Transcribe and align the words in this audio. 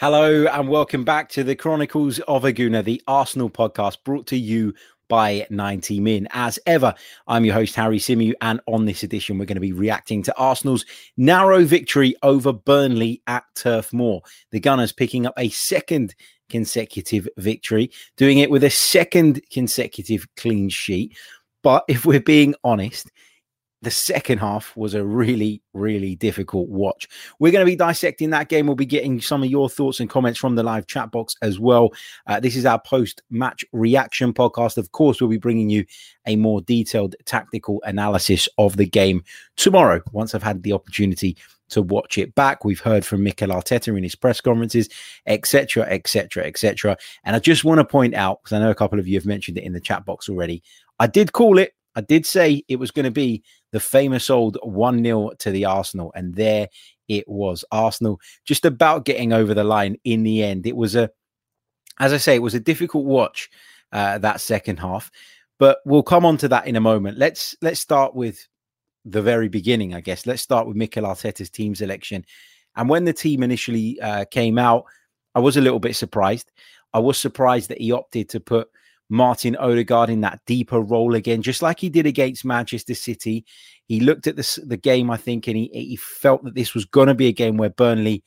Hello 0.00 0.46
and 0.46 0.66
welcome 0.66 1.04
back 1.04 1.28
to 1.28 1.44
the 1.44 1.54
Chronicles 1.54 2.20
of 2.20 2.46
a 2.46 2.54
Gooner, 2.54 2.82
the 2.82 3.02
Arsenal 3.06 3.50
podcast 3.50 3.98
brought 4.02 4.26
to 4.28 4.36
you 4.38 4.72
by 5.10 5.46
90 5.50 6.00
Min. 6.00 6.26
As 6.30 6.58
ever, 6.64 6.94
I'm 7.26 7.44
your 7.44 7.52
host, 7.52 7.74
Harry 7.74 7.98
Symeou, 7.98 8.32
and 8.40 8.62
on 8.66 8.86
this 8.86 9.02
edition, 9.02 9.36
we're 9.36 9.44
going 9.44 9.56
to 9.56 9.60
be 9.60 9.74
reacting 9.74 10.22
to 10.22 10.34
Arsenal's 10.38 10.86
narrow 11.18 11.64
victory 11.66 12.16
over 12.22 12.50
Burnley 12.50 13.20
at 13.26 13.44
Turf 13.54 13.92
Moor. 13.92 14.22
The 14.52 14.60
Gunners 14.60 14.90
picking 14.90 15.26
up 15.26 15.34
a 15.36 15.50
second 15.50 16.14
consecutive 16.48 17.28
victory, 17.36 17.90
doing 18.16 18.38
it 18.38 18.50
with 18.50 18.64
a 18.64 18.70
second 18.70 19.42
consecutive 19.52 20.26
clean 20.38 20.70
sheet. 20.70 21.14
But 21.62 21.84
if 21.88 22.06
we're 22.06 22.20
being 22.20 22.54
honest, 22.64 23.10
the 23.82 23.90
second 23.90 24.38
half 24.38 24.76
was 24.76 24.94
a 24.94 25.04
really, 25.04 25.62
really 25.72 26.14
difficult 26.14 26.68
watch. 26.68 27.08
We're 27.38 27.52
going 27.52 27.64
to 27.64 27.70
be 27.70 27.76
dissecting 27.76 28.30
that 28.30 28.48
game. 28.48 28.66
We'll 28.66 28.76
be 28.76 28.84
getting 28.86 29.20
some 29.20 29.42
of 29.42 29.50
your 29.50 29.70
thoughts 29.70 30.00
and 30.00 30.10
comments 30.10 30.38
from 30.38 30.54
the 30.54 30.62
live 30.62 30.86
chat 30.86 31.10
box 31.10 31.34
as 31.40 31.58
well. 31.58 31.90
Uh, 32.26 32.40
this 32.40 32.56
is 32.56 32.66
our 32.66 32.80
post 32.80 33.22
match 33.30 33.64
reaction 33.72 34.34
podcast. 34.34 34.76
Of 34.76 34.92
course, 34.92 35.20
we'll 35.20 35.30
be 35.30 35.38
bringing 35.38 35.70
you 35.70 35.86
a 36.26 36.36
more 36.36 36.60
detailed 36.60 37.16
tactical 37.24 37.82
analysis 37.84 38.48
of 38.58 38.76
the 38.76 38.86
game 38.86 39.24
tomorrow 39.56 40.02
once 40.12 40.34
I've 40.34 40.42
had 40.42 40.62
the 40.62 40.72
opportunity 40.72 41.36
to 41.70 41.82
watch 41.82 42.18
it 42.18 42.34
back. 42.34 42.64
We've 42.64 42.80
heard 42.80 43.06
from 43.06 43.22
Mikel 43.22 43.48
Arteta 43.48 43.96
in 43.96 44.02
his 44.02 44.14
press 44.14 44.40
conferences, 44.40 44.88
etc., 45.26 45.84
etc., 45.84 46.44
etc. 46.44 46.96
And 47.24 47.34
I 47.34 47.38
just 47.38 47.64
want 47.64 47.78
to 47.78 47.84
point 47.84 48.14
out, 48.14 48.42
because 48.42 48.54
I 48.54 48.58
know 48.58 48.70
a 48.70 48.74
couple 48.74 48.98
of 48.98 49.08
you 49.08 49.16
have 49.16 49.26
mentioned 49.26 49.56
it 49.56 49.64
in 49.64 49.72
the 49.72 49.80
chat 49.80 50.04
box 50.04 50.28
already, 50.28 50.62
I 50.98 51.06
did 51.06 51.32
call 51.32 51.58
it. 51.58 51.72
I 51.96 52.00
did 52.00 52.24
say 52.24 52.62
it 52.68 52.76
was 52.76 52.90
going 52.90 53.04
to 53.04 53.10
be 53.10 53.42
the 53.72 53.80
famous 53.80 54.30
old 54.30 54.58
1 54.62 55.02
0 55.02 55.30
to 55.38 55.50
the 55.50 55.64
Arsenal. 55.64 56.12
And 56.14 56.34
there 56.34 56.68
it 57.08 57.28
was. 57.28 57.64
Arsenal 57.72 58.20
just 58.44 58.64
about 58.64 59.04
getting 59.04 59.32
over 59.32 59.54
the 59.54 59.64
line 59.64 59.96
in 60.04 60.22
the 60.22 60.42
end. 60.42 60.66
It 60.66 60.76
was 60.76 60.96
a, 60.96 61.10
as 61.98 62.12
I 62.12 62.16
say, 62.16 62.34
it 62.34 62.42
was 62.42 62.54
a 62.54 62.60
difficult 62.60 63.04
watch 63.04 63.50
uh, 63.92 64.18
that 64.18 64.40
second 64.40 64.78
half. 64.78 65.10
But 65.58 65.80
we'll 65.84 66.02
come 66.02 66.24
on 66.24 66.38
to 66.38 66.48
that 66.48 66.66
in 66.66 66.76
a 66.76 66.80
moment. 66.80 67.18
Let's 67.18 67.54
let's 67.60 67.80
start 67.80 68.14
with 68.14 68.48
the 69.04 69.20
very 69.20 69.48
beginning, 69.48 69.94
I 69.94 70.00
guess. 70.00 70.26
Let's 70.26 70.42
start 70.42 70.66
with 70.66 70.76
Mikel 70.76 71.04
Arteta's 71.04 71.50
team 71.50 71.74
selection. 71.74 72.24
And 72.76 72.88
when 72.88 73.04
the 73.04 73.12
team 73.12 73.42
initially 73.42 74.00
uh, 74.00 74.24
came 74.30 74.58
out, 74.58 74.84
I 75.34 75.40
was 75.40 75.56
a 75.56 75.60
little 75.60 75.78
bit 75.78 75.96
surprised. 75.96 76.50
I 76.94 76.98
was 76.98 77.18
surprised 77.18 77.68
that 77.68 77.80
he 77.80 77.92
opted 77.92 78.28
to 78.30 78.40
put 78.40 78.68
Martin 79.10 79.56
Odegaard 79.56 80.08
in 80.08 80.20
that 80.20 80.40
deeper 80.46 80.80
role 80.80 81.16
again, 81.16 81.42
just 81.42 81.62
like 81.62 81.80
he 81.80 81.90
did 81.90 82.06
against 82.06 82.44
Manchester 82.44 82.94
City. 82.94 83.44
He 83.86 83.98
looked 83.98 84.28
at 84.28 84.36
this, 84.36 84.54
the 84.64 84.76
game, 84.76 85.10
I 85.10 85.16
think, 85.16 85.48
and 85.48 85.56
he, 85.56 85.68
he 85.72 85.96
felt 85.96 86.44
that 86.44 86.54
this 86.54 86.74
was 86.74 86.84
going 86.84 87.08
to 87.08 87.14
be 87.14 87.26
a 87.26 87.32
game 87.32 87.56
where 87.56 87.70
Burnley 87.70 88.22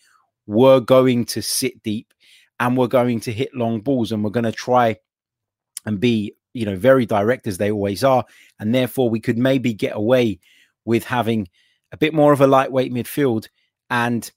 were 0.46 0.82
going 0.82 1.24
to 1.26 1.42
sit 1.42 1.82
deep 1.84 2.14
and 2.60 2.78
were 2.78 2.90
going 2.90 3.22
to 3.22 3.32
hit 3.32 3.56
long 3.56 3.80
balls 3.80 4.12
and 4.12 4.24
we're 4.24 4.30
going 4.30 4.44
to 4.44 4.52
try 4.52 4.98
and 5.86 6.02
be, 6.02 6.36
you 6.54 6.66
know, 6.66 6.76
very 6.76 7.06
direct 7.06 7.48
as 7.48 7.58
they 7.58 7.72
always 7.72 8.04
are. 8.04 8.26
And 8.60 8.76
therefore, 8.76 9.10
we 9.10 9.22
could 9.22 9.38
maybe 9.38 9.74
get 9.74 9.96
away 9.96 10.40
with 10.84 11.06
having 11.06 11.48
a 11.94 11.98
bit 11.98 12.14
more 12.14 12.34
of 12.34 12.42
a 12.42 12.48
lightweight 12.48 12.92
midfield 12.92 13.48
and 13.90 14.30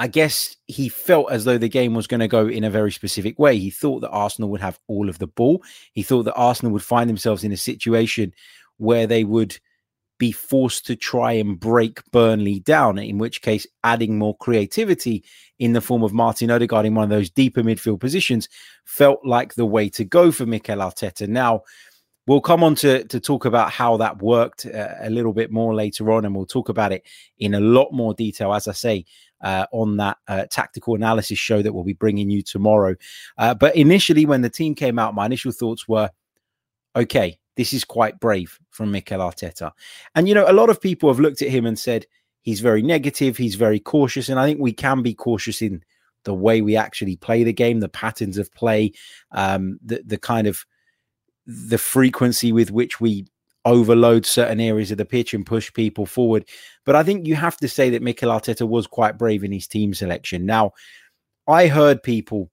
I 0.00 0.06
guess 0.06 0.56
he 0.66 0.88
felt 0.88 1.30
as 1.30 1.44
though 1.44 1.58
the 1.58 1.68
game 1.68 1.92
was 1.92 2.06
going 2.06 2.20
to 2.20 2.26
go 2.26 2.48
in 2.48 2.64
a 2.64 2.70
very 2.70 2.90
specific 2.90 3.38
way. 3.38 3.58
He 3.58 3.68
thought 3.68 4.00
that 4.00 4.08
Arsenal 4.08 4.48
would 4.48 4.62
have 4.62 4.80
all 4.88 5.10
of 5.10 5.18
the 5.18 5.26
ball. 5.26 5.62
He 5.92 6.02
thought 6.02 6.22
that 6.22 6.36
Arsenal 6.36 6.72
would 6.72 6.82
find 6.82 7.10
themselves 7.10 7.44
in 7.44 7.52
a 7.52 7.56
situation 7.58 8.32
where 8.78 9.06
they 9.06 9.24
would 9.24 9.58
be 10.18 10.32
forced 10.32 10.86
to 10.86 10.96
try 10.96 11.32
and 11.32 11.60
break 11.60 12.00
Burnley 12.12 12.60
down, 12.60 12.98
in 12.98 13.18
which 13.18 13.42
case 13.42 13.66
adding 13.84 14.16
more 14.16 14.34
creativity 14.38 15.22
in 15.58 15.74
the 15.74 15.82
form 15.82 16.02
of 16.02 16.14
Martin 16.14 16.50
Odegaard 16.50 16.86
in 16.86 16.94
one 16.94 17.04
of 17.04 17.10
those 17.10 17.28
deeper 17.28 17.62
midfield 17.62 18.00
positions 18.00 18.48
felt 18.86 19.20
like 19.22 19.52
the 19.52 19.66
way 19.66 19.90
to 19.90 20.04
go 20.06 20.32
for 20.32 20.46
Mikel 20.46 20.78
Arteta. 20.78 21.28
Now, 21.28 21.64
we'll 22.30 22.40
come 22.40 22.62
on 22.62 22.76
to, 22.76 23.02
to 23.02 23.18
talk 23.18 23.44
about 23.44 23.72
how 23.72 23.96
that 23.96 24.22
worked 24.22 24.64
uh, 24.64 24.94
a 25.00 25.10
little 25.10 25.32
bit 25.32 25.50
more 25.50 25.74
later 25.74 26.12
on, 26.12 26.24
and 26.24 26.32
we'll 26.32 26.46
talk 26.46 26.68
about 26.68 26.92
it 26.92 27.02
in 27.38 27.54
a 27.54 27.60
lot 27.60 27.92
more 27.92 28.14
detail, 28.14 28.54
as 28.54 28.68
I 28.68 28.72
say, 28.72 29.04
uh, 29.42 29.66
on 29.72 29.96
that 29.96 30.16
uh, 30.28 30.44
tactical 30.48 30.94
analysis 30.94 31.40
show 31.40 31.60
that 31.60 31.72
we'll 31.72 31.82
be 31.82 31.92
bringing 31.92 32.30
you 32.30 32.40
tomorrow. 32.40 32.94
Uh, 33.36 33.54
but 33.54 33.74
initially, 33.74 34.26
when 34.26 34.42
the 34.42 34.48
team 34.48 34.76
came 34.76 34.96
out, 34.96 35.12
my 35.12 35.26
initial 35.26 35.50
thoughts 35.50 35.88
were 35.88 36.08
okay, 36.94 37.36
this 37.56 37.72
is 37.72 37.84
quite 37.84 38.20
brave 38.20 38.60
from 38.70 38.92
Mikel 38.92 39.18
Arteta. 39.18 39.72
And, 40.14 40.28
you 40.28 40.34
know, 40.34 40.48
a 40.48 40.52
lot 40.52 40.70
of 40.70 40.80
people 40.80 41.08
have 41.10 41.18
looked 41.18 41.42
at 41.42 41.48
him 41.48 41.66
and 41.66 41.76
said 41.76 42.06
he's 42.42 42.60
very 42.60 42.80
negative, 42.82 43.38
he's 43.38 43.56
very 43.56 43.80
cautious. 43.80 44.28
And 44.28 44.38
I 44.38 44.46
think 44.46 44.60
we 44.60 44.72
can 44.72 45.02
be 45.02 45.14
cautious 45.14 45.62
in 45.62 45.82
the 46.24 46.34
way 46.34 46.62
we 46.62 46.76
actually 46.76 47.16
play 47.16 47.42
the 47.42 47.52
game, 47.52 47.80
the 47.80 47.88
patterns 47.88 48.38
of 48.38 48.54
play, 48.54 48.92
um, 49.32 49.80
the, 49.84 50.00
the 50.06 50.18
kind 50.18 50.46
of 50.46 50.64
the 51.50 51.78
frequency 51.78 52.52
with 52.52 52.70
which 52.70 53.00
we 53.00 53.26
overload 53.64 54.24
certain 54.24 54.60
areas 54.60 54.90
of 54.90 54.98
the 54.98 55.04
pitch 55.04 55.34
and 55.34 55.44
push 55.44 55.72
people 55.72 56.06
forward. 56.06 56.48
But 56.86 56.96
I 56.96 57.02
think 57.02 57.26
you 57.26 57.34
have 57.34 57.56
to 57.58 57.68
say 57.68 57.90
that 57.90 58.02
Mikel 58.02 58.30
Arteta 58.30 58.66
was 58.66 58.86
quite 58.86 59.18
brave 59.18 59.44
in 59.44 59.52
his 59.52 59.66
team 59.66 59.92
selection. 59.92 60.46
Now, 60.46 60.72
I 61.46 61.66
heard 61.66 62.02
people 62.02 62.50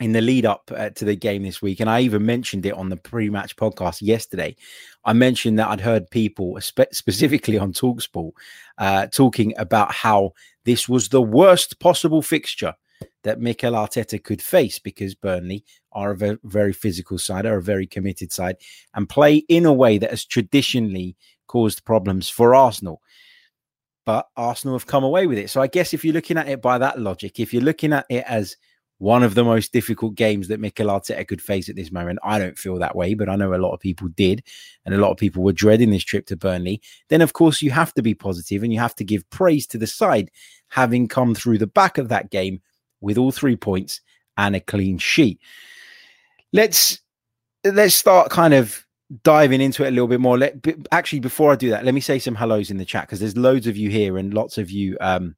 in 0.00 0.12
the 0.12 0.20
lead 0.20 0.46
up 0.46 0.70
uh, 0.74 0.90
to 0.90 1.04
the 1.04 1.16
game 1.16 1.42
this 1.42 1.62
week, 1.62 1.80
and 1.80 1.88
I 1.88 2.00
even 2.00 2.26
mentioned 2.26 2.66
it 2.66 2.74
on 2.74 2.88
the 2.88 2.96
pre 2.96 3.30
match 3.30 3.56
podcast 3.56 4.02
yesterday. 4.02 4.56
I 5.04 5.12
mentioned 5.12 5.58
that 5.58 5.68
I'd 5.68 5.80
heard 5.80 6.10
people, 6.10 6.60
spe- 6.60 6.92
specifically 6.92 7.58
on 7.58 7.72
Talksport, 7.72 8.32
uh, 8.78 9.06
talking 9.06 9.54
about 9.56 9.92
how 9.92 10.32
this 10.64 10.88
was 10.88 11.08
the 11.08 11.22
worst 11.22 11.80
possible 11.80 12.22
fixture 12.22 12.74
that 13.24 13.40
Mikel 13.40 13.72
Arteta 13.72 14.22
could 14.22 14.42
face 14.42 14.78
because 14.78 15.14
Burnley 15.14 15.64
are 15.92 16.12
a 16.12 16.38
very, 16.44 16.72
physical 16.72 17.18
side, 17.18 17.46
are 17.46 17.58
a 17.58 17.62
very 17.62 17.86
committed 17.86 18.32
side, 18.32 18.56
and 18.94 19.08
play 19.08 19.36
in 19.48 19.66
a 19.66 19.72
way 19.72 19.98
that 19.98 20.10
has 20.10 20.24
traditionally 20.24 21.16
caused 21.46 21.84
problems 21.84 22.28
for 22.28 22.54
Arsenal. 22.54 23.02
But 24.06 24.28
Arsenal 24.36 24.76
have 24.76 24.86
come 24.86 25.04
away 25.04 25.26
with 25.26 25.38
it. 25.38 25.50
So 25.50 25.60
I 25.60 25.66
guess 25.66 25.92
if 25.92 26.04
you're 26.04 26.14
looking 26.14 26.38
at 26.38 26.48
it 26.48 26.62
by 26.62 26.78
that 26.78 26.98
logic, 26.98 27.40
if 27.40 27.52
you're 27.52 27.62
looking 27.62 27.92
at 27.92 28.06
it 28.08 28.24
as 28.26 28.56
one 28.98 29.22
of 29.22 29.34
the 29.34 29.44
most 29.44 29.72
difficult 29.72 30.16
games 30.16 30.48
that 30.48 30.60
Mikel 30.60 30.88
Arteta 30.88 31.26
could 31.26 31.40
face 31.40 31.68
at 31.68 31.76
this 31.76 31.92
moment. 31.92 32.18
I 32.22 32.38
don't 32.38 32.58
feel 32.58 32.78
that 32.78 32.96
way, 32.96 33.14
but 33.14 33.28
I 33.28 33.36
know 33.36 33.54
a 33.54 33.56
lot 33.56 33.72
of 33.72 33.80
people 33.80 34.08
did, 34.08 34.42
and 34.84 34.94
a 34.94 34.98
lot 34.98 35.12
of 35.12 35.16
people 35.16 35.42
were 35.42 35.52
dreading 35.52 35.90
this 35.90 36.04
trip 36.04 36.26
to 36.26 36.36
Burnley. 36.36 36.82
Then, 37.08 37.20
of 37.20 37.32
course, 37.32 37.62
you 37.62 37.70
have 37.70 37.94
to 37.94 38.02
be 38.02 38.14
positive 38.14 38.62
and 38.62 38.72
you 38.72 38.80
have 38.80 38.96
to 38.96 39.04
give 39.04 39.28
praise 39.30 39.66
to 39.68 39.78
the 39.78 39.86
side 39.86 40.30
having 40.68 41.08
come 41.08 41.34
through 41.34 41.58
the 41.58 41.66
back 41.66 41.96
of 41.96 42.08
that 42.08 42.30
game 42.30 42.60
with 43.00 43.18
all 43.18 43.32
three 43.32 43.56
points 43.56 44.00
and 44.36 44.56
a 44.56 44.60
clean 44.60 44.98
sheet. 44.98 45.40
Let's 46.52 47.00
let's 47.64 47.94
start 47.94 48.30
kind 48.30 48.54
of 48.54 48.86
diving 49.22 49.60
into 49.60 49.84
it 49.84 49.88
a 49.88 49.90
little 49.90 50.08
bit 50.08 50.20
more. 50.20 50.38
Let 50.38 50.64
actually 50.92 51.20
before 51.20 51.52
I 51.52 51.56
do 51.56 51.70
that, 51.70 51.84
let 51.84 51.94
me 51.94 52.00
say 52.00 52.18
some 52.18 52.34
hellos 52.34 52.70
in 52.70 52.78
the 52.78 52.84
chat 52.84 53.06
because 53.06 53.20
there's 53.20 53.36
loads 53.36 53.66
of 53.66 53.76
you 53.76 53.90
here 53.90 54.18
and 54.18 54.32
lots 54.32 54.58
of 54.58 54.70
you 54.70 54.96
um 55.00 55.34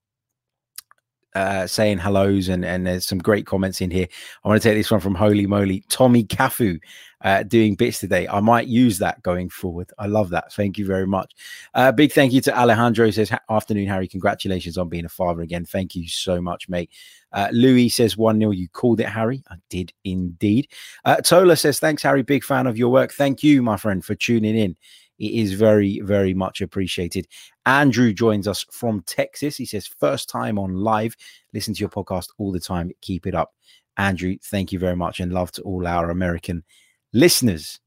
uh, 1.35 1.67
saying 1.67 1.99
hellos 1.99 2.49
and 2.49 2.65
and 2.65 2.87
there's 2.87 3.07
some 3.07 3.19
great 3.19 3.47
comments 3.47 3.81
in 3.81 3.91
here. 3.91 4.09
I 4.45 4.49
want 4.49 4.61
to 4.61 4.69
take 4.69 4.77
this 4.77 4.91
one 4.91 5.01
from 5.01 5.15
Holy 5.15 5.47
Moly, 5.47 5.85
Tommy 5.89 6.25
Cafu, 6.25 6.81
uh, 7.23 7.43
doing 7.45 7.75
bits 7.75 8.01
today. 8.01 8.27
I 8.29 8.41
might 8.41 8.67
use 8.67 8.99
that 8.99 9.23
going 9.23 9.49
forward. 9.49 9.93
I 9.99 10.07
love 10.07 10.31
that. 10.31 10.53
Thank 10.53 10.79
you 10.79 10.87
very 10.87 11.07
much. 11.07 11.33
Uh, 11.75 11.93
big 11.93 12.13
thank 12.13 12.33
you 12.33 12.41
to 12.43 12.59
Alejandro. 12.59 13.11
Says 13.11 13.31
afternoon, 13.49 13.87
Harry. 13.87 14.09
Congratulations 14.09 14.77
on 14.77 14.89
being 14.89 15.05
a 15.05 15.11
father 15.11 15.43
again. 15.43 15.65
Thank 15.65 15.95
you 15.95 16.09
so 16.09 16.41
much, 16.41 16.69
mate. 16.69 16.91
Uh, 17.33 17.49
Louis 17.53 17.89
says 17.89 18.17
1 18.17 18.39
0. 18.39 18.51
You 18.51 18.69
called 18.69 19.01
it, 19.01 19.09
Harry. 19.09 19.43
I 19.51 19.57
did 19.69 19.93
indeed. 20.05 20.69
Uh, 21.05 21.17
Tola 21.17 21.57
says, 21.57 21.79
Thanks, 21.79 22.03
Harry. 22.03 22.23
Big 22.23 22.45
fan 22.45 22.67
of 22.67 22.77
your 22.77 22.91
work. 22.91 23.13
Thank 23.13 23.43
you, 23.43 23.63
my 23.63 23.77
friend, 23.77 24.05
for 24.05 24.15
tuning 24.15 24.57
in. 24.57 24.77
It 25.19 25.33
is 25.33 25.53
very, 25.53 26.01
very 26.01 26.33
much 26.33 26.61
appreciated. 26.61 27.29
Andrew 27.67 28.13
joins 28.13 28.49
us 28.49 28.65
from 28.73 29.03
Texas. 29.03 29.57
He 29.57 29.67
says, 29.67 29.87
First 29.87 30.29
time 30.29 30.59
on 30.59 30.75
live. 30.75 31.17
Listen 31.53 31.75
to 31.75 31.81
your 31.81 31.91
podcast 31.91 32.29
all 32.39 32.53
the 32.53 32.61
time. 32.61 32.91
Keep 33.03 33.27
it 33.27 33.35
up. 33.35 33.53
Andrew, 33.97 34.37
thank 34.45 34.73
you 34.73 34.79
very 34.79 34.97
much 34.97 35.21
and 35.21 35.33
love 35.33 35.53
to 35.53 35.63
all 35.63 35.87
our 35.87 36.11
American 36.11 36.65
listeners. 37.13 37.81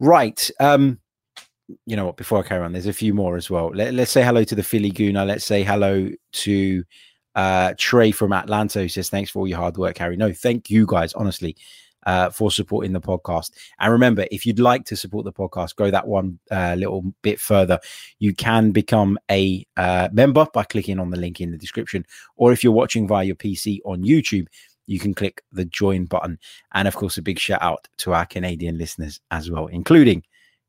Right. 0.00 0.50
Um, 0.58 0.98
you 1.86 1.96
know 1.96 2.06
what? 2.06 2.16
Before 2.16 2.38
I 2.38 2.42
carry 2.42 2.64
on, 2.64 2.72
there's 2.72 2.86
a 2.86 2.92
few 2.92 3.14
more 3.14 3.36
as 3.36 3.50
well. 3.50 3.70
Let, 3.74 3.94
us 3.94 4.10
say 4.10 4.22
hello 4.22 4.42
to 4.44 4.54
the 4.54 4.62
Philly 4.62 4.90
Gooner. 4.90 5.26
Let's 5.26 5.44
say 5.44 5.62
hello 5.62 6.10
to 6.32 6.84
uh, 7.38 7.72
Trey 7.78 8.10
from 8.10 8.32
Atlanta 8.32 8.80
who 8.80 8.88
says, 8.88 9.08
Thanks 9.08 9.30
for 9.30 9.38
all 9.38 9.48
your 9.48 9.58
hard 9.58 9.76
work, 9.76 9.96
Harry. 9.98 10.16
No, 10.16 10.32
thank 10.32 10.68
you 10.70 10.86
guys, 10.86 11.12
honestly. 11.14 11.56
uh, 12.06 12.30
for 12.30 12.50
supporting 12.50 12.92
the 12.92 13.00
podcast. 13.00 13.50
And 13.78 13.92
remember, 13.92 14.26
if 14.30 14.46
you'd 14.46 14.58
like 14.58 14.84
to 14.86 14.96
support 14.96 15.24
the 15.24 15.32
podcast, 15.32 15.76
go 15.76 15.90
that 15.90 16.06
one 16.06 16.38
uh, 16.50 16.74
little 16.78 17.02
bit 17.22 17.38
further. 17.38 17.78
You 18.18 18.34
can 18.34 18.70
become 18.70 19.18
a 19.30 19.66
uh, 19.76 20.08
member 20.12 20.46
by 20.54 20.64
clicking 20.64 20.98
on 21.00 21.10
the 21.10 21.18
link 21.18 21.40
in 21.40 21.50
the 21.50 21.58
description, 21.58 22.06
or 22.36 22.52
if 22.52 22.64
you're 22.64 22.72
watching 22.72 23.06
via 23.06 23.24
your 23.24 23.36
PC 23.36 23.80
on 23.84 24.02
YouTube, 24.02 24.46
you 24.86 24.98
can 24.98 25.12
click 25.12 25.42
the 25.52 25.66
join 25.66 26.06
button. 26.06 26.38
And 26.72 26.88
of 26.88 26.96
course, 26.96 27.18
a 27.18 27.22
big 27.22 27.38
shout 27.38 27.62
out 27.62 27.88
to 27.98 28.14
our 28.14 28.24
Canadian 28.24 28.78
listeners 28.78 29.20
as 29.30 29.50
well, 29.50 29.66
including 29.66 30.22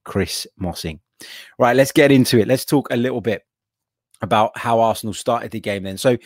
Chris 0.04 0.45
Mossing. 0.62 1.00
Right, 1.57 1.75
let's 1.75 1.94
get 1.94 2.12
into 2.12 2.38
it. 2.39 2.48
Let's 2.48 2.66
talk 2.66 2.89
a 2.92 2.98
little 2.98 3.21
bit 3.21 3.44
about 4.21 4.57
how 4.57 4.81
Arsenal 4.81 5.13
started 5.13 5.51
the 5.51 5.62
game 5.62 5.83
then. 5.83 5.98
So 5.98 6.18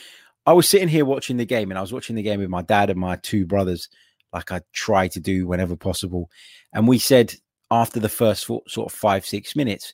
I 0.45 0.53
was 0.53 0.67
sitting 0.67 0.87
here 0.87 1.05
watching 1.05 1.37
the 1.37 1.45
game 1.45 1.71
and 1.71 1.77
I 1.77 1.81
was 1.81 1.93
watching 1.93 2.15
the 2.15 2.21
game 2.21 2.39
with 2.39 2.49
my 2.49 2.61
dad 2.61 2.89
and 2.89 2.99
my 2.99 3.15
two 3.17 3.45
brothers 3.45 3.89
like 4.33 4.51
I 4.51 4.61
try 4.73 5.07
to 5.09 5.19
do 5.19 5.47
whenever 5.47 5.75
possible. 5.75 6.29
And 6.73 6.87
we 6.87 6.99
said 6.99 7.33
after 7.71 7.99
the 7.99 8.09
first 8.09 8.45
four, 8.45 8.61
sort 8.67 8.91
of 8.91 8.97
five, 8.97 9.25
six 9.25 9.55
minutes, 9.55 9.93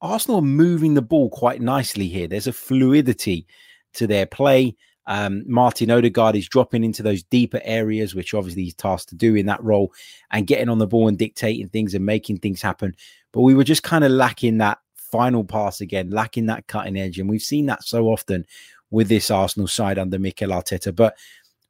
Arsenal 0.00 0.38
are 0.38 0.42
moving 0.42 0.94
the 0.94 1.02
ball 1.02 1.30
quite 1.30 1.60
nicely 1.60 2.08
here. 2.08 2.26
There's 2.26 2.46
a 2.46 2.52
fluidity 2.52 3.46
to 3.94 4.06
their 4.06 4.26
play. 4.26 4.76
Um, 5.06 5.44
Martin 5.46 5.90
Odegaard 5.90 6.36
is 6.36 6.48
dropping 6.48 6.84
into 6.84 7.02
those 7.02 7.22
deeper 7.24 7.60
areas, 7.64 8.14
which 8.14 8.34
obviously 8.34 8.64
he's 8.64 8.74
tasked 8.74 9.10
to 9.10 9.16
do 9.16 9.34
in 9.34 9.46
that 9.46 9.62
role, 9.62 9.92
and 10.30 10.46
getting 10.46 10.68
on 10.68 10.78
the 10.78 10.86
ball 10.86 11.08
and 11.08 11.18
dictating 11.18 11.68
things 11.68 11.94
and 11.94 12.06
making 12.06 12.38
things 12.38 12.62
happen. 12.62 12.94
But 13.32 13.42
we 13.42 13.54
were 13.54 13.64
just 13.64 13.82
kind 13.82 14.04
of 14.04 14.12
lacking 14.12 14.58
that 14.58 14.78
final 14.96 15.44
pass 15.44 15.80
again, 15.80 16.10
lacking 16.10 16.46
that 16.46 16.66
cutting 16.66 16.96
edge. 16.96 17.18
And 17.18 17.28
we've 17.28 17.42
seen 17.42 17.66
that 17.66 17.84
so 17.84 18.06
often 18.06 18.46
with 18.92 19.08
this 19.08 19.30
Arsenal 19.30 19.66
side 19.66 19.98
under 19.98 20.18
Mikel 20.18 20.50
Arteta. 20.50 20.94
But 20.94 21.16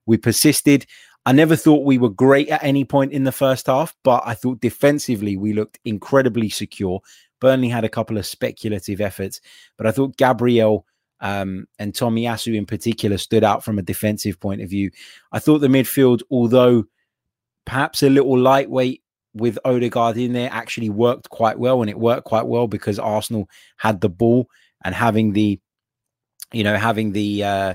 we 0.04 0.18
persisted. 0.18 0.84
I 1.24 1.32
never 1.32 1.54
thought 1.56 1.86
we 1.86 1.98
were 1.98 2.10
great 2.10 2.48
at 2.48 2.64
any 2.64 2.84
point 2.84 3.12
in 3.12 3.24
the 3.24 3.32
first 3.32 3.68
half, 3.68 3.94
but 4.02 4.22
I 4.26 4.34
thought 4.34 4.60
defensively 4.60 5.36
we 5.36 5.52
looked 5.52 5.78
incredibly 5.84 6.48
secure. 6.48 7.00
Burnley 7.40 7.68
had 7.68 7.84
a 7.84 7.88
couple 7.88 8.18
of 8.18 8.26
speculative 8.26 9.00
efforts, 9.00 9.40
but 9.78 9.86
I 9.86 9.92
thought 9.92 10.16
Gabriel 10.16 10.84
um, 11.20 11.68
and 11.78 11.92
Tomiyasu 11.92 12.56
in 12.56 12.66
particular 12.66 13.16
stood 13.16 13.44
out 13.44 13.64
from 13.64 13.78
a 13.78 13.82
defensive 13.82 14.40
point 14.40 14.60
of 14.60 14.68
view. 14.68 14.90
I 15.30 15.38
thought 15.38 15.60
the 15.60 15.68
midfield, 15.68 16.22
although 16.30 16.84
perhaps 17.64 18.02
a 18.02 18.10
little 18.10 18.36
lightweight 18.36 19.02
with 19.34 19.58
Odegaard 19.64 20.16
in 20.16 20.32
there, 20.32 20.50
actually 20.52 20.90
worked 20.90 21.30
quite 21.30 21.58
well, 21.58 21.80
and 21.80 21.88
it 21.88 21.98
worked 21.98 22.24
quite 22.24 22.46
well 22.46 22.66
because 22.66 22.98
Arsenal 22.98 23.48
had 23.76 24.00
the 24.00 24.08
ball 24.08 24.48
and 24.84 24.94
having 24.94 25.32
the, 25.32 25.60
you 26.52 26.64
know, 26.64 26.76
having 26.76 27.12
the 27.12 27.44
uh, 27.44 27.74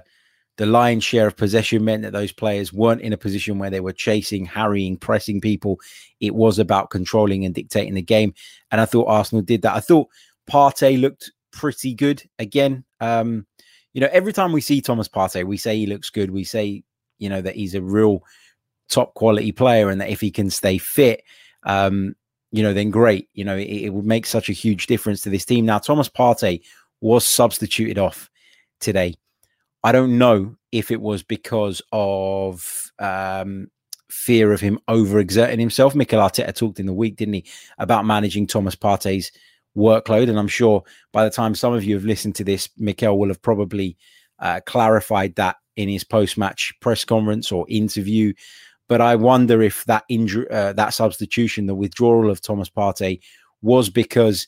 the 0.57 0.65
lion's 0.65 1.03
share 1.03 1.27
of 1.27 1.37
possession 1.37 1.85
meant 1.85 2.03
that 2.03 2.13
those 2.13 2.31
players 2.31 2.73
weren't 2.73 3.01
in 3.01 3.13
a 3.13 3.17
position 3.17 3.59
where 3.59 3.69
they 3.69 3.79
were 3.79 3.93
chasing, 3.93 4.45
harrying, 4.45 4.97
pressing 4.97 5.39
people. 5.39 5.79
It 6.19 6.33
was 6.33 6.57
about 6.59 6.89
controlling 6.89 7.45
and 7.45 7.53
dictating 7.53 7.93
the 7.93 8.01
game. 8.01 8.33
And 8.71 8.81
I 8.81 8.85
thought 8.85 9.07
Arsenal 9.07 9.43
did 9.43 9.61
that. 9.61 9.75
I 9.75 9.79
thought 9.79 10.09
Partey 10.49 10.99
looked 10.99 11.31
pretty 11.51 11.93
good 11.93 12.23
again. 12.39 12.83
Um, 12.99 13.45
you 13.93 14.01
know, 14.01 14.09
every 14.11 14.33
time 14.33 14.51
we 14.51 14.61
see 14.61 14.81
Thomas 14.81 15.07
Partey, 15.07 15.43
we 15.43 15.57
say 15.57 15.77
he 15.77 15.85
looks 15.85 16.09
good. 16.09 16.31
We 16.31 16.43
say, 16.43 16.83
you 17.19 17.29
know, 17.29 17.41
that 17.41 17.55
he's 17.55 17.75
a 17.75 17.81
real 17.81 18.23
top 18.89 19.13
quality 19.13 19.51
player 19.51 19.89
and 19.89 20.01
that 20.01 20.09
if 20.09 20.21
he 20.21 20.31
can 20.31 20.49
stay 20.49 20.79
fit, 20.79 21.23
um, 21.63 22.15
you 22.51 22.63
know, 22.63 22.73
then 22.73 22.89
great. 22.89 23.29
You 23.33 23.45
know, 23.45 23.57
it, 23.57 23.67
it 23.67 23.89
would 23.93 24.05
make 24.05 24.25
such 24.25 24.49
a 24.49 24.53
huge 24.53 24.87
difference 24.87 25.21
to 25.21 25.29
this 25.29 25.45
team. 25.45 25.65
Now, 25.65 25.77
Thomas 25.77 26.09
Partey 26.09 26.61
was 26.99 27.27
substituted 27.27 27.99
off 27.99 28.29
today. 28.79 29.15
I 29.83 29.91
don't 29.91 30.17
know 30.17 30.55
if 30.71 30.91
it 30.91 31.01
was 31.01 31.23
because 31.23 31.81
of 31.91 32.91
um, 32.99 33.69
fear 34.09 34.51
of 34.51 34.59
him 34.59 34.79
overexerting 34.87 35.59
himself. 35.59 35.95
Mikel 35.95 36.19
Arteta 36.19 36.53
talked 36.53 36.79
in 36.79 36.85
the 36.85 36.93
week, 36.93 37.15
didn't 37.15 37.35
he, 37.35 37.45
about 37.77 38.05
managing 38.05 38.47
Thomas 38.47 38.75
Partey's 38.75 39.31
workload. 39.75 40.29
And 40.29 40.39
I'm 40.39 40.47
sure 40.47 40.83
by 41.13 41.23
the 41.23 41.29
time 41.29 41.55
some 41.55 41.73
of 41.73 41.83
you 41.83 41.95
have 41.95 42.05
listened 42.05 42.35
to 42.35 42.43
this, 42.43 42.69
Mikel 42.77 43.17
will 43.17 43.29
have 43.29 43.41
probably 43.41 43.97
uh, 44.39 44.59
clarified 44.65 45.35
that 45.35 45.57
in 45.75 45.87
his 45.87 46.03
post-match 46.03 46.73
press 46.81 47.05
conference 47.05 47.51
or 47.51 47.65
interview. 47.69 48.33
But 48.89 49.01
I 49.01 49.15
wonder 49.15 49.61
if 49.61 49.85
that 49.85 50.05
injury, 50.09 50.49
uh, 50.49 50.73
that 50.73 50.93
substitution, 50.93 51.67
the 51.67 51.75
withdrawal 51.75 52.29
of 52.29 52.41
Thomas 52.41 52.69
Partey, 52.69 53.19
was 53.61 53.89
because 53.89 54.47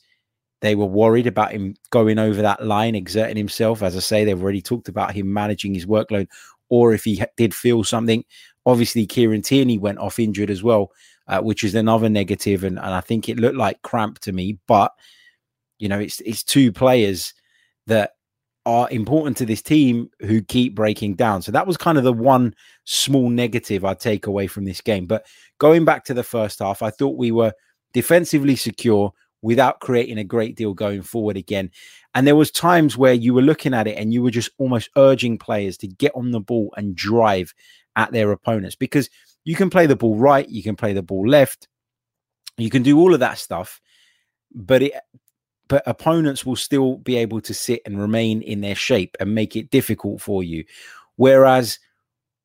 they 0.62 0.76
were 0.76 0.86
worried 0.86 1.28
about 1.28 1.52
him 1.52 1.76
going 1.90 2.20
over 2.20 2.42
that 2.42 2.66
line, 2.66 2.96
exerting 2.96 3.38
himself. 3.38 3.82
As 3.82 3.96
I 3.96 4.00
say, 4.00 4.26
they've 4.26 4.42
already 4.42 4.62
talked 4.62 4.90
about 4.90 5.14
him 5.14 5.32
managing 5.32 5.74
his 5.74 5.86
workload, 5.86 6.28
or 6.70 6.94
if 6.94 7.04
he 7.04 7.24
did 7.38 7.54
feel 7.54 7.84
something. 7.84 8.26
Obviously, 8.66 9.06
Kieran 9.06 9.42
Tierney 9.42 9.78
went 9.78 10.00
off 10.00 10.20
injured 10.20 10.50
as 10.50 10.62
well, 10.62 10.92
uh, 11.28 11.40
which 11.42 11.64
is 11.64 11.76
another 11.76 12.10
negative, 12.10 12.64
and, 12.64 12.78
and 12.78 12.94
I 12.94 13.02
think 13.02 13.30
it 13.30 13.40
looked 13.40 13.58
like 13.58 13.82
cramp 13.82 14.20
to 14.20 14.32
me. 14.32 14.60
But 14.68 14.92
you 15.78 15.88
know, 15.88 16.00
it's 16.00 16.20
it's 16.22 16.44
two 16.44 16.72
players 16.72 17.34
that 17.88 18.12
are 18.66 18.90
important 18.92 19.38
to 19.38 19.46
this 19.46 19.62
team 19.62 20.10
who 20.20 20.42
keep 20.42 20.76
breaking 20.76 21.16
down. 21.16 21.42
So 21.42 21.52
that 21.54 21.66
was 21.66 21.78
kind 21.78 21.98
of 21.98 22.04
the 22.04 22.14
one 22.14 22.54
small 22.84 23.30
negative 23.30 23.86
I 23.86 23.94
take 23.94 24.28
away 24.28 24.48
from 24.48 24.66
this 24.66 24.82
game. 24.82 25.06
But 25.08 25.26
going 25.58 25.86
back 25.86 26.04
to 26.06 26.14
the 26.14 26.24
first 26.24 26.60
half, 26.60 26.84
I 26.84 26.92
thought 26.92 27.18
we 27.18 27.32
were 27.32 27.54
defensively 27.94 28.56
secure 28.56 29.14
without 29.42 29.80
creating 29.80 30.18
a 30.18 30.24
great 30.24 30.56
deal 30.56 30.74
going 30.74 31.02
forward 31.02 31.38
again. 31.38 31.72
And 32.14 32.28
there 32.28 32.36
was 32.36 32.52
times 32.52 32.98
where 32.98 33.14
you 33.14 33.34
were 33.34 33.42
looking 33.42 33.74
at 33.74 33.88
it 33.88 33.98
and 33.98 34.14
you 34.14 34.22
were 34.22 34.32
just 34.32 34.50
almost 34.58 34.90
urging 34.98 35.38
players 35.38 35.78
to 35.78 35.88
get 35.88 36.12
on 36.16 36.32
the 36.32 36.40
ball 36.40 36.74
and 36.76 36.96
drive 36.96 37.54
at 37.96 38.12
their 38.12 38.32
opponents 38.32 38.76
because 38.76 39.10
you 39.44 39.56
can 39.56 39.70
play 39.70 39.86
the 39.86 39.96
ball 39.96 40.16
right, 40.16 40.48
you 40.50 40.64
can 40.64 40.76
play 40.76 40.94
the 40.94 41.02
ball 41.02 41.28
left, 41.28 41.68
you 42.58 42.70
can 42.70 42.84
do 42.84 43.00
all 43.00 43.14
of 43.14 43.22
that 43.22 43.38
stuff, 43.38 43.82
but 44.54 44.82
it 44.82 44.94
but 45.68 45.84
opponents 45.86 46.46
will 46.46 46.56
still 46.56 46.98
be 46.98 47.16
able 47.16 47.40
to 47.40 47.54
sit 47.54 47.82
and 47.86 48.02
remain 48.02 48.42
in 48.42 48.62
their 48.62 48.76
shape 48.76 49.16
and 49.20 49.36
make 49.36 49.56
it 49.56 49.70
difficult 49.70 50.20
for 50.20 50.44
you. 50.44 50.66
Whereas 51.16 51.78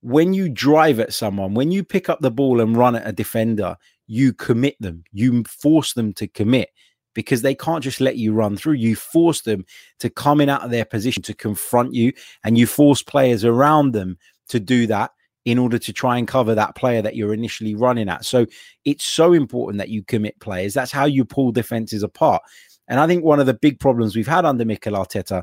when 0.02 0.34
you 0.34 0.50
drive 0.50 1.00
at 1.00 1.14
someone, 1.14 1.54
when 1.54 1.70
you 1.70 1.82
pick 1.82 2.10
up 2.10 2.20
the 2.20 2.30
ball 2.30 2.60
and 2.60 2.76
run 2.76 2.94
at 2.94 3.08
a 3.08 3.12
defender, 3.12 3.78
you 4.06 4.34
commit 4.34 4.76
them, 4.78 5.04
you 5.10 5.42
force 5.44 5.94
them 5.94 6.12
to 6.12 6.28
commit 6.28 6.68
because 7.14 7.42
they 7.42 7.54
can't 7.54 7.82
just 7.82 8.00
let 8.00 8.16
you 8.16 8.32
run 8.32 8.56
through. 8.56 8.74
You 8.74 8.96
force 8.96 9.42
them 9.42 9.64
to 10.00 10.10
come 10.10 10.40
in 10.40 10.48
out 10.48 10.62
of 10.62 10.70
their 10.70 10.84
position 10.84 11.22
to 11.24 11.34
confront 11.34 11.94
you, 11.94 12.12
and 12.44 12.58
you 12.58 12.66
force 12.66 13.02
players 13.02 13.44
around 13.44 13.92
them 13.92 14.18
to 14.48 14.60
do 14.60 14.86
that 14.88 15.12
in 15.44 15.58
order 15.58 15.78
to 15.78 15.92
try 15.92 16.16
and 16.16 16.26
cover 16.26 16.54
that 16.54 16.74
player 16.74 17.02
that 17.02 17.16
you're 17.16 17.34
initially 17.34 17.74
running 17.74 18.08
at. 18.08 18.24
So 18.24 18.46
it's 18.84 19.04
so 19.04 19.32
important 19.32 19.78
that 19.78 19.90
you 19.90 20.02
commit 20.02 20.40
players. 20.40 20.72
That's 20.74 20.92
how 20.92 21.04
you 21.04 21.24
pull 21.24 21.52
defenses 21.52 22.02
apart. 22.02 22.42
And 22.88 22.98
I 22.98 23.06
think 23.06 23.24
one 23.24 23.40
of 23.40 23.46
the 23.46 23.54
big 23.54 23.78
problems 23.78 24.16
we've 24.16 24.26
had 24.26 24.44
under 24.44 24.64
Mikel 24.64 24.94
Arteta 24.94 25.42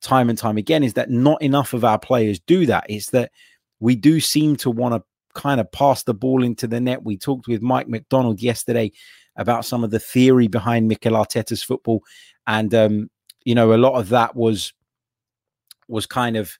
time 0.00 0.28
and 0.28 0.38
time 0.38 0.56
again 0.56 0.82
is 0.82 0.94
that 0.94 1.10
not 1.10 1.40
enough 1.42 1.74
of 1.74 1.84
our 1.84 1.98
players 1.98 2.40
do 2.40 2.66
that. 2.66 2.84
It's 2.88 3.10
that 3.10 3.30
we 3.80 3.94
do 3.94 4.20
seem 4.20 4.56
to 4.56 4.70
want 4.70 4.94
to 4.94 5.02
kind 5.34 5.60
of 5.60 5.70
pass 5.72 6.02
the 6.02 6.14
ball 6.14 6.42
into 6.42 6.66
the 6.66 6.80
net. 6.80 7.04
We 7.04 7.16
talked 7.16 7.46
with 7.46 7.62
Mike 7.62 7.88
McDonald 7.88 8.40
yesterday 8.42 8.92
about 9.36 9.64
some 9.64 9.84
of 9.84 9.90
the 9.90 9.98
theory 9.98 10.48
behind 10.48 10.88
Mikel 10.88 11.14
Arteta's 11.14 11.62
football, 11.62 12.02
and 12.46 12.74
um, 12.74 13.10
you 13.44 13.54
know, 13.54 13.74
a 13.74 13.76
lot 13.76 13.98
of 13.98 14.08
that 14.10 14.36
was 14.36 14.72
was 15.88 16.06
kind 16.06 16.36
of 16.36 16.58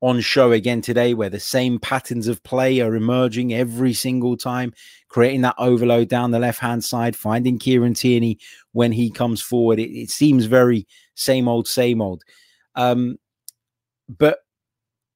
on 0.00 0.20
show 0.20 0.52
again 0.52 0.82
today, 0.82 1.14
where 1.14 1.30
the 1.30 1.40
same 1.40 1.78
patterns 1.78 2.28
of 2.28 2.42
play 2.42 2.80
are 2.80 2.94
emerging 2.94 3.54
every 3.54 3.94
single 3.94 4.36
time, 4.36 4.72
creating 5.08 5.40
that 5.40 5.54
overload 5.56 6.08
down 6.08 6.30
the 6.30 6.38
left 6.38 6.60
hand 6.60 6.84
side, 6.84 7.16
finding 7.16 7.58
Kieran 7.58 7.94
Tierney 7.94 8.38
when 8.72 8.92
he 8.92 9.10
comes 9.10 9.40
forward. 9.40 9.78
It, 9.78 9.90
it 9.90 10.10
seems 10.10 10.44
very 10.44 10.86
same 11.14 11.48
old, 11.48 11.66
same 11.66 12.02
old. 12.02 12.22
Um, 12.74 13.16
but 14.08 14.40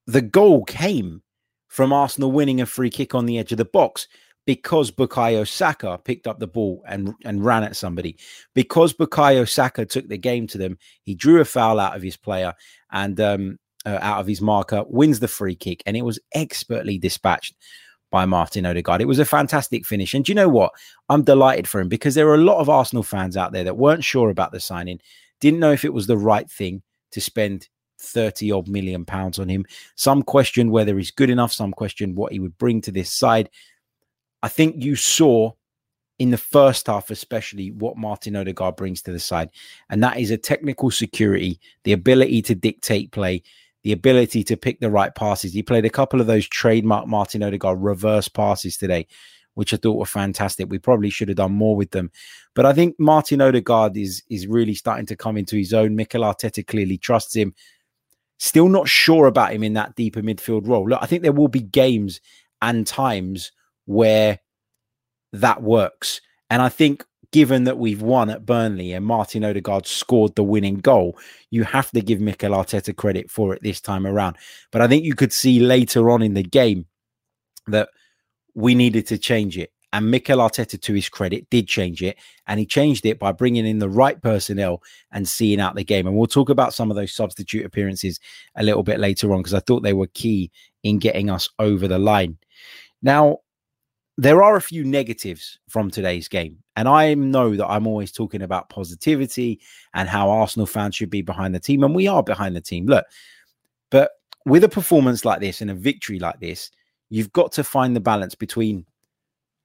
the 0.07 0.23
goal 0.23 0.65
came 0.65 1.23
from 1.69 1.93
Arsenal 1.93 2.33
winning 2.33 2.61
a 2.61 2.67
free 2.67 2.91
kick 2.91 3.15
on 3.15 3.27
the 3.27 3.39
edge 3.39 3.53
of 3.53 3.59
the 3.59 3.65
box 3.67 4.09
because 4.49 4.91
Bukayo 4.91 5.47
Saka 5.47 6.01
picked 6.03 6.27
up 6.27 6.39
the 6.39 6.47
ball 6.47 6.83
and, 6.89 7.13
and 7.27 7.45
ran 7.45 7.65
at 7.65 7.77
somebody. 7.77 8.17
Because 8.55 8.95
Bukayo 8.95 9.47
Saka 9.47 9.85
took 9.85 10.09
the 10.09 10.17
game 10.17 10.47
to 10.47 10.57
them, 10.57 10.79
he 11.03 11.15
drew 11.15 11.43
a 11.43 11.45
foul 11.45 11.79
out 11.79 11.95
of 11.95 12.01
his 12.01 12.17
player 12.17 12.55
and 12.91 13.21
um, 13.21 13.59
uh, 13.85 13.99
out 14.01 14.21
of 14.21 14.27
his 14.27 14.41
marker, 14.41 14.85
wins 14.89 15.21
the 15.21 15.29
free 15.29 15.55
kick, 15.55 15.83
and 15.85 15.99
it 15.99 16.03
was 16.03 16.19
expertly 16.33 16.97
dispatched 16.97 17.57
by 18.11 18.25
Martin 18.25 18.65
Odegaard. 18.65 19.03
It 19.03 19.07
was 19.07 19.19
a 19.19 19.27
fantastic 19.27 19.85
finish. 19.85 20.15
And 20.15 20.25
do 20.25 20.33
you 20.33 20.35
know 20.35 20.49
what? 20.49 20.73
I'm 21.11 21.25
delighted 21.25 21.69
for 21.69 21.79
him 21.79 21.91
because 21.91 22.15
there 22.15 22.29
are 22.29 22.35
a 22.35 22.39
lot 22.39 22.59
of 22.59 22.71
Arsenal 22.71 23.03
fans 23.03 23.37
out 23.37 23.53
there 23.53 23.65
that 23.65 23.77
weren't 23.77 24.03
sure 24.03 24.31
about 24.31 24.53
the 24.53 24.61
signing, 24.61 24.99
didn't 25.43 25.61
know 25.61 25.73
if 25.73 25.85
it 25.85 25.93
was 25.93 26.07
the 26.07 26.17
right 26.17 26.51
thing 26.51 26.81
to 27.13 27.21
spend 27.21 27.69
30 28.01 28.51
odd 28.51 28.67
million 28.67 29.05
pounds 29.05 29.39
on 29.39 29.51
him. 29.51 29.67
Some 29.95 30.23
questioned 30.23 30.71
whether 30.71 30.97
he's 30.97 31.11
good 31.11 31.29
enough, 31.29 31.53
some 31.53 31.73
questioned 31.73 32.17
what 32.17 32.33
he 32.33 32.39
would 32.39 32.57
bring 32.57 32.81
to 32.81 32.91
this 32.91 33.13
side. 33.13 33.51
I 34.43 34.49
think 34.49 34.83
you 34.83 34.97
saw 34.97 35.53
in 36.19 36.31
the 36.31 36.39
first 36.39 36.87
half, 36.89 37.11
especially 37.11 37.71
what 37.71 37.97
Martin 37.97 38.37
Odegaard 38.37 38.77
brings 38.77 39.03
to 39.03 39.13
the 39.13 39.19
side, 39.19 39.51
and 39.91 40.03
that 40.03 40.19
is 40.19 40.31
a 40.31 40.37
technical 40.37 40.91
security, 40.91 41.61
the 41.85 41.93
ability 41.93 42.43
to 42.43 42.55
dictate 42.55 43.13
play, 43.13 43.43
the 43.85 43.93
ability 43.93 44.43
to 44.45 44.57
pick 44.57 44.81
the 44.81 44.91
right 44.91 45.15
passes. 45.15 45.53
He 45.53 45.63
played 45.63 45.85
a 45.85 45.91
couple 45.91 46.21
of 46.21 46.27
those 46.27 46.49
trademark 46.49 47.07
Martin 47.07 47.43
Odegaard 47.43 47.81
reverse 47.81 48.29
passes 48.29 48.77
today, 48.77 49.07
which 49.55 49.73
I 49.73 49.77
thought 49.77 49.99
were 49.99 50.07
fantastic. 50.07 50.69
We 50.69 50.79
probably 50.79 51.11
should 51.11 51.29
have 51.29 51.37
done 51.37 51.53
more 51.53 51.77
with 51.77 51.91
them. 51.93 52.11
But 52.55 52.67
I 52.67 52.73
think 52.73 52.97
Martin 52.99 53.41
Odegaard 53.41 53.97
is 53.97 54.23
is 54.29 54.47
really 54.47 54.75
starting 54.75 55.07
to 55.07 55.17
come 55.17 55.37
into 55.37 55.57
his 55.57 55.73
own. 55.73 55.95
Mikel 55.95 56.23
Arteta 56.23 56.67
clearly 56.67 56.99
trusts 56.99 57.35
him. 57.35 57.55
Still 58.39 58.69
not 58.69 58.89
sure 58.89 59.27
about 59.27 59.53
him 59.53 59.63
in 59.63 59.75
that 59.75 59.95
deeper 59.97 60.23
midfield 60.23 60.69
role. 60.69 60.89
Look, 60.89 61.01
I 61.03 61.07
think 61.07 61.23
there 61.23 61.33
will 61.33 61.49
be 61.49 61.61
games 61.61 62.21
and 62.63 62.87
times 62.87 63.53
where 63.89 64.39
that 65.33 65.63
works. 65.63 66.21
And 66.51 66.61
I 66.61 66.69
think 66.69 67.05
given 67.33 67.65
that 67.65 67.79
we've 67.79 68.03
won 68.03 68.29
at 68.29 68.45
Burnley 68.45 68.93
and 68.93 69.05
Martin 69.05 69.45
Odegaard 69.45 69.87
scored 69.87 70.35
the 70.35 70.45
winning 70.45 70.77
goal, 70.77 71.19
you 71.51 71.65
have 71.65 71.91
to 71.93 72.03
give 72.03 72.21
Mikel 72.21 72.53
Arteta 72.53 72.95
credit 72.95 73.31
for 73.31 73.55
it 73.55 73.63
this 73.63 73.81
time 73.81 74.07
around. 74.07 74.37
But 74.73 74.83
I 74.83 74.89
think 74.89 75.05
you 75.05 75.15
could 75.15 75.33
see 75.33 75.59
later 75.59 76.11
on 76.11 76.21
in 76.21 76.35
the 76.35 76.43
game 76.43 76.85
that 77.67 77.89
we 78.55 78.75
needed 78.75 79.07
to 79.07 79.17
change 79.17 79.57
it. 79.57 79.73
And 79.91 80.11
Mikel 80.11 80.39
Arteta, 80.39 80.79
to 80.79 80.93
his 80.93 81.09
credit, 81.09 81.49
did 81.49 81.67
change 81.67 82.03
it. 82.03 82.19
And 82.47 82.61
he 82.61 82.67
changed 82.67 83.07
it 83.07 83.19
by 83.19 83.33
bringing 83.33 83.67
in 83.67 83.79
the 83.79 83.89
right 83.89 84.21
personnel 84.21 84.83
and 85.11 85.27
seeing 85.27 85.61
out 85.61 85.77
the 85.77 85.85
game. 85.85 86.07
And 86.07 86.15
we'll 86.15 86.27
talk 86.27 86.51
about 86.51 86.75
some 86.75 86.91
of 86.91 86.97
those 86.97 87.15
substitute 87.15 87.65
appearances 87.65 88.21
a 88.55 88.63
little 88.63 88.83
bit 88.83 89.01
later 89.01 89.33
on 89.33 89.39
because 89.39 89.55
I 89.55 89.61
thought 89.61 89.83
they 89.83 89.95
were 89.95 90.09
key 90.09 90.51
in 90.83 90.99
getting 90.99 91.31
us 91.31 91.49
over 91.59 91.89
the 91.89 91.99
line. 91.99 92.37
Now, 93.03 93.39
there 94.19 94.43
are 94.43 94.57
a 94.57 94.61
few 94.61 94.85
negatives 94.85 95.61
from 95.69 95.93
today's 95.93 96.27
game. 96.27 96.59
And 96.75 96.89
I 96.89 97.15
know 97.15 97.55
that 97.55 97.69
I'm 97.69 97.87
always 97.87 98.11
talking 98.11 98.43
about 98.43 98.69
positivity 98.69 99.61
and 99.95 100.09
how 100.09 100.29
Arsenal 100.29 100.67
fans 100.67 100.97
should 100.97 101.09
be 101.09 101.23
behind 101.23 101.55
the 101.55 101.61
team. 101.61 101.85
And 101.85 101.95
we 101.95 102.09
are 102.09 102.25
behind 102.25 102.57
the 102.57 102.61
team. 102.61 102.87
Look, 102.87 103.07
but 103.91 104.11
with 104.45 104.65
a 104.65 104.69
performance 104.69 105.25
like 105.25 105.39
this 105.39 105.61
and 105.61 105.71
a 105.71 105.75
victory 105.75 106.19
like 106.19 106.41
this, 106.41 106.73
you've 107.11 107.33
got 107.33 107.53
to 107.53 107.63
find 107.63 107.95
the 107.95 108.01
balance 108.01 108.35
between 108.35 108.85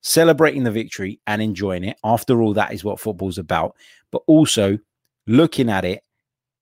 celebrating 0.01 0.63
the 0.63 0.71
victory 0.71 1.19
and 1.25 1.41
enjoying 1.41 1.83
it. 1.83 1.97
After 2.03 2.43
all, 2.43 2.53
that 2.53 2.73
is 2.73 2.83
what 2.83 2.99
football's 2.99 3.39
about. 3.39 3.75
But 4.11 4.21
also 4.27 4.77
looking 5.25 5.67
at 5.67 5.83
it 5.83 6.03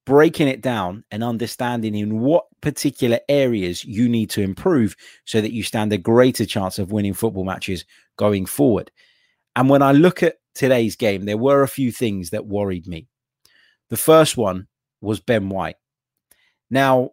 breaking 0.05 0.47
it 0.47 0.61
down 0.61 1.03
and 1.11 1.23
understanding 1.23 1.95
in 1.95 2.19
what 2.19 2.45
particular 2.61 3.19
areas 3.29 3.85
you 3.85 4.09
need 4.09 4.29
to 4.31 4.41
improve 4.41 4.95
so 5.25 5.41
that 5.41 5.53
you 5.53 5.63
stand 5.63 5.93
a 5.93 5.97
greater 5.97 6.45
chance 6.45 6.79
of 6.79 6.91
winning 6.91 7.13
football 7.13 7.45
matches 7.45 7.85
going 8.17 8.45
forward. 8.45 8.91
And 9.55 9.69
when 9.69 9.81
I 9.81 9.91
look 9.91 10.23
at 10.23 10.37
today's 10.55 10.95
game, 10.95 11.25
there 11.25 11.37
were 11.37 11.63
a 11.63 11.67
few 11.67 11.91
things 11.91 12.31
that 12.31 12.45
worried 12.45 12.87
me. 12.87 13.07
The 13.89 13.97
first 13.97 14.37
one 14.37 14.67
was 15.01 15.19
Ben 15.19 15.49
White. 15.49 15.75
Now, 16.69 17.11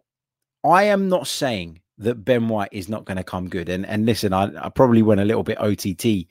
I 0.63 0.83
am 0.83 1.09
not 1.09 1.27
saying 1.27 1.81
that 1.99 2.23
Ben 2.23 2.47
White 2.47 2.69
is 2.71 2.89
not 2.89 3.05
going 3.05 3.17
to 3.17 3.23
come 3.23 3.49
good. 3.49 3.69
And 3.69 3.85
and 3.85 4.05
listen, 4.05 4.33
I, 4.33 4.51
I 4.65 4.69
probably 4.69 5.01
went 5.01 5.21
a 5.21 5.25
little 5.25 5.43
bit 5.43 5.61
OTT 5.61 6.27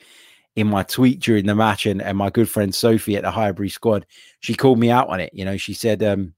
in 0.57 0.67
my 0.67 0.83
tweet 0.83 1.21
during 1.21 1.47
the 1.47 1.55
match, 1.55 1.87
and, 1.87 2.03
and 2.03 2.19
my 2.19 2.31
good 2.31 2.49
friend 2.49 2.75
Sophie 2.75 3.17
at 3.17 3.23
the 3.23 3.31
Highbury 3.31 3.69
squad, 3.69 4.07
she 4.41 4.55
called 4.55 4.79
me 4.79 4.91
out 4.91 5.09
on 5.09 5.21
it. 5.21 5.31
You 5.33 5.45
know, 5.45 5.57
she 5.57 5.75
said, 5.75 6.03
um, 6.03 6.35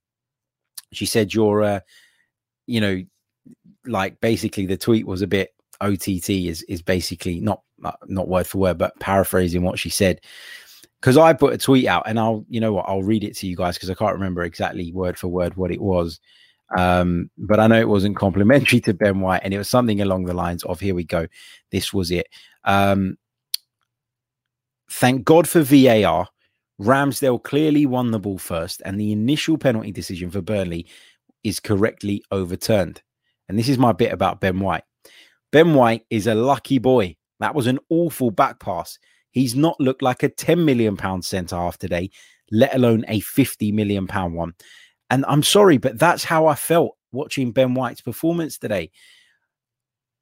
she 0.93 1.07
said 1.07 1.33
you're 1.35 1.63
uh, 1.63 1.81
you 2.67 2.81
know 2.81 3.03
like 3.87 4.21
basically 4.21 4.67
the 4.67 4.77
tweet 4.77 5.07
was 5.07 5.23
a 5.23 5.27
bit 5.27 5.51
ott 5.81 6.09
is 6.09 6.63
is 6.63 6.83
basically 6.83 7.41
not 7.41 7.63
not 8.07 8.29
word 8.29 8.47
for 8.47 8.59
word 8.59 8.79
but 8.79 8.99
paraphrasing 9.01 9.63
what 9.63 9.79
she 9.79 9.91
said. 9.91 10.21
Because 11.01 11.17
i 11.17 11.33
put 11.33 11.55
a 11.55 11.59
tweet 11.59 11.87
out 11.87 12.03
and 12.07 12.21
i'll 12.21 12.45
you 12.51 12.61
know 12.61 12.75
what 12.75 12.85
i'll 12.87 13.03
read 13.03 13.25
it 13.25 13.35
to 13.39 13.47
you 13.47 13.57
guys 13.57 13.77
because 13.77 13.89
i 13.89 13.95
can't 13.95 14.13
remember 14.13 14.43
exactly 14.43 14.93
word 14.93 15.17
for 15.17 15.29
word 15.29 15.57
what 15.57 15.71
it 15.71 15.81
was 15.81 16.21
um, 16.77 17.31
but 17.39 17.59
i 17.59 17.67
know 17.67 17.81
it 17.81 17.89
wasn't 17.89 18.17
complimentary 18.17 18.81
to 18.81 18.93
ben 18.93 19.21
white 19.21 19.41
and 19.43 19.55
it 19.55 19.59
was 19.59 19.69
something 19.69 20.03
along 20.03 20.25
the 20.25 20.35
lines 20.35 20.63
of 20.65 20.79
here 20.79 20.95
we 20.95 21.05
go 21.05 21.27
this 21.73 21.93
was 21.95 22.11
it. 22.11 22.27
Um, 22.65 23.17
thank 24.91 25.25
god 25.25 25.49
for 25.49 25.63
var 25.63 26.29
Ramsdale 26.81 27.43
clearly 27.43 27.85
won 27.85 28.11
the 28.11 28.19
ball 28.19 28.39
first, 28.39 28.81
and 28.85 28.99
the 28.99 29.13
initial 29.13 29.59
penalty 29.59 29.93
decision 29.93 30.31
for 30.31 30.41
Burnley 30.41 30.87
is 31.45 31.61
correctly 31.61 32.23
overturned. 32.31 33.03
And 33.49 33.59
this 33.59 33.69
is 33.69 33.79
my 33.79 33.93
bit 33.93 34.13
about 34.13 34.41
Ben 34.41 34.61
White. 34.61 34.85
Ben 35.53 35.75
White 35.75 36.07
is 36.09 36.27
a 36.27 36.35
lucky 36.35 36.79
boy. 36.79 37.17
That 37.41 37.55
was 37.55 37.67
an 37.67 37.81
awful 37.91 38.31
back 38.31 38.61
pass. 38.61 38.99
He's 39.31 39.55
not 39.55 39.81
looked 39.81 40.03
like 40.03 40.23
a 40.23 40.29
10 40.29 40.65
million 40.65 40.97
pound 40.97 41.25
centre 41.25 41.57
half 41.57 41.77
today, 41.77 42.11
let 42.51 42.75
alone 42.75 43.05
a 43.09 43.21
50 43.21 43.73
million 43.73 44.07
pound 44.07 44.35
one. 44.35 44.55
And 45.11 45.25
I'm 45.29 45.43
sorry, 45.43 45.77
but 45.79 45.99
that's 45.99 46.25
how 46.25 46.47
I 46.47 46.55
felt 46.55 46.97
watching 47.13 47.53
Ben 47.53 47.75
White's 47.75 48.01
performance 48.01 48.57
today. 48.57 48.91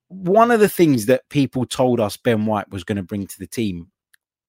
One 0.08 0.50
of 0.50 0.60
the 0.60 0.68
things 0.68 1.06
that 1.06 1.28
people 1.28 1.66
told 1.66 2.00
us 2.00 2.16
Ben 2.16 2.46
White 2.46 2.70
was 2.70 2.84
going 2.84 2.96
to 2.96 3.02
bring 3.02 3.26
to 3.26 3.38
the 3.38 3.46
team 3.46 3.90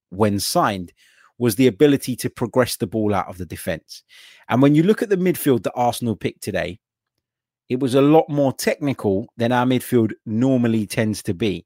when 0.09 0.39
signed 0.39 0.93
was 1.39 1.55
the 1.55 1.67
ability 1.67 2.15
to 2.17 2.29
progress 2.29 2.75
the 2.75 2.85
ball 2.85 3.15
out 3.15 3.27
of 3.27 3.37
the 3.37 3.45
defense. 3.45 4.03
And 4.49 4.61
when 4.61 4.75
you 4.75 4.83
look 4.83 5.01
at 5.01 5.09
the 5.09 5.15
midfield 5.15 5.63
that 5.63 5.73
Arsenal 5.73 6.15
picked 6.15 6.43
today, 6.43 6.79
it 7.69 7.79
was 7.79 7.95
a 7.95 8.01
lot 8.01 8.29
more 8.29 8.51
technical 8.51 9.27
than 9.37 9.51
our 9.51 9.65
midfield 9.65 10.11
normally 10.25 10.85
tends 10.85 11.23
to 11.23 11.33
be. 11.33 11.65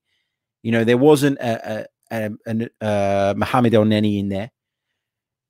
You 0.61 0.71
know, 0.71 0.83
there 0.83 0.97
wasn't 0.97 1.39
a, 1.39 1.87
a, 2.11 2.29
a, 2.45 2.69
a 2.81 2.85
uh, 2.85 3.33
Mohamed 3.35 3.73
Elneny 3.73 4.19
in 4.19 4.29
there. 4.29 4.51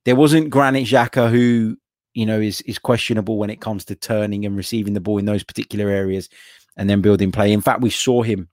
There 0.05 0.15
wasn't 0.15 0.49
Granit 0.49 0.87
Xhaka, 0.87 1.29
who 1.29 1.77
you 2.13 2.25
know 2.25 2.39
is 2.39 2.61
is 2.61 2.77
questionable 2.77 3.37
when 3.37 3.49
it 3.49 3.61
comes 3.61 3.85
to 3.85 3.95
turning 3.95 4.45
and 4.45 4.55
receiving 4.55 4.93
the 4.93 5.01
ball 5.01 5.17
in 5.17 5.25
those 5.25 5.43
particular 5.43 5.89
areas, 5.89 6.29
and 6.77 6.89
then 6.89 7.01
building 7.01 7.31
play. 7.31 7.53
In 7.53 7.61
fact, 7.61 7.81
we 7.81 7.89
saw 7.89 8.21
him 8.21 8.49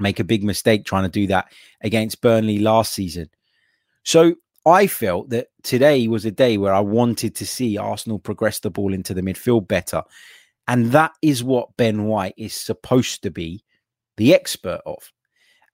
make 0.00 0.18
a 0.18 0.24
big 0.24 0.42
mistake 0.42 0.84
trying 0.84 1.04
to 1.04 1.08
do 1.08 1.26
that 1.28 1.52
against 1.82 2.20
Burnley 2.20 2.58
last 2.58 2.92
season. 2.92 3.28
So 4.04 4.34
I 4.64 4.86
felt 4.86 5.30
that 5.30 5.48
today 5.62 6.06
was 6.08 6.24
a 6.24 6.30
day 6.30 6.56
where 6.56 6.72
I 6.72 6.80
wanted 6.80 7.34
to 7.36 7.46
see 7.46 7.76
Arsenal 7.76 8.18
progress 8.18 8.60
the 8.60 8.70
ball 8.70 8.92
into 8.92 9.12
the 9.14 9.22
midfield 9.22 9.66
better. 9.66 10.02
And 10.68 10.92
that 10.92 11.12
is 11.20 11.42
what 11.42 11.76
Ben 11.76 12.04
White 12.04 12.34
is 12.36 12.54
supposed 12.54 13.22
to 13.24 13.30
be 13.30 13.64
the 14.16 14.34
expert 14.34 14.80
of. 14.86 15.10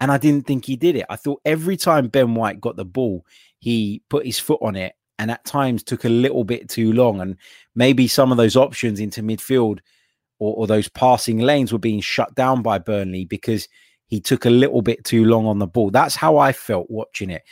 And 0.01 0.11
I 0.11 0.17
didn't 0.17 0.47
think 0.47 0.65
he 0.65 0.77
did 0.77 0.97
it. 0.97 1.07
I 1.11 1.17
thought 1.17 1.43
every 1.45 1.77
time 1.77 2.09
Ben 2.09 2.35
White 2.35 2.61
got 2.61 2.77
the 2.77 2.85
ball, 2.85 3.27
he 3.59 4.03
put 4.09 4.25
his 4.25 4.39
foot 4.39 4.61
on 4.63 4.77
it 4.77 4.95
and 5.19 5.31
at 5.31 5.45
times 5.45 5.83
took 5.83 6.05
a 6.05 6.09
little 6.09 6.45
bit 6.45 6.69
too 6.69 6.93
long. 6.93 7.21
And 7.21 7.37
maybe 7.75 8.09
some 8.09 8.31
of 8.31 8.39
those 8.39 8.57
options 8.57 9.01
into 9.01 9.23
midfield 9.23 9.81
or, 10.39 10.55
or 10.55 10.67
those 10.67 10.89
passing 10.89 11.41
lanes 11.41 11.73
were 11.73 11.79
being 11.79 12.01
shut 12.01 12.35
down 12.37 12.63
by 12.63 12.79
Burnley 12.79 13.25
because 13.25 13.69
he 14.07 14.21
took 14.21 14.47
a 14.47 14.51
little 14.51 14.81
bit 14.81 15.05
too 15.05 15.25
long 15.25 15.47
on 15.47 15.59
the 15.59 15.67
ball. 15.67 15.91
That's 15.91 16.15
how 16.15 16.39
I 16.39 16.53
felt 16.53 16.91
watching 16.91 17.29
it. 17.29 17.43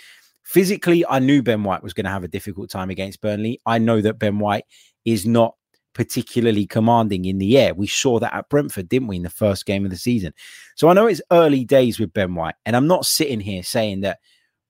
Physically, 0.46 1.04
I 1.04 1.18
knew 1.18 1.42
Ben 1.42 1.64
White 1.64 1.82
was 1.82 1.92
going 1.92 2.04
to 2.04 2.10
have 2.10 2.22
a 2.22 2.28
difficult 2.28 2.70
time 2.70 2.88
against 2.88 3.20
Burnley. 3.20 3.60
I 3.66 3.78
know 3.78 4.00
that 4.00 4.20
Ben 4.20 4.38
White 4.38 4.64
is 5.04 5.26
not 5.26 5.56
particularly 5.92 6.66
commanding 6.66 7.24
in 7.24 7.38
the 7.38 7.58
air. 7.58 7.74
We 7.74 7.88
saw 7.88 8.20
that 8.20 8.32
at 8.32 8.48
Brentford, 8.48 8.88
didn't 8.88 9.08
we, 9.08 9.16
in 9.16 9.24
the 9.24 9.28
first 9.28 9.66
game 9.66 9.84
of 9.84 9.90
the 9.90 9.96
season? 9.96 10.32
So 10.76 10.88
I 10.88 10.92
know 10.92 11.08
it's 11.08 11.20
early 11.32 11.64
days 11.64 11.98
with 11.98 12.12
Ben 12.12 12.36
White, 12.36 12.54
and 12.64 12.76
I'm 12.76 12.86
not 12.86 13.06
sitting 13.06 13.40
here 13.40 13.64
saying 13.64 14.02
that 14.02 14.20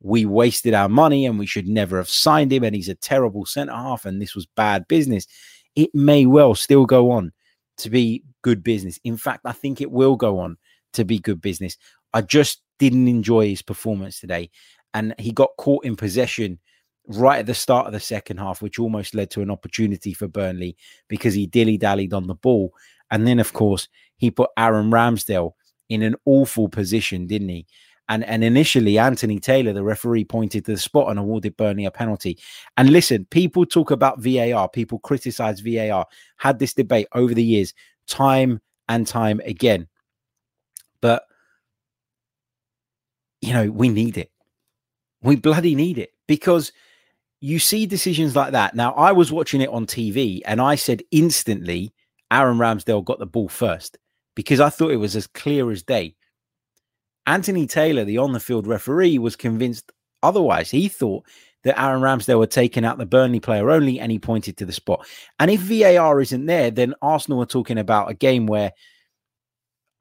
we 0.00 0.24
wasted 0.24 0.72
our 0.72 0.88
money 0.88 1.26
and 1.26 1.38
we 1.38 1.44
should 1.44 1.68
never 1.68 1.98
have 1.98 2.08
signed 2.08 2.54
him 2.54 2.64
and 2.64 2.74
he's 2.74 2.88
a 2.88 2.94
terrible 2.94 3.44
centre 3.44 3.74
half 3.74 4.06
and 4.06 4.20
this 4.20 4.34
was 4.34 4.46
bad 4.56 4.88
business. 4.88 5.26
It 5.74 5.94
may 5.94 6.24
well 6.24 6.54
still 6.54 6.86
go 6.86 7.10
on 7.10 7.32
to 7.78 7.90
be 7.90 8.24
good 8.40 8.64
business. 8.64 8.98
In 9.04 9.18
fact, 9.18 9.42
I 9.44 9.52
think 9.52 9.82
it 9.82 9.90
will 9.90 10.16
go 10.16 10.38
on 10.38 10.56
to 10.94 11.04
be 11.04 11.18
good 11.18 11.42
business. 11.42 11.76
I 12.14 12.22
just 12.22 12.62
didn't 12.78 13.08
enjoy 13.08 13.48
his 13.48 13.62
performance 13.62 14.20
today 14.20 14.50
and 14.96 15.14
he 15.18 15.30
got 15.30 15.50
caught 15.58 15.84
in 15.84 15.94
possession 15.94 16.58
right 17.06 17.40
at 17.40 17.46
the 17.46 17.54
start 17.54 17.86
of 17.86 17.92
the 17.92 18.00
second 18.00 18.38
half, 18.38 18.62
which 18.62 18.78
almost 18.78 19.14
led 19.14 19.30
to 19.30 19.42
an 19.42 19.50
opportunity 19.50 20.14
for 20.14 20.26
Burnley 20.26 20.74
because 21.06 21.34
he 21.34 21.46
dilly 21.46 21.76
dallied 21.76 22.14
on 22.14 22.26
the 22.26 22.34
ball. 22.34 22.72
And 23.10 23.26
then, 23.26 23.38
of 23.38 23.52
course, 23.52 23.88
he 24.16 24.30
put 24.30 24.48
Aaron 24.56 24.90
Ramsdale 24.90 25.52
in 25.90 26.00
an 26.00 26.16
awful 26.24 26.70
position, 26.70 27.26
didn't 27.26 27.50
he? 27.50 27.66
And, 28.08 28.24
and 28.24 28.42
initially, 28.42 28.98
Anthony 28.98 29.38
Taylor, 29.38 29.74
the 29.74 29.84
referee, 29.84 30.24
pointed 30.24 30.64
to 30.64 30.72
the 30.72 30.78
spot 30.78 31.10
and 31.10 31.18
awarded 31.18 31.58
Burnley 31.58 31.84
a 31.84 31.90
penalty. 31.90 32.38
And 32.78 32.88
listen, 32.88 33.26
people 33.26 33.66
talk 33.66 33.90
about 33.90 34.22
VAR, 34.22 34.66
people 34.66 34.98
criticize 35.00 35.60
VAR, 35.60 36.06
had 36.38 36.58
this 36.58 36.72
debate 36.72 37.08
over 37.12 37.34
the 37.34 37.44
years, 37.44 37.74
time 38.08 38.62
and 38.88 39.06
time 39.06 39.42
again. 39.44 39.88
But, 41.02 41.24
you 43.42 43.52
know, 43.52 43.70
we 43.70 43.90
need 43.90 44.16
it. 44.16 44.30
We 45.26 45.34
bloody 45.34 45.74
need 45.74 45.98
it 45.98 46.12
because 46.28 46.70
you 47.40 47.58
see 47.58 47.84
decisions 47.84 48.36
like 48.36 48.52
that. 48.52 48.76
Now, 48.76 48.92
I 48.92 49.10
was 49.10 49.32
watching 49.32 49.60
it 49.60 49.70
on 49.70 49.84
TV 49.84 50.40
and 50.46 50.60
I 50.60 50.76
said 50.76 51.02
instantly 51.10 51.92
Aaron 52.30 52.58
Ramsdale 52.58 53.04
got 53.04 53.18
the 53.18 53.26
ball 53.26 53.48
first 53.48 53.98
because 54.36 54.60
I 54.60 54.70
thought 54.70 54.92
it 54.92 54.98
was 54.98 55.16
as 55.16 55.26
clear 55.26 55.68
as 55.72 55.82
day. 55.82 56.14
Anthony 57.26 57.66
Taylor, 57.66 58.04
the 58.04 58.18
on 58.18 58.34
the 58.34 58.38
field 58.38 58.68
referee, 58.68 59.18
was 59.18 59.34
convinced 59.34 59.90
otherwise. 60.22 60.70
He 60.70 60.86
thought 60.86 61.26
that 61.64 61.80
Aaron 61.80 62.02
Ramsdale 62.02 62.42
had 62.42 62.52
taken 62.52 62.84
out 62.84 62.98
the 62.98 63.04
Burnley 63.04 63.40
player 63.40 63.68
only 63.68 63.98
and 63.98 64.12
he 64.12 64.20
pointed 64.20 64.56
to 64.58 64.64
the 64.64 64.72
spot. 64.72 65.08
And 65.40 65.50
if 65.50 65.60
VAR 65.60 66.20
isn't 66.20 66.46
there, 66.46 66.70
then 66.70 66.94
Arsenal 67.02 67.42
are 67.42 67.46
talking 67.46 67.78
about 67.78 68.12
a 68.12 68.14
game 68.14 68.46
where 68.46 68.70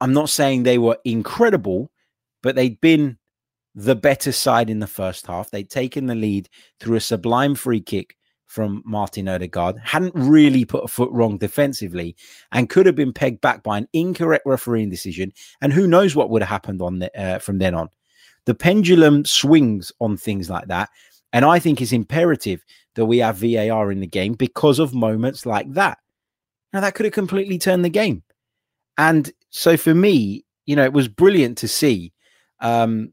I'm 0.00 0.12
not 0.12 0.30
saying 0.30 0.62
they 0.62 0.78
were 0.78 0.98
incredible, 1.04 1.90
but 2.44 2.54
they'd 2.54 2.80
been 2.80 3.18
the 3.76 3.94
better 3.94 4.32
side 4.32 4.70
in 4.70 4.80
the 4.80 4.86
first 4.86 5.26
half. 5.26 5.50
They'd 5.50 5.70
taken 5.70 6.06
the 6.06 6.14
lead 6.14 6.48
through 6.80 6.96
a 6.96 7.00
sublime 7.00 7.54
free 7.54 7.80
kick 7.80 8.16
from 8.46 8.82
Martin 8.86 9.28
Odegaard, 9.28 9.76
hadn't 9.82 10.14
really 10.14 10.64
put 10.64 10.84
a 10.84 10.88
foot 10.88 11.10
wrong 11.12 11.36
defensively, 11.36 12.16
and 12.52 12.70
could 12.70 12.86
have 12.86 12.94
been 12.94 13.12
pegged 13.12 13.40
back 13.42 13.62
by 13.62 13.76
an 13.76 13.86
incorrect 13.92 14.46
refereeing 14.46 14.88
decision. 14.88 15.32
And 15.60 15.72
who 15.72 15.86
knows 15.86 16.16
what 16.16 16.30
would 16.30 16.42
have 16.42 16.48
happened 16.48 16.80
on 16.80 17.00
the, 17.00 17.20
uh, 17.20 17.38
from 17.38 17.58
then 17.58 17.74
on. 17.74 17.90
The 18.46 18.54
pendulum 18.54 19.24
swings 19.24 19.92
on 20.00 20.16
things 20.16 20.48
like 20.48 20.68
that. 20.68 20.88
And 21.32 21.44
I 21.44 21.58
think 21.58 21.82
it's 21.82 21.92
imperative 21.92 22.64
that 22.94 23.04
we 23.04 23.18
have 23.18 23.36
VAR 23.36 23.92
in 23.92 24.00
the 24.00 24.06
game 24.06 24.34
because 24.34 24.78
of 24.78 24.94
moments 24.94 25.44
like 25.44 25.70
that. 25.74 25.98
Now, 26.72 26.80
that 26.80 26.94
could 26.94 27.04
have 27.04 27.12
completely 27.12 27.58
turned 27.58 27.84
the 27.84 27.90
game. 27.90 28.22
And 28.96 29.30
so 29.50 29.76
for 29.76 29.94
me, 29.94 30.46
you 30.64 30.76
know, 30.76 30.84
it 30.84 30.92
was 30.92 31.08
brilliant 31.08 31.58
to 31.58 31.68
see, 31.68 32.12
um, 32.60 33.12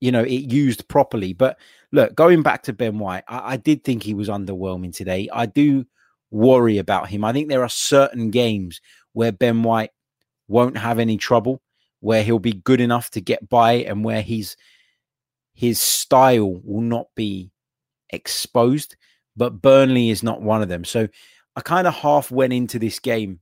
you 0.00 0.10
know, 0.10 0.22
it 0.22 0.52
used 0.52 0.88
properly. 0.88 1.32
But 1.32 1.58
look, 1.92 2.14
going 2.14 2.42
back 2.42 2.62
to 2.64 2.72
Ben 2.72 2.98
White, 2.98 3.24
I, 3.28 3.52
I 3.52 3.56
did 3.56 3.84
think 3.84 4.02
he 4.02 4.14
was 4.14 4.28
underwhelming 4.28 4.94
today. 4.94 5.28
I 5.32 5.46
do 5.46 5.86
worry 6.30 6.78
about 6.78 7.08
him. 7.08 7.24
I 7.24 7.32
think 7.32 7.48
there 7.48 7.62
are 7.62 7.68
certain 7.68 8.30
games 8.30 8.80
where 9.12 9.32
Ben 9.32 9.62
White 9.62 9.90
won't 10.48 10.78
have 10.78 10.98
any 10.98 11.16
trouble, 11.16 11.60
where 12.00 12.22
he'll 12.22 12.38
be 12.38 12.52
good 12.52 12.80
enough 12.80 13.10
to 13.10 13.20
get 13.20 13.48
by, 13.48 13.72
and 13.72 14.04
where 14.04 14.22
he's 14.22 14.56
his 15.54 15.80
style 15.80 16.60
will 16.64 16.80
not 16.80 17.06
be 17.14 17.50
exposed. 18.10 18.96
But 19.36 19.60
Burnley 19.60 20.10
is 20.10 20.22
not 20.22 20.42
one 20.42 20.62
of 20.62 20.68
them. 20.68 20.84
So 20.84 21.08
I 21.56 21.60
kind 21.60 21.86
of 21.86 21.94
half 21.94 22.30
went 22.30 22.52
into 22.52 22.78
this 22.78 22.98
game 22.98 23.40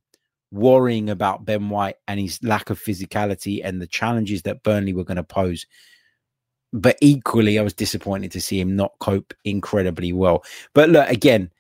worrying 0.50 1.10
about 1.10 1.44
Ben 1.44 1.68
White 1.68 1.96
and 2.06 2.18
his 2.18 2.42
lack 2.42 2.70
of 2.70 2.80
physicality 2.80 3.60
and 3.62 3.80
the 3.80 3.86
challenges 3.86 4.42
that 4.42 4.62
Burnley 4.62 4.92
were 4.92 5.04
going 5.04 5.16
to 5.16 5.22
pose. 5.22 5.66
But 6.72 6.98
equally, 7.00 7.58
I 7.58 7.62
was 7.62 7.72
disappointed 7.72 8.30
to 8.32 8.40
see 8.40 8.60
him 8.60 8.76
not 8.76 8.92
cope 9.00 9.32
incredibly 9.44 10.12
well. 10.12 10.44
But 10.74 10.90
look, 10.90 11.08
again, 11.08 11.50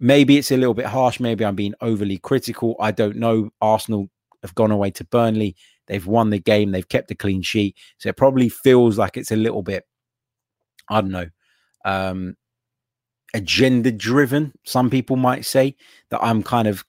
maybe 0.00 0.38
it's 0.38 0.50
a 0.50 0.56
little 0.56 0.74
bit 0.74 0.86
harsh. 0.86 1.20
Maybe 1.20 1.44
I'm 1.44 1.54
being 1.54 1.74
overly 1.80 2.18
critical. 2.18 2.76
I 2.80 2.90
don't 2.90 3.16
know. 3.16 3.50
Arsenal 3.60 4.10
have 4.42 4.54
gone 4.54 4.70
away 4.70 4.90
to 4.92 5.04
Burnley. 5.04 5.54
They've 5.86 6.06
won 6.06 6.30
the 6.30 6.38
game. 6.38 6.72
They've 6.72 6.88
kept 6.88 7.10
a 7.10 7.14
clean 7.14 7.42
sheet. 7.42 7.76
So 7.98 8.08
it 8.08 8.16
probably 8.16 8.48
feels 8.48 8.98
like 8.98 9.16
it's 9.16 9.30
a 9.30 9.36
little 9.36 9.62
bit, 9.62 9.86
I 10.88 11.00
don't 11.00 11.10
know, 11.10 11.28
um, 11.84 12.36
agenda 13.34 13.92
driven. 13.92 14.52
Some 14.64 14.90
people 14.90 15.16
might 15.16 15.44
say 15.44 15.76
that 16.10 16.22
I'm 16.22 16.42
kind 16.42 16.66
of 16.66 16.84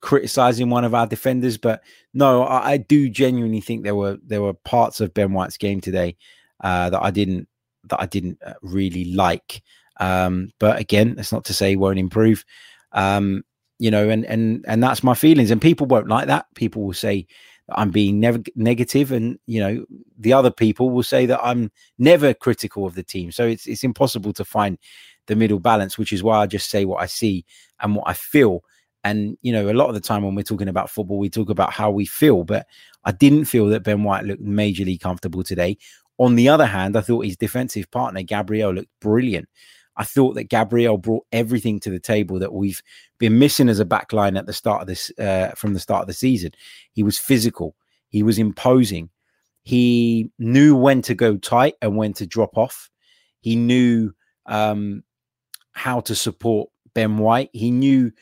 criticizing 0.00 0.70
one 0.70 0.84
of 0.84 0.94
our 0.94 1.06
defenders, 1.06 1.58
but 1.58 1.82
no, 2.14 2.42
I, 2.44 2.72
I, 2.72 2.76
do 2.76 3.08
genuinely 3.08 3.60
think 3.60 3.82
there 3.82 3.94
were 3.94 4.18
there 4.24 4.42
were 4.42 4.52
parts 4.52 5.00
of 5.00 5.14
Ben 5.14 5.32
White's 5.32 5.56
game 5.56 5.80
today 5.80 6.16
uh, 6.60 6.90
that 6.90 7.02
I 7.02 7.10
didn't 7.10 7.48
that 7.84 8.00
I 8.00 8.06
didn't 8.06 8.38
uh, 8.44 8.54
really 8.62 9.12
like. 9.14 9.62
Um, 9.98 10.50
but 10.58 10.78
again, 10.78 11.14
that's 11.14 11.32
not 11.32 11.44
to 11.46 11.54
say 11.54 11.76
won't 11.76 11.98
improve. 11.98 12.44
Um, 12.92 13.44
you 13.78 13.90
know, 13.90 14.08
and 14.08 14.24
and 14.26 14.64
and 14.68 14.82
that's 14.82 15.02
my 15.02 15.14
feelings. 15.14 15.50
And 15.50 15.60
people 15.60 15.86
won't 15.86 16.08
like 16.08 16.26
that. 16.26 16.46
People 16.54 16.82
will 16.82 16.94
say 16.94 17.26
I'm 17.70 17.90
being 17.90 18.20
never 18.20 18.38
negative, 18.54 19.12
and 19.12 19.38
you 19.46 19.60
know, 19.60 19.84
the 20.18 20.32
other 20.32 20.50
people 20.50 20.90
will 20.90 21.02
say 21.02 21.26
that 21.26 21.40
I'm 21.42 21.70
never 21.98 22.32
critical 22.32 22.86
of 22.86 22.94
the 22.94 23.02
team. 23.02 23.32
So 23.32 23.46
it's 23.46 23.66
it's 23.66 23.84
impossible 23.84 24.32
to 24.34 24.44
find 24.44 24.78
the 25.26 25.36
middle 25.36 25.58
balance, 25.58 25.98
which 25.98 26.12
is 26.12 26.22
why 26.22 26.38
I 26.38 26.46
just 26.46 26.70
say 26.70 26.84
what 26.84 27.02
I 27.02 27.06
see 27.06 27.44
and 27.80 27.96
what 27.96 28.08
I 28.08 28.14
feel. 28.14 28.62
And 29.04 29.36
you 29.42 29.52
know, 29.52 29.68
a 29.68 29.74
lot 29.74 29.88
of 29.88 29.94
the 29.94 30.00
time 30.00 30.22
when 30.22 30.34
we're 30.34 30.42
talking 30.42 30.68
about 30.68 30.90
football, 30.90 31.18
we 31.18 31.28
talk 31.28 31.50
about 31.50 31.72
how 31.72 31.90
we 31.90 32.06
feel. 32.06 32.44
But 32.44 32.66
I 33.04 33.12
didn't 33.12 33.44
feel 33.44 33.66
that 33.66 33.82
Ben 33.82 34.04
White 34.04 34.24
looked 34.24 34.44
majorly 34.44 34.98
comfortable 34.98 35.42
today. 35.42 35.78
On 36.18 36.34
the 36.34 36.48
other 36.48 36.66
hand, 36.66 36.96
I 36.96 37.02
thought 37.02 37.24
his 37.24 37.36
defensive 37.36 37.90
partner 37.90 38.22
Gabriel 38.22 38.72
looked 38.72 39.00
brilliant. 39.00 39.48
I 39.96 40.04
thought 40.04 40.34
that 40.34 40.44
Gabriel 40.44 40.98
brought 40.98 41.26
everything 41.32 41.80
to 41.80 41.90
the 41.90 41.98
table 41.98 42.38
that 42.38 42.52
we've 42.52 42.82
been 43.18 43.38
missing 43.38 43.68
as 43.68 43.80
a 43.80 43.84
backline 43.84 44.38
at 44.38 44.46
the 44.46 44.52
start 44.52 44.82
of 44.82 44.86
this 44.86 45.10
uh, 45.18 45.52
from 45.56 45.72
the 45.72 45.80
start 45.80 46.02
of 46.02 46.06
the 46.06 46.14
season. 46.14 46.52
He 46.92 47.02
was 47.02 47.18
physical, 47.18 47.76
he 48.08 48.22
was 48.22 48.38
imposing, 48.38 49.10
he 49.66 50.30
knew 50.38 50.76
when 50.76 51.02
to 51.02 51.14
go 51.16 51.36
tight 51.36 51.74
and 51.82 51.96
when 51.96 52.12
to 52.14 52.26
drop 52.26 52.56
off. 52.56 52.88
He 53.40 53.56
knew 53.56 54.12
um, 54.46 55.02
how 55.72 55.98
to 56.02 56.14
support 56.14 56.70
Ben 56.94 57.18
White. 57.18 57.50
He 57.52 57.72
knew, 57.72 58.12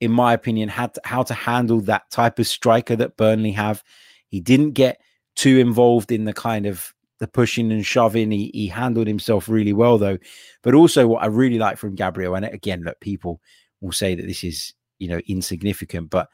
in 0.00 0.12
my 0.12 0.34
opinion, 0.34 0.68
had 0.68 0.92
to, 0.92 1.00
how 1.04 1.22
to 1.22 1.32
handle 1.32 1.80
that 1.82 2.10
type 2.10 2.38
of 2.38 2.46
striker 2.46 2.96
that 2.96 3.16
Burnley 3.16 3.52
have. 3.52 3.82
He 4.28 4.40
didn't 4.40 4.72
get 4.72 5.00
too 5.36 5.58
involved 5.58 6.12
in 6.12 6.24
the 6.24 6.34
kind 6.34 6.66
of 6.66 6.92
the 7.20 7.28
pushing 7.28 7.70
and 7.70 7.86
shoving. 7.86 8.30
He, 8.30 8.50
he 8.52 8.66
handled 8.66 9.06
himself 9.06 9.48
really 9.48 9.72
well, 9.72 9.98
though. 9.98 10.18
But 10.62 10.74
also, 10.74 11.06
what 11.06 11.22
I 11.22 11.26
really 11.26 11.58
like 11.58 11.78
from 11.78 11.94
Gabriel, 11.94 12.34
and 12.34 12.44
again, 12.46 12.82
look, 12.82 12.98
people 13.00 13.40
will 13.80 13.92
say 13.92 14.14
that 14.14 14.26
this 14.26 14.42
is 14.42 14.74
you 14.98 15.08
know 15.08 15.20
insignificant, 15.28 16.10
but 16.10 16.28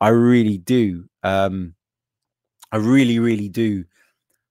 I 0.00 0.08
really 0.08 0.58
do. 0.58 1.06
Um, 1.22 1.74
I 2.72 2.76
really, 2.76 3.18
really 3.18 3.48
do 3.48 3.84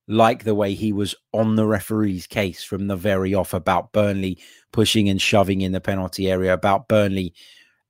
like 0.07 0.43
the 0.43 0.55
way 0.55 0.73
he 0.73 0.93
was 0.93 1.15
on 1.33 1.55
the 1.55 1.65
referee's 1.65 2.27
case 2.27 2.63
from 2.63 2.87
the 2.87 2.95
very 2.95 3.33
off 3.33 3.53
about 3.53 3.91
Burnley 3.93 4.37
pushing 4.71 5.09
and 5.09 5.21
shoving 5.21 5.61
in 5.61 5.71
the 5.71 5.81
penalty 5.81 6.29
area, 6.29 6.53
about 6.53 6.87
Burnley, 6.87 7.33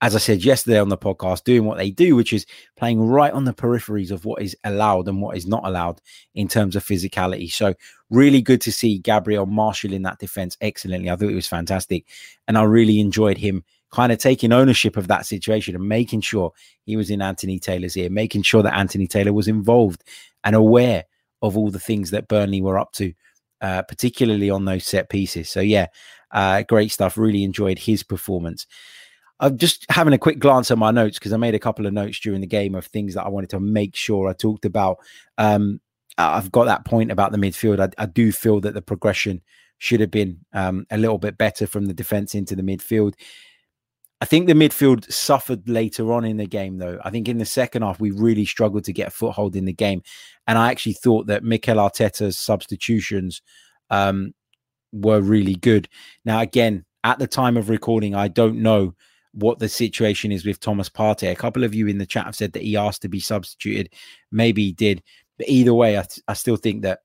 as 0.02 0.16
I 0.16 0.20
said 0.20 0.44
yesterday 0.44 0.80
on 0.80 0.90
the 0.90 0.98
podcast, 0.98 1.44
doing 1.44 1.66
what 1.66 1.78
they 1.78 1.92
do, 1.92 2.16
which 2.16 2.34
is 2.34 2.48
playing 2.76 3.02
right 3.02 3.32
on 3.32 3.46
the 3.46 3.54
peripheries 3.54 4.10
of 4.10 4.26
what 4.26 4.42
is 4.42 4.58
allowed 4.64 5.08
and 5.08 5.22
what 5.22 5.38
is 5.38 5.46
not 5.46 5.62
allowed 5.64 6.02
in 6.34 6.48
terms 6.48 6.76
of 6.76 6.84
physicality. 6.84 7.52
So, 7.52 7.76
really 8.10 8.42
good 8.42 8.62
to 8.62 8.72
see 8.72 8.98
Gabriel 8.98 9.46
Marshall 9.46 9.94
in 9.94 10.02
that 10.02 10.20
defense 10.20 10.58
excellently. 10.60 11.10
I 11.10 11.16
thought 11.16 11.30
it 11.30 11.36
was 11.36 11.48
fantastic. 11.48 12.06
And 12.48 12.58
I 12.58 12.64
really 12.64 13.00
enjoyed 13.00 13.38
him 13.38 13.64
kind 13.92 14.12
of 14.12 14.18
taking 14.18 14.52
ownership 14.52 14.98
of 14.98 15.08
that 15.08 15.26
situation 15.26 15.76
and 15.76 15.88
making 15.88 16.22
sure 16.22 16.52
he 16.86 16.96
was 16.96 17.10
in 17.12 17.22
Anthony 17.22 17.60
Taylor's 17.60 17.96
ear, 17.96 18.10
making 18.10 18.42
sure 18.42 18.64
that 18.64 18.76
Anthony 18.76 19.06
Taylor 19.06 19.34
was 19.34 19.48
involved 19.48 20.04
and 20.44 20.56
aware 20.56 21.06
of 21.42 21.58
all 21.58 21.70
the 21.70 21.80
things 21.80 22.12
that 22.12 22.28
Burnley 22.28 22.62
were 22.62 22.80
up 22.80 22.94
to, 22.94 23.14
uh, 23.62 23.84
particularly 23.84 24.50
on 24.50 24.66
those 24.66 24.86
set 24.86 25.10
pieces. 25.10 25.50
So 25.50 25.60
yeah, 25.60 25.88
uh, 26.32 26.64
great 26.64 26.92
stuff. 26.92 27.18
Really 27.18 27.44
enjoyed 27.44 27.78
his 27.78 28.02
performance. 28.02 28.66
I'm 29.42 29.58
just 29.58 29.86
having 29.90 30.14
a 30.14 30.20
quick 30.20 30.40
glance 30.40 30.70
at 30.70 30.78
my 30.78 30.92
notes 30.92 31.18
because 31.18 31.34
I 31.34 31.38
made 31.38 31.56
a 31.56 31.60
couple 31.60 31.88
of 31.88 31.94
notes 31.94 32.20
during 32.20 32.42
the 32.42 32.48
game 32.48 32.76
of 32.76 32.86
things 32.86 33.16
that 33.16 33.26
I 33.26 33.30
wanted 33.30 33.50
to 33.50 33.60
make 33.60 33.96
sure 33.96 34.30
I 34.30 34.34
talked 34.34 34.66
about. 34.66 34.98
Um, 35.38 35.82
I've 36.18 36.52
got 36.52 36.66
that 36.66 36.86
point 36.86 37.12
about 37.12 37.32
the 37.32 37.40
midfield. 37.40 37.80
I, 37.80 37.90
I, 38.02 38.06
do 38.06 38.32
feel 38.32 38.60
that 38.62 38.76
the 38.76 38.82
progression 38.82 39.42
should 39.80 40.00
have 40.00 40.12
been 40.12 40.40
um, 40.54 40.86
a 40.92 40.98
little 40.98 41.18
bit 41.18 41.38
better 41.38 41.66
from 41.66 41.86
the 41.86 41.94
defense 41.94 42.36
into 42.36 42.56
the 42.56 42.62
midfield. 42.62 43.16
I 44.20 44.26
think 44.26 44.46
the 44.46 44.54
midfield 44.54 45.12
suffered 45.12 45.68
later 45.68 46.14
on 46.14 46.24
in 46.24 46.38
the 46.38 46.46
game, 46.46 46.78
though. 46.78 47.00
I 47.04 47.10
think 47.10 47.28
in 47.28 47.40
the 47.40 47.46
second 47.46 47.82
half, 47.82 48.00
we 48.00 48.12
really 48.12 48.46
struggled 48.46 48.84
to 48.84 48.94
get 48.94 49.08
a 49.08 49.12
foothold 49.12 49.56
in 49.56 49.66
the 49.66 49.74
game. 49.74 50.04
And 50.46 50.60
I 50.60 50.70
actually 50.70 50.94
thought 50.94 51.26
that 51.28 51.44
Mikel 51.44 51.78
Arteta's 51.78 52.38
substitutions 52.38 53.42
um, 53.90 54.36
were 54.92 55.22
really 55.22 55.56
good. 55.56 55.90
Now, 56.24 56.42
again, 56.42 56.86
at 57.04 57.18
the 57.18 57.26
time 57.26 57.58
of 57.58 57.70
recording, 57.70 58.14
I 58.14 58.28
don't 58.28 58.62
know 58.62 58.94
what 59.34 59.60
the 59.60 59.70
situation 59.70 60.32
is 60.32 60.46
with 60.46 60.60
Thomas 60.60 60.90
Partey. 60.90 61.32
A 61.32 61.36
couple 61.36 61.64
of 61.64 61.74
you 61.74 61.88
in 61.88 61.98
the 61.98 62.06
chat 62.06 62.26
have 62.26 62.36
said 62.36 62.54
that 62.54 62.64
he 62.64 62.76
asked 62.76 63.02
to 63.04 63.10
be 63.10 63.20
substituted. 63.20 63.90
Maybe 64.32 64.66
he 64.66 64.72
did. 64.72 65.02
But 65.38 65.50
either 65.50 65.74
way, 65.74 65.98
I, 65.98 66.06
I 66.28 66.34
still 66.34 66.58
think 66.58 66.84
that 66.84 67.00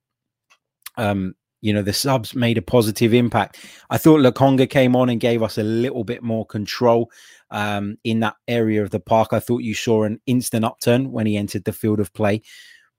um, 0.97 1.35
you 1.61 1.73
know 1.73 1.83
the 1.83 1.93
subs 1.93 2.35
made 2.35 2.59
a 2.59 2.63
positive 2.63 3.15
impact. 3.15 3.59
I 3.91 3.99
thought 3.99 4.21
Lokonga 4.21 4.69
came 4.69 4.95
on 4.97 5.09
and 5.09 5.21
gave 5.21 5.43
us 5.43 5.59
a 5.59 5.63
little 5.63 6.05
bit 6.05 6.23
more 6.23 6.47
control 6.47 7.11
um, 7.51 7.97
in 8.05 8.21
that 8.21 8.37
area 8.49 8.83
of 8.83 8.91
the 8.91 9.01
park. 9.01 9.33
I 9.33 9.41
thought 9.41 9.63
you 9.63 9.75
saw 9.75 10.05
an 10.05 10.21
instant 10.27 10.65
upturn 10.65 11.13
when 11.13 11.27
he 11.27 11.37
entered 11.37 11.65
the 11.65 11.73
field 11.73 12.01
of 12.01 12.13
play. 12.13 12.43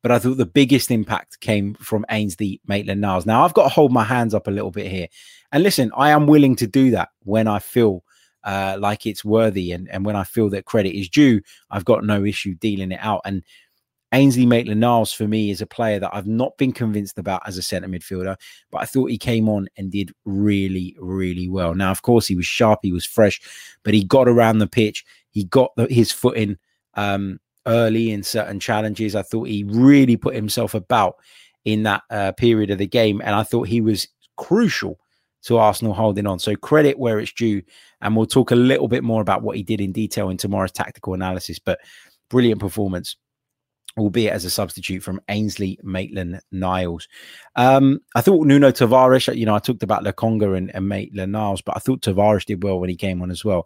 But 0.04 0.12
I 0.12 0.20
thought 0.20 0.38
the 0.38 0.46
biggest 0.46 0.92
impact 0.92 1.40
came 1.40 1.74
from 1.76 2.06
Ainsley 2.10 2.62
Maitland 2.68 3.02
Niles. 3.02 3.26
Now 3.26 3.44
I've 3.44 3.54
got 3.54 3.64
to 3.64 3.70
hold 3.70 3.92
my 3.92 4.04
hands 4.04 4.34
up 4.34 4.48
a 4.48 4.52
little 4.52 4.72
bit 4.72 4.88
here. 4.88 5.08
And 5.52 5.64
listen, 5.64 5.92
I 5.98 6.12
am 6.12 6.28
willing 6.28 6.56
to 6.58 6.68
do 6.68 6.92
that 6.92 7.10
when 7.24 7.48
I 7.48 7.60
feel 7.60 8.04
uh, 8.48 8.78
like 8.80 9.06
it's 9.06 9.26
worthy 9.26 9.74
and, 9.74 9.90
and 9.90 10.06
when 10.06 10.16
I 10.16 10.24
feel 10.24 10.50
that 10.52 10.64
credit 10.64 10.98
is 10.98 11.10
due, 11.10 11.42
I've 11.70 11.84
got 11.84 12.06
no 12.06 12.24
issue 12.24 12.56
dealing 12.56 12.94
it 12.94 13.00
out. 13.02 13.20
And 13.26 13.44
Ainsley 14.14 14.46
Maitland 14.46 14.80
Niles 14.80 15.12
for 15.12 15.28
me 15.28 15.52
is 15.52 15.62
a 15.62 15.68
player 15.68 16.00
that 16.00 16.12
I've 16.14 16.28
not 16.28 16.58
been 16.58 16.72
convinced 16.72 17.20
about 17.20 17.42
as 17.46 17.58
a 17.58 17.62
centre 17.62 17.90
midfielder, 17.90 18.38
but 18.72 18.82
I 18.82 18.86
thought 18.86 19.12
he 19.12 19.18
came 19.18 19.50
on 19.50 19.68
and 19.76 19.92
did 19.92 20.14
really, 20.24 20.96
really 20.98 21.50
well. 21.50 21.76
Now, 21.76 21.92
of 21.92 22.04
course, 22.04 22.26
he 22.26 22.38
was 22.38 22.46
sharp, 22.46 22.80
he 22.84 22.94
was 22.94 23.04
fresh, 23.04 23.42
but 23.84 23.94
he 23.94 24.06
got 24.06 24.30
around 24.30 24.60
the 24.60 24.68
pitch, 24.68 25.04
he 25.32 25.44
got 25.44 25.76
the, 25.76 25.88
his 25.88 26.14
foot 26.14 26.38
in 26.38 26.58
um, 26.94 27.42
early 27.66 28.12
in 28.12 28.24
certain 28.24 28.62
challenges. 28.62 29.14
I 29.14 29.24
thought 29.24 29.50
he 29.50 29.66
really 29.68 30.16
put 30.16 30.36
himself 30.36 30.74
about 30.74 31.18
in 31.66 31.84
that 31.84 32.04
uh, 32.10 32.32
period 32.32 32.70
of 32.70 32.78
the 32.78 32.88
game, 32.88 33.22
and 33.26 33.36
I 33.36 33.44
thought 33.44 33.68
he 33.68 33.82
was 33.82 34.08
crucial 34.38 34.98
to 35.44 35.58
Arsenal 35.58 35.94
holding 35.94 36.28
on. 36.28 36.40
So 36.40 36.56
credit 36.56 37.00
where 37.00 37.20
it's 37.20 37.34
due, 37.34 37.62
and 38.02 38.16
we'll 38.16 38.26
talk 38.26 38.52
a 38.52 38.56
little 38.56 38.88
bit 38.88 39.04
more 39.04 39.22
about 39.22 39.44
what 39.44 39.58
he 39.58 39.64
did 39.64 39.82
in 39.82 39.92
detail 39.92 40.30
in 40.30 40.38
tomorrow's 40.38 40.72
tactical 40.72 41.14
analysis. 41.14 41.60
But 41.60 41.80
brilliant 42.30 42.60
performance 42.60 43.16
albeit 43.98 44.34
as 44.34 44.46
a 44.46 44.50
substitute 44.50 45.02
from 45.02 45.20
Ainsley 45.28 45.80
Maitland 45.84 46.40
Niles. 46.52 47.08
Um, 47.56 48.00
I 48.16 48.22
thought 48.22 48.46
Nuno 48.46 48.72
Tavares, 48.72 49.36
you 49.36 49.46
know, 49.46 49.56
I 49.56 49.60
talked 49.60 49.84
about 49.84 50.04
Lokonga 50.04 50.56
and, 50.56 50.74
and 50.74 50.88
Maitland 50.88 51.32
Niles, 51.32 51.62
but 51.62 51.76
I 51.76 51.80
thought 51.80 52.02
Tavares 52.02 52.46
did 52.46 52.64
well 52.64 52.80
when 52.80 52.90
he 52.90 52.96
came 52.96 53.22
on 53.22 53.32
as 53.32 53.44
well. 53.44 53.66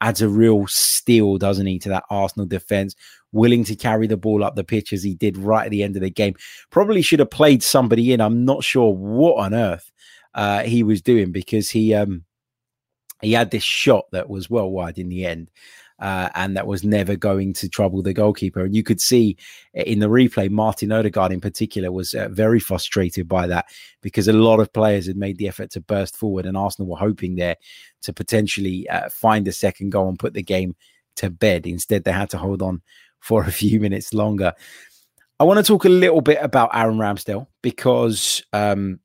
Adds 0.00 0.22
a 0.22 0.28
real 0.28 0.66
steel, 0.66 1.38
doesn't 1.38 1.66
he, 1.66 1.78
to 1.80 1.88
that 1.90 2.04
Arsenal 2.10 2.46
defense, 2.46 2.94
willing 3.32 3.64
to 3.64 3.76
carry 3.76 4.06
the 4.06 4.16
ball 4.16 4.44
up 4.44 4.54
the 4.54 4.64
pitch 4.64 4.92
as 4.92 5.02
he 5.02 5.14
did 5.14 5.36
right 5.36 5.66
at 5.66 5.70
the 5.70 5.82
end 5.82 5.96
of 5.96 6.02
the 6.02 6.10
game. 6.10 6.34
Probably 6.70 7.02
should 7.02 7.18
have 7.18 7.30
played 7.30 7.62
somebody 7.62 8.12
in. 8.12 8.20
I'm 8.20 8.44
not 8.44 8.64
sure 8.64 8.92
what 8.92 9.44
on 9.44 9.54
earth 9.54 9.90
uh, 10.38 10.62
he 10.62 10.82
was 10.82 11.02
doing 11.02 11.32
because 11.32 11.68
he 11.68 11.92
um, 11.92 12.24
he 13.20 13.32
had 13.32 13.50
this 13.50 13.64
shot 13.64 14.04
that 14.12 14.30
was 14.30 14.48
well 14.48 14.70
wide 14.70 14.98
in 14.98 15.08
the 15.08 15.26
end 15.26 15.50
uh, 16.00 16.28
and 16.34 16.56
that 16.56 16.66
was 16.66 16.84
never 16.84 17.16
going 17.16 17.52
to 17.52 17.68
trouble 17.68 18.02
the 18.02 18.12
goalkeeper. 18.12 18.64
And 18.64 18.74
you 18.74 18.82
could 18.82 19.00
see 19.00 19.36
in 19.74 19.98
the 19.98 20.08
replay, 20.08 20.48
Martin 20.50 20.92
Odegaard 20.92 21.32
in 21.32 21.40
particular 21.40 21.90
was 21.90 22.14
uh, 22.14 22.28
very 22.28 22.60
frustrated 22.60 23.28
by 23.28 23.46
that 23.48 23.66
because 24.00 24.28
a 24.28 24.32
lot 24.32 24.60
of 24.60 24.72
players 24.72 25.06
had 25.06 25.16
made 25.16 25.38
the 25.38 25.48
effort 25.48 25.70
to 25.72 25.80
burst 25.80 26.16
forward, 26.16 26.46
and 26.46 26.56
Arsenal 26.56 26.88
were 26.88 26.98
hoping 26.98 27.34
there 27.34 27.56
to 28.02 28.12
potentially 28.12 28.88
uh, 28.88 29.08
find 29.08 29.48
a 29.48 29.52
second 29.52 29.90
goal 29.90 30.08
and 30.08 30.18
put 30.18 30.34
the 30.34 30.42
game 30.42 30.76
to 31.16 31.30
bed. 31.30 31.66
Instead, 31.66 32.04
they 32.04 32.12
had 32.12 32.30
to 32.30 32.38
hold 32.38 32.62
on 32.62 32.80
for 33.18 33.42
a 33.42 33.52
few 33.52 33.80
minutes 33.80 34.14
longer. 34.14 34.52
I 35.40 35.44
want 35.44 35.58
to 35.58 35.64
talk 35.64 35.84
a 35.84 35.88
little 35.88 36.20
bit 36.20 36.38
about 36.40 36.70
Aaron 36.74 36.98
Ramsdale 36.98 37.46
because 37.62 38.42
um, 38.52 38.98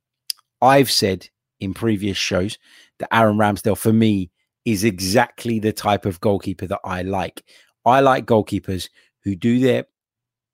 I've 0.63 0.89
said 0.89 1.29
in 1.59 1.73
previous 1.73 2.17
shows 2.17 2.57
that 2.99 3.13
Aaron 3.13 3.37
Ramsdale, 3.37 3.77
for 3.77 3.93
me, 3.93 4.31
is 4.65 4.83
exactly 4.85 5.59
the 5.59 5.73
type 5.73 6.05
of 6.05 6.21
goalkeeper 6.21 6.65
that 6.67 6.79
I 6.85 7.01
like. 7.01 7.43
I 7.85 7.99
like 7.99 8.25
goalkeepers 8.25 8.89
who 9.23 9.35
do 9.35 9.59
their 9.59 9.85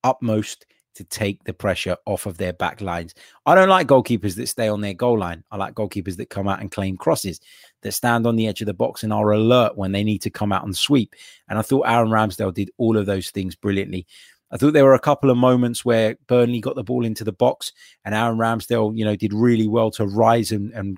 utmost 0.03 0.65
to 0.95 1.03
take 1.05 1.43
the 1.43 1.53
pressure 1.53 1.95
off 2.05 2.25
of 2.25 2.37
their 2.37 2.53
back 2.53 2.81
lines. 2.81 3.13
I 3.45 3.55
don't 3.55 3.69
like 3.69 3.87
goalkeepers 3.87 4.35
that 4.35 4.47
stay 4.47 4.67
on 4.67 4.81
their 4.81 4.93
goal 4.93 5.17
line. 5.17 5.43
I 5.51 5.57
like 5.57 5.75
goalkeepers 5.75 6.17
that 6.17 6.29
come 6.29 6.47
out 6.47 6.59
and 6.59 6.71
claim 6.71 6.97
crosses, 6.97 7.39
that 7.83 7.93
stand 7.93 8.25
on 8.25 8.35
the 8.35 8.47
edge 8.47 8.61
of 8.61 8.65
the 8.65 8.73
box 8.73 9.03
and 9.03 9.13
are 9.13 9.31
alert 9.31 9.77
when 9.77 9.91
they 9.91 10.03
need 10.03 10.21
to 10.23 10.29
come 10.29 10.51
out 10.51 10.65
and 10.65 10.75
sweep. 10.75 11.15
And 11.47 11.57
I 11.57 11.61
thought 11.61 11.87
Aaron 11.87 12.09
Ramsdale 12.09 12.53
did 12.53 12.71
all 12.77 12.97
of 12.97 13.05
those 13.05 13.29
things 13.29 13.55
brilliantly. 13.55 14.07
I 14.51 14.57
thought 14.57 14.73
there 14.73 14.85
were 14.85 14.93
a 14.93 14.99
couple 14.99 15.29
of 15.29 15.37
moments 15.37 15.85
where 15.85 16.17
Burnley 16.27 16.59
got 16.59 16.75
the 16.75 16.83
ball 16.83 17.05
into 17.05 17.23
the 17.23 17.31
box 17.31 17.71
and 18.03 18.15
Aaron 18.15 18.37
Ramsdale, 18.37 18.97
you 18.97 19.05
know, 19.05 19.15
did 19.15 19.33
really 19.33 19.67
well 19.67 19.91
to 19.91 20.07
rise 20.07 20.51
and, 20.51 20.71
and 20.73 20.97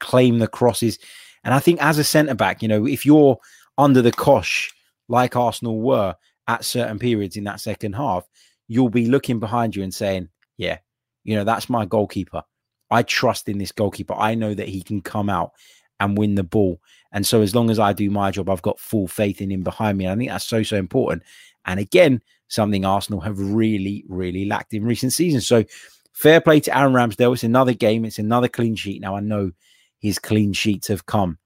claim 0.00 0.38
the 0.38 0.48
crosses. 0.48 0.98
And 1.44 1.54
I 1.54 1.60
think 1.60 1.80
as 1.82 1.98
a 1.98 2.04
centre 2.04 2.34
back, 2.34 2.62
you 2.62 2.68
know, 2.68 2.86
if 2.86 3.06
you're 3.06 3.38
under 3.78 4.02
the 4.02 4.12
cosh 4.12 4.72
like 5.08 5.36
Arsenal 5.36 5.80
were 5.80 6.14
at 6.48 6.64
certain 6.64 6.98
periods 6.98 7.36
in 7.36 7.44
that 7.44 7.60
second 7.60 7.94
half, 7.94 8.26
you'll 8.68 8.90
be 8.90 9.06
looking 9.06 9.38
behind 9.38 9.76
you 9.76 9.82
and 9.82 9.94
saying, 9.94 10.28
yeah, 10.56 10.78
you 11.22 11.36
know, 11.36 11.44
that's 11.44 11.68
my 11.68 11.84
goalkeeper. 11.84 12.42
I 12.90 13.02
trust 13.02 13.48
in 13.48 13.58
this 13.58 13.72
goalkeeper. 13.72 14.14
I 14.14 14.34
know 14.34 14.54
that 14.54 14.68
he 14.68 14.82
can 14.82 15.00
come 15.00 15.28
out 15.28 15.52
and 16.00 16.18
win 16.18 16.34
the 16.34 16.44
ball. 16.44 16.80
And 17.12 17.26
so 17.26 17.42
as 17.42 17.54
long 17.54 17.70
as 17.70 17.78
I 17.78 17.92
do 17.92 18.10
my 18.10 18.30
job, 18.30 18.50
I've 18.50 18.62
got 18.62 18.78
full 18.78 19.06
faith 19.06 19.40
in 19.40 19.50
him 19.50 19.62
behind 19.62 19.98
me. 19.98 20.06
And 20.06 20.12
I 20.12 20.16
think 20.16 20.30
that's 20.30 20.46
so, 20.46 20.62
so 20.62 20.76
important. 20.76 21.22
And 21.66 21.80
again, 21.80 22.20
something 22.48 22.84
Arsenal 22.84 23.20
have 23.20 23.38
really, 23.38 24.04
really 24.08 24.44
lacked 24.44 24.74
in 24.74 24.84
recent 24.84 25.12
seasons. 25.12 25.46
So 25.46 25.64
fair 26.12 26.40
play 26.40 26.60
to 26.60 26.76
Aaron 26.76 26.92
Ramsdale. 26.92 27.34
It's 27.34 27.44
another 27.44 27.74
game. 27.74 28.04
It's 28.04 28.18
another 28.18 28.48
clean 28.48 28.76
sheet. 28.76 29.00
Now 29.00 29.16
I 29.16 29.20
know 29.20 29.52
his 29.98 30.18
clean 30.18 30.52
sheets 30.52 30.88
have 30.88 31.06
come 31.06 31.38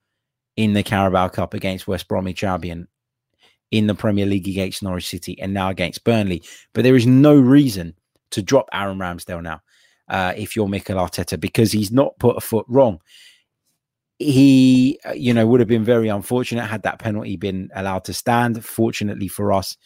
in 0.57 0.73
the 0.73 0.83
Carabao 0.83 1.29
Cup 1.29 1.55
against 1.55 1.87
West 1.87 2.09
Bromwich 2.09 2.43
Albion, 2.43 2.89
in 3.71 3.87
the 3.87 3.95
Premier 3.95 4.27
League 4.27 4.49
against 4.49 4.83
Norwich 4.83 5.09
City, 5.09 5.41
and 5.41 5.55
now 5.55 5.69
against 5.69 6.05
Burnley. 6.05 6.43
But 6.73 6.83
there 6.83 6.97
is 6.97 7.07
no 7.07 7.35
reason 7.39 7.95
to 8.31 8.43
drop 8.43 8.69
Aaron 8.73 8.99
Ramsdale 8.99 9.43
now 9.43 9.61
uh, 10.09 10.33
if 10.37 10.57
you're 10.57 10.69
Mikel 10.69 10.97
Arteta 10.97 11.39
because 11.39 11.73
he's 11.73 11.93
not 11.93 12.19
put 12.19 12.37
a 12.37 12.41
foot 12.41 12.67
wrong. 12.69 13.01
He, 14.19 14.99
uh, 15.07 15.13
you 15.13 15.33
know, 15.33 15.47
would 15.47 15.61
have 15.61 15.69
been 15.69 15.85
very 15.85 16.09
unfortunate 16.09 16.67
had 16.67 16.83
that 16.83 16.99
penalty 16.99 17.37
been 17.37 17.71
allowed 17.75 18.05
to 18.07 18.13
stand. 18.13 18.65
Fortunately 18.65 19.29
for 19.29 19.53
us, 19.53 19.77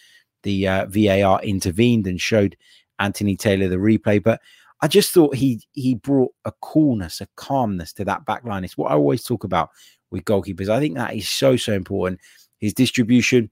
the 0.42 0.68
uh, 0.68 0.86
VAR 0.88 1.40
intervened 1.42 2.06
and 2.06 2.20
showed 2.20 2.56
Anthony 2.98 3.36
Taylor 3.36 3.68
the 3.68 3.76
replay. 3.76 4.22
But 4.22 4.40
I 4.80 4.88
just 4.88 5.12
thought 5.12 5.34
he 5.34 5.60
he 5.72 5.94
brought 5.94 6.32
a 6.44 6.52
coolness, 6.60 7.20
a 7.20 7.28
calmness 7.36 7.92
to 7.94 8.04
that 8.04 8.24
back 8.24 8.44
line. 8.44 8.64
It's 8.64 8.76
what 8.76 8.90
I 8.90 8.94
always 8.94 9.22
talk 9.22 9.44
about 9.44 9.70
with 10.10 10.24
goalkeepers. 10.24 10.68
I 10.68 10.80
think 10.80 10.96
that 10.96 11.14
is 11.14 11.28
so 11.28 11.56
so 11.56 11.72
important. 11.72 12.20
His 12.58 12.74
distribution 12.74 13.50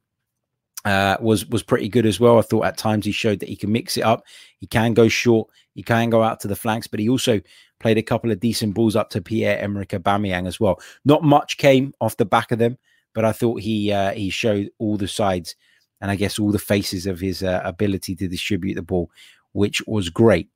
uh, 0.85 1.17
was 1.21 1.47
was 1.47 1.63
pretty 1.63 1.89
good 1.89 2.07
as 2.07 2.19
well. 2.21 2.39
I 2.39 2.43
thought 2.43 2.65
at 2.65 2.79
times 2.79 3.05
he 3.05 3.13
showed 3.13 3.41
that 3.41 3.49
he 3.49 3.57
can 3.57 3.73
mix 3.73 3.97
it 3.97 4.05
up. 4.05 4.25
He 4.59 4.67
can 4.67 4.95
go 4.95 5.09
short. 5.09 5.49
He 5.75 5.83
can 5.83 6.11
go 6.11 6.23
out 6.23 6.41
to 6.41 6.49
the 6.49 6.57
flanks, 6.57 6.87
but 6.87 7.01
he 7.01 7.09
also 7.09 7.41
played 7.79 7.99
a 7.99 8.03
couple 8.03 8.31
of 8.31 8.41
decent 8.41 8.75
balls 8.75 8.97
up 8.97 9.11
to 9.11 9.23
Pierre 9.23 9.59
Emerick 9.59 9.91
Aubameyang 9.91 10.47
as 10.47 10.59
well. 10.59 10.81
Not 11.05 11.23
much 11.23 11.59
came 11.59 11.95
off 12.01 12.17
the 12.17 12.25
back 12.25 12.51
of 12.51 12.59
them, 12.59 12.77
but 13.15 13.25
I 13.25 13.33
thought 13.33 13.61
he 13.61 13.93
uh, 13.93 14.13
he 14.13 14.31
showed 14.31 14.71
all 14.79 14.97
the 14.97 15.09
sides 15.09 15.55
and 16.01 16.11
I 16.11 16.17
guess 16.17 16.39
all 16.39 16.51
the 16.51 16.59
faces 16.59 17.07
of 17.07 17.21
his 17.21 17.43
uh, 17.43 17.61
ability 17.65 18.17
to 18.17 18.29
distribute 18.29 18.75
the 18.75 18.83
ball 18.83 19.11
which 19.53 19.83
was 19.87 20.09
great. 20.09 20.49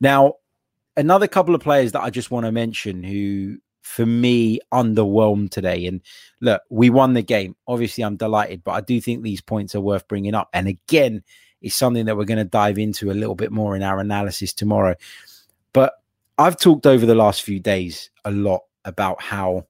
Now, 0.00 0.34
another 0.96 1.26
couple 1.26 1.54
of 1.54 1.60
players 1.60 1.92
that 1.92 2.02
I 2.02 2.10
just 2.10 2.30
want 2.30 2.46
to 2.46 2.52
mention 2.52 3.02
who, 3.02 3.58
for 3.82 4.06
me, 4.06 4.60
underwhelmed 4.72 5.50
today. 5.50 5.86
And 5.86 6.00
look, 6.40 6.62
we 6.70 6.90
won 6.90 7.14
the 7.14 7.22
game. 7.22 7.56
Obviously, 7.66 8.04
I'm 8.04 8.16
delighted, 8.16 8.64
but 8.64 8.72
I 8.72 8.80
do 8.80 9.00
think 9.00 9.22
these 9.22 9.40
points 9.40 9.74
are 9.74 9.80
worth 9.80 10.08
bringing 10.08 10.34
up. 10.34 10.48
And 10.52 10.68
again, 10.68 11.22
it's 11.60 11.74
something 11.74 12.06
that 12.06 12.16
we're 12.16 12.24
going 12.24 12.38
to 12.38 12.44
dive 12.44 12.78
into 12.78 13.10
a 13.10 13.14
little 13.14 13.34
bit 13.34 13.50
more 13.52 13.74
in 13.74 13.82
our 13.82 13.98
analysis 13.98 14.52
tomorrow. 14.52 14.94
But 15.72 15.94
I've 16.36 16.58
talked 16.58 16.86
over 16.86 17.06
the 17.06 17.14
last 17.14 17.42
few 17.42 17.60
days 17.60 18.10
a 18.24 18.30
lot 18.30 18.62
about 18.84 19.22
how 19.22 19.66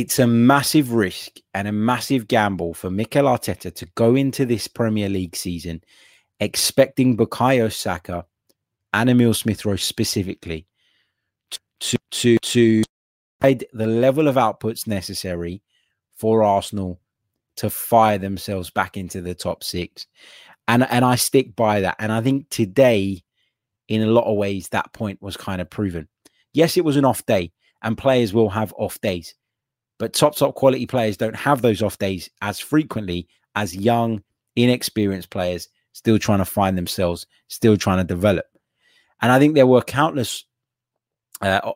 it's 0.00 0.18
a 0.18 0.26
massive 0.26 0.94
risk 0.94 1.40
and 1.52 1.68
a 1.68 1.72
massive 1.72 2.26
gamble 2.26 2.72
for 2.72 2.90
Mikel 2.90 3.26
Arteta 3.26 3.74
to 3.74 3.86
go 3.96 4.14
into 4.14 4.46
this 4.46 4.66
Premier 4.66 5.10
League 5.10 5.36
season 5.36 5.82
expecting 6.40 7.18
Bukayo 7.18 7.70
Saka 7.70 8.24
and 8.94 9.10
Emil 9.10 9.34
Smith 9.34 9.66
Rowe 9.66 9.76
specifically 9.76 10.66
to 11.80 11.98
to 12.12 12.38
to 12.38 12.82
provide 13.38 13.66
the 13.74 13.86
level 13.86 14.26
of 14.26 14.36
outputs 14.36 14.86
necessary 14.86 15.60
for 16.16 16.42
Arsenal 16.42 16.98
to 17.56 17.68
fire 17.68 18.16
themselves 18.16 18.70
back 18.70 18.96
into 18.96 19.20
the 19.20 19.34
top 19.34 19.62
six. 19.62 20.06
And 20.66 20.82
and 20.90 21.04
I 21.04 21.16
stick 21.16 21.54
by 21.54 21.82
that. 21.82 21.96
And 21.98 22.10
I 22.10 22.22
think 22.22 22.48
today, 22.48 23.22
in 23.88 24.00
a 24.00 24.06
lot 24.06 24.24
of 24.24 24.38
ways, 24.38 24.70
that 24.70 24.94
point 24.94 25.20
was 25.20 25.36
kind 25.36 25.60
of 25.60 25.68
proven. 25.68 26.08
Yes, 26.54 26.78
it 26.78 26.86
was 26.86 26.96
an 26.96 27.04
off 27.04 27.26
day, 27.26 27.52
and 27.82 27.98
players 27.98 28.32
will 28.32 28.48
have 28.48 28.72
off 28.78 28.98
days. 29.02 29.34
But 30.00 30.14
top, 30.14 30.34
top 30.34 30.54
quality 30.54 30.86
players 30.86 31.18
don't 31.18 31.36
have 31.36 31.60
those 31.60 31.82
off 31.82 31.98
days 31.98 32.30
as 32.40 32.58
frequently 32.58 33.28
as 33.54 33.76
young, 33.76 34.22
inexperienced 34.56 35.28
players 35.28 35.68
still 35.92 36.18
trying 36.18 36.38
to 36.38 36.46
find 36.46 36.78
themselves, 36.78 37.26
still 37.48 37.76
trying 37.76 37.98
to 37.98 38.04
develop. 38.04 38.46
And 39.20 39.30
I 39.30 39.38
think 39.38 39.54
there 39.54 39.66
were 39.66 39.82
countless 39.82 40.46
uh, 41.42 41.72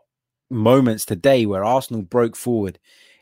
moments 0.48 1.04
today 1.04 1.44
where 1.44 1.64
Arsenal 1.64 2.00
broke 2.00 2.34
forward 2.34 2.78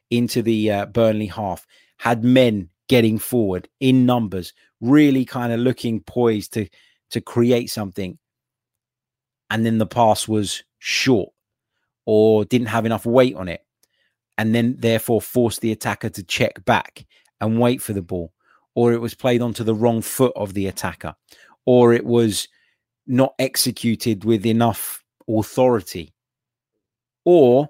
into 0.08 0.40
the 0.40 0.70
uh, 0.70 0.86
Burnley 0.86 1.26
half, 1.26 1.66
had 1.98 2.22
men 2.22 2.68
getting 2.88 3.18
forward 3.18 3.68
in 3.80 4.06
numbers, 4.06 4.52
really 4.80 5.24
kind 5.24 5.52
of 5.52 5.58
looking 5.58 6.00
poised 6.00 6.52
to 6.52 6.68
to 7.10 7.20
create 7.20 7.70
something, 7.70 8.18
and 9.50 9.66
then 9.66 9.78
the 9.78 9.86
pass 9.86 10.28
was 10.28 10.62
short 10.78 11.30
or 12.06 12.44
didn't 12.44 12.68
have 12.68 12.86
enough 12.86 13.04
weight 13.04 13.34
on 13.34 13.48
it, 13.48 13.64
and 14.38 14.54
then 14.54 14.76
therefore 14.78 15.20
forced 15.20 15.60
the 15.60 15.72
attacker 15.72 16.08
to 16.10 16.22
check 16.22 16.64
back 16.64 17.06
and 17.40 17.60
wait 17.60 17.82
for 17.82 17.92
the 17.92 18.02
ball 18.02 18.32
or 18.74 18.92
it 18.92 19.00
was 19.00 19.14
played 19.14 19.42
onto 19.42 19.64
the 19.64 19.74
wrong 19.74 20.00
foot 20.00 20.32
of 20.36 20.54
the 20.54 20.66
attacker, 20.66 21.14
or 21.66 21.92
it 21.92 22.04
was 22.04 22.48
not 23.06 23.34
executed 23.38 24.24
with 24.24 24.46
enough 24.46 25.04
authority, 25.28 26.14
or 27.24 27.68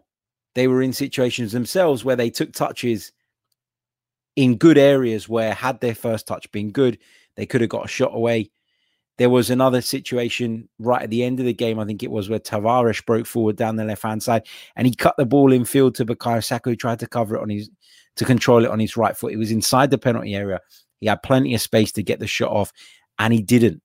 they 0.54 0.68
were 0.68 0.82
in 0.82 0.92
situations 0.92 1.52
themselves 1.52 2.04
where 2.04 2.16
they 2.16 2.30
took 2.30 2.52
touches 2.52 3.12
in 4.36 4.56
good 4.56 4.78
areas 4.78 5.28
where, 5.28 5.52
had 5.54 5.80
their 5.80 5.94
first 5.94 6.26
touch 6.26 6.50
been 6.52 6.70
good, 6.70 6.98
they 7.36 7.46
could 7.46 7.60
have 7.60 7.70
got 7.70 7.84
a 7.84 7.88
shot 7.88 8.14
away. 8.14 8.50
There 9.18 9.30
was 9.30 9.50
another 9.50 9.80
situation 9.80 10.68
right 10.78 11.02
at 11.02 11.10
the 11.10 11.22
end 11.22 11.38
of 11.38 11.46
the 11.46 11.52
game, 11.52 11.78
I 11.78 11.84
think 11.84 12.02
it 12.02 12.10
was 12.10 12.28
where 12.28 12.38
Tavares 12.38 13.04
broke 13.04 13.26
forward 13.26 13.56
down 13.56 13.76
the 13.76 13.84
left 13.84 14.02
hand 14.02 14.22
side 14.22 14.46
and 14.74 14.86
he 14.86 14.94
cut 14.94 15.14
the 15.18 15.26
ball 15.26 15.52
in 15.52 15.64
field 15.64 15.94
to 15.96 16.06
Bukayo 16.06 16.42
Saka, 16.42 16.70
who 16.70 16.76
tried 16.76 16.98
to 17.00 17.06
cover 17.06 17.36
it 17.36 17.42
on 17.42 17.50
his 17.50 17.70
to 18.16 18.24
control 18.24 18.64
it 18.64 18.70
on 18.70 18.78
his 18.78 18.96
right 18.96 19.16
foot. 19.16 19.32
It 19.32 19.38
was 19.38 19.50
inside 19.50 19.90
the 19.90 19.98
penalty 19.98 20.34
area. 20.34 20.60
He 21.00 21.06
had 21.08 21.22
plenty 21.22 21.54
of 21.54 21.60
space 21.60 21.92
to 21.92 22.02
get 22.02 22.20
the 22.20 22.26
shot 22.26 22.50
off, 22.50 22.72
and 23.18 23.32
he 23.32 23.42
didn't. 23.42 23.82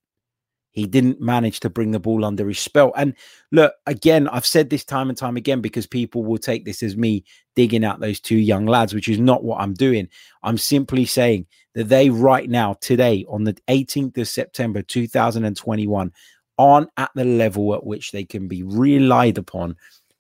He 0.78 0.86
didn't 0.86 1.20
manage 1.20 1.60
to 1.62 1.72
bring 1.72 1.90
the 1.90 2.00
ball 2.00 2.24
under 2.24 2.48
his 2.48 2.60
spell. 2.60 2.94
And 2.96 3.16
look, 3.52 3.74
again, 3.88 4.28
I've 4.28 4.46
said 4.46 4.70
this 4.70 4.86
time 4.86 5.10
and 5.10 5.18
time 5.18 5.36
again 5.36 5.60
because 5.60 5.88
people 5.88 6.24
will 6.24 6.38
take 6.38 6.66
this 6.66 6.84
as 6.84 6.96
me 6.96 7.26
digging 7.56 7.84
out 7.84 8.00
those 8.00 8.20
two 8.20 8.38
young 8.38 8.68
lads, 8.68 8.94
which 8.94 9.10
is 9.10 9.18
not 9.18 9.44
what 9.44 9.60
I'm 9.60 9.74
doing. 9.74 10.08
I'm 10.44 10.60
simply 10.60 11.06
saying 11.06 11.48
that 11.74 11.90
they, 11.90 12.12
right 12.12 12.48
now, 12.48 12.76
today, 12.80 13.26
on 13.28 13.44
the 13.44 13.54
18th 13.68 14.20
of 14.20 14.28
September 14.28 14.84
2021, 14.84 16.12
aren't 16.60 16.90
at 16.96 17.10
the 17.16 17.26
level 17.26 17.74
at 17.74 17.84
which 17.84 18.12
they 18.12 18.24
can 18.24 18.48
be 18.48 18.62
relied 18.62 19.40
upon 19.40 19.78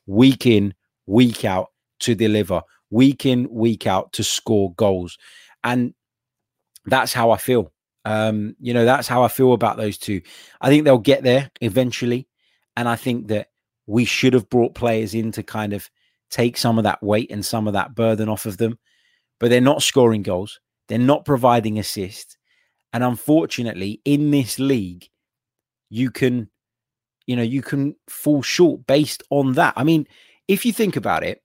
week 0.07 0.47
in, 0.47 0.73
week 1.05 1.45
out 1.45 1.67
to 1.99 2.15
deliver, 2.15 2.63
week 2.89 3.27
in, 3.27 3.47
week 3.51 3.85
out 3.85 4.11
to 4.13 4.23
score 4.23 4.73
goals. 4.73 5.19
And 5.63 5.93
that's 6.87 7.13
how 7.13 7.29
I 7.29 7.37
feel. 7.37 7.71
Um, 8.07 8.55
you 8.61 8.73
know, 8.73 8.85
that's 8.85 9.09
how 9.09 9.23
I 9.23 9.27
feel 9.27 9.51
about 9.51 9.75
those 9.75 9.97
two. 9.97 10.21
I 10.61 10.69
think 10.69 10.85
they'll 10.85 10.97
get 10.97 11.23
there 11.23 11.51
eventually. 11.59 12.25
And 12.77 12.87
I 12.87 12.95
think 12.95 13.27
that 13.27 13.49
we 13.85 14.05
should 14.05 14.31
have 14.31 14.49
brought 14.49 14.75
players 14.75 15.13
in 15.13 15.33
to 15.33 15.43
kind 15.43 15.73
of 15.73 15.89
take 16.29 16.55
some 16.55 16.77
of 16.77 16.85
that 16.85 17.03
weight 17.03 17.29
and 17.31 17.45
some 17.45 17.67
of 17.67 17.73
that 17.73 17.95
burden 17.95 18.29
off 18.29 18.45
of 18.45 18.55
them. 18.55 18.79
But 19.41 19.49
they're 19.49 19.59
not 19.59 19.83
scoring 19.83 20.23
goals, 20.23 20.61
they're 20.87 20.97
not 20.97 21.25
providing 21.25 21.79
assists. 21.79 22.37
And 22.93 23.03
unfortunately, 23.03 23.99
in 24.05 24.31
this 24.31 24.57
league, 24.57 25.09
you 25.89 26.09
can, 26.09 26.49
you 27.25 27.35
know, 27.35 27.43
you 27.43 27.61
can 27.61 27.97
fall 28.07 28.41
short 28.41 28.87
based 28.87 29.21
on 29.31 29.51
that. 29.53 29.73
I 29.75 29.83
mean, 29.83 30.07
if 30.47 30.65
you 30.65 30.71
think 30.71 30.95
about 30.95 31.25
it, 31.25 31.43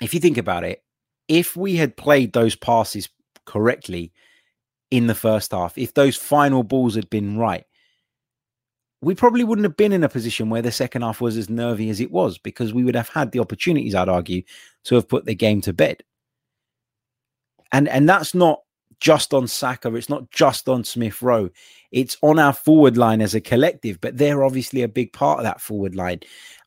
if 0.00 0.14
you 0.14 0.18
think 0.18 0.36
about 0.36 0.64
it, 0.64 0.82
if 1.28 1.56
we 1.56 1.76
had 1.76 1.96
played 1.96 2.32
those 2.32 2.56
passes 2.56 3.08
correctly 3.46 4.12
in 4.94 5.08
the 5.08 5.14
first 5.14 5.50
half, 5.50 5.76
if 5.76 5.94
those 5.94 6.16
final 6.16 6.62
balls 6.62 6.94
had 6.94 7.10
been 7.10 7.36
right, 7.36 7.64
we 9.00 9.12
probably 9.12 9.42
wouldn't 9.42 9.64
have 9.64 9.76
been 9.76 9.92
in 9.92 10.04
a 10.04 10.08
position 10.08 10.50
where 10.50 10.62
the 10.62 10.70
second 10.70 11.02
half 11.02 11.20
was 11.20 11.36
as 11.36 11.50
nervy 11.50 11.90
as 11.90 12.00
it 12.00 12.12
was 12.12 12.38
because 12.38 12.72
we 12.72 12.84
would 12.84 12.94
have 12.94 13.08
had 13.08 13.32
the 13.32 13.40
opportunities, 13.40 13.96
I'd 13.96 14.08
argue, 14.08 14.42
to 14.84 14.94
have 14.94 15.08
put 15.08 15.24
the 15.24 15.34
game 15.34 15.60
to 15.62 15.72
bed. 15.72 16.04
And 17.72 17.88
and 17.88 18.08
that's 18.08 18.34
not 18.34 18.60
just 19.00 19.34
on 19.34 19.48
Saka, 19.48 19.92
it's 19.96 20.08
not 20.08 20.30
just 20.30 20.68
on 20.68 20.84
Smith 20.84 21.20
Rowe, 21.20 21.50
it's 21.90 22.16
on 22.22 22.38
our 22.38 22.52
forward 22.52 22.96
line 22.96 23.20
as 23.20 23.34
a 23.34 23.40
collective, 23.40 24.00
but 24.00 24.16
they're 24.16 24.44
obviously 24.44 24.82
a 24.82 24.88
big 24.88 25.12
part 25.12 25.40
of 25.40 25.44
that 25.44 25.60
forward 25.60 25.96
line. 25.96 26.20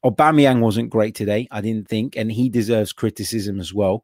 Aubameyang 0.04 0.60
wasn't 0.60 0.90
great 0.90 1.16
today, 1.16 1.48
I 1.50 1.62
didn't 1.62 1.88
think, 1.88 2.18
and 2.18 2.30
he 2.30 2.50
deserves 2.50 2.92
criticism 2.92 3.62
as 3.62 3.74
well. 3.74 4.04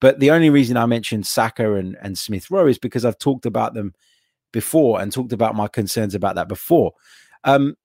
But 0.00 0.18
the 0.18 0.30
only 0.30 0.50
reason 0.50 0.76
I 0.76 0.86
mentioned 0.86 1.26
Saka 1.26 1.74
and, 1.74 1.96
and 2.00 2.16
Smith 2.16 2.50
Rowe 2.50 2.66
is 2.66 2.78
because 2.78 3.04
I've 3.04 3.18
talked 3.18 3.46
about 3.46 3.74
them 3.74 3.94
before 4.52 5.00
and 5.00 5.12
talked 5.12 5.32
about 5.32 5.54
my 5.54 5.68
concerns 5.68 6.14
about 6.14 6.36
that 6.36 6.48
before. 6.48 6.92
Um, 7.44 7.76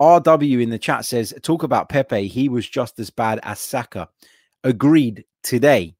RW 0.00 0.62
in 0.62 0.70
the 0.70 0.78
chat 0.78 1.04
says, 1.04 1.34
talk 1.42 1.62
about 1.62 1.88
Pepe. 1.88 2.26
He 2.28 2.48
was 2.48 2.68
just 2.68 2.98
as 2.98 3.10
bad 3.10 3.40
as 3.42 3.60
Saka. 3.60 4.08
Agreed 4.64 5.24
today. 5.42 5.94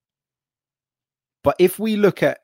But 1.43 1.57
if 1.59 1.79
we 1.79 1.97
look 1.97 2.23
at, 2.23 2.41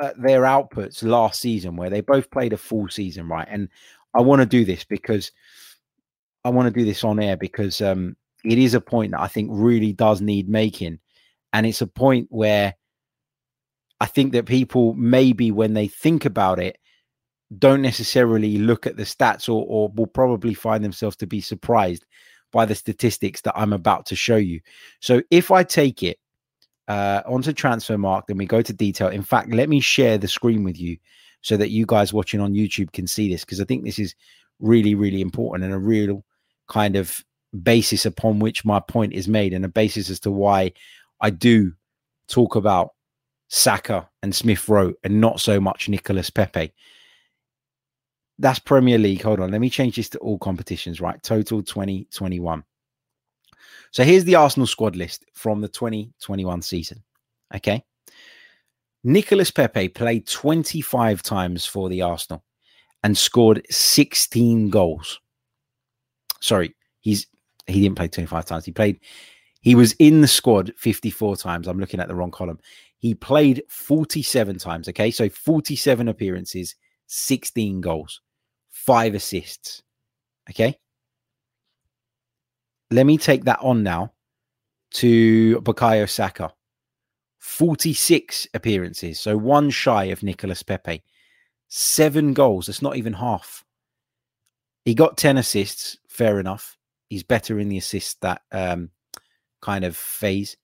at 0.00 0.20
their 0.20 0.42
outputs 0.42 1.02
last 1.02 1.40
season, 1.40 1.76
where 1.76 1.90
they 1.90 2.00
both 2.00 2.30
played 2.30 2.52
a 2.52 2.58
full 2.58 2.88
season, 2.88 3.28
right? 3.28 3.46
And 3.50 3.68
I 4.14 4.20
want 4.20 4.40
to 4.40 4.46
do 4.46 4.64
this 4.64 4.84
because 4.84 5.30
I 6.44 6.50
want 6.50 6.72
to 6.72 6.78
do 6.78 6.84
this 6.84 7.04
on 7.04 7.20
air 7.20 7.36
because 7.36 7.80
um, 7.80 8.16
it 8.44 8.58
is 8.58 8.74
a 8.74 8.80
point 8.80 9.12
that 9.12 9.20
I 9.20 9.28
think 9.28 9.50
really 9.52 9.92
does 9.92 10.20
need 10.20 10.48
making. 10.48 10.98
And 11.52 11.66
it's 11.66 11.80
a 11.80 11.86
point 11.86 12.28
where 12.30 12.74
I 14.00 14.06
think 14.06 14.32
that 14.32 14.46
people 14.46 14.94
maybe 14.94 15.50
when 15.50 15.74
they 15.74 15.88
think 15.88 16.24
about 16.24 16.58
it, 16.58 16.78
don't 17.58 17.82
necessarily 17.82 18.58
look 18.58 18.86
at 18.86 18.96
the 18.96 19.02
stats 19.02 19.48
or, 19.48 19.64
or 19.68 19.90
will 19.94 20.06
probably 20.06 20.54
find 20.54 20.82
themselves 20.84 21.16
to 21.16 21.26
be 21.26 21.40
surprised 21.40 22.04
by 22.50 22.64
the 22.64 22.74
statistics 22.74 23.42
that 23.42 23.56
I'm 23.56 23.72
about 23.72 24.06
to 24.06 24.16
show 24.16 24.36
you. 24.36 24.60
So 25.00 25.22
if 25.30 25.50
I 25.50 25.62
take 25.62 26.02
it 26.02 26.18
uh, 26.88 27.22
onto 27.26 27.52
Transfermarkt, 27.52 28.26
then 28.28 28.36
we 28.36 28.46
go 28.46 28.62
to 28.62 28.72
detail. 28.72 29.08
In 29.08 29.22
fact, 29.22 29.52
let 29.52 29.68
me 29.68 29.80
share 29.80 30.18
the 30.18 30.28
screen 30.28 30.64
with 30.64 30.78
you 30.78 30.96
so 31.40 31.56
that 31.56 31.70
you 31.70 31.86
guys 31.86 32.12
watching 32.12 32.40
on 32.40 32.54
YouTube 32.54 32.92
can 32.92 33.06
see 33.06 33.30
this 33.30 33.44
because 33.44 33.60
I 33.60 33.64
think 33.64 33.84
this 33.84 33.98
is 33.98 34.14
really, 34.60 34.94
really 34.94 35.20
important 35.20 35.64
and 35.64 35.74
a 35.74 35.78
real 35.78 36.24
kind 36.68 36.96
of 36.96 37.24
basis 37.62 38.06
upon 38.06 38.38
which 38.38 38.64
my 38.64 38.80
point 38.80 39.12
is 39.12 39.28
made 39.28 39.52
and 39.52 39.64
a 39.64 39.68
basis 39.68 40.08
as 40.08 40.20
to 40.20 40.30
why 40.30 40.72
I 41.22 41.30
do 41.30 41.72
talk 42.28 42.56
about 42.56 42.90
Saka 43.48 44.08
and 44.22 44.34
Smith 44.34 44.68
Rowe 44.68 44.92
and 45.04 45.20
not 45.20 45.40
so 45.40 45.60
much 45.60 45.88
Nicolas 45.88 46.30
Pepe. 46.30 46.72
That's 48.38 48.58
Premier 48.58 48.98
League. 48.98 49.22
Hold 49.22 49.40
on. 49.40 49.50
Let 49.50 49.60
me 49.60 49.70
change 49.70 49.96
this 49.96 50.08
to 50.10 50.18
all 50.18 50.38
competitions, 50.38 51.00
right? 51.00 51.22
Total 51.22 51.62
2021. 51.62 52.64
So 53.92 54.04
here's 54.04 54.24
the 54.24 54.34
Arsenal 54.34 54.66
squad 54.66 54.96
list 54.96 55.24
from 55.34 55.60
the 55.60 55.68
2021 55.68 56.62
season. 56.62 57.02
Okay. 57.54 57.84
Nicolas 59.04 59.50
Pepe 59.50 59.88
played 59.88 60.26
25 60.26 61.22
times 61.22 61.66
for 61.66 61.88
the 61.88 62.02
Arsenal 62.02 62.42
and 63.02 63.16
scored 63.16 63.66
16 63.70 64.70
goals. 64.70 65.20
Sorry, 66.40 66.74
he's 67.00 67.26
he 67.66 67.80
didn't 67.80 67.96
play 67.96 68.08
25 68.08 68.44
times. 68.44 68.64
He 68.64 68.72
played 68.72 69.00
he 69.62 69.76
was 69.76 69.92
in 69.98 70.20
the 70.20 70.28
squad 70.28 70.72
54 70.76 71.36
times. 71.36 71.68
I'm 71.68 71.78
looking 71.78 72.00
at 72.00 72.08
the 72.08 72.14
wrong 72.14 72.32
column. 72.32 72.58
He 72.98 73.14
played 73.14 73.62
47 73.68 74.58
times. 74.58 74.88
Okay. 74.88 75.10
So 75.10 75.28
47 75.28 76.08
appearances, 76.08 76.74
16 77.06 77.80
goals, 77.80 78.20
five 78.70 79.14
assists. 79.14 79.82
Okay. 80.50 80.76
Let 82.90 83.06
me 83.06 83.16
take 83.16 83.44
that 83.44 83.60
on 83.60 83.84
now 83.84 84.12
to 84.94 85.60
Bukayo 85.60 86.10
Saka. 86.10 86.52
46 87.38 88.48
appearances. 88.54 89.20
So 89.20 89.36
one 89.36 89.70
shy 89.70 90.04
of 90.04 90.22
Nicolas 90.22 90.62
Pepe. 90.62 91.02
Seven 91.68 92.34
goals. 92.34 92.66
That's 92.66 92.82
not 92.82 92.96
even 92.96 93.12
half. 93.12 93.64
He 94.84 94.94
got 94.94 95.16
10 95.16 95.38
assists. 95.38 95.98
Fair 96.08 96.40
enough. 96.40 96.76
He's 97.08 97.22
better 97.22 97.58
in 97.60 97.68
the 97.68 97.78
assists 97.78 98.14
that 98.20 98.42
um, 98.50 98.90
kind 99.62 99.84
of 99.84 99.96
phase. 99.96 100.56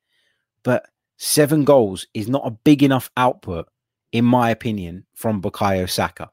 But 0.62 0.86
seven 1.16 1.64
goals 1.64 2.06
is 2.12 2.28
not 2.28 2.46
a 2.46 2.50
big 2.50 2.82
enough 2.82 3.10
output, 3.16 3.68
in 4.12 4.24
my 4.24 4.50
opinion, 4.50 5.06
from 5.14 5.40
Bukayo 5.40 5.88
Saka. 5.88 6.30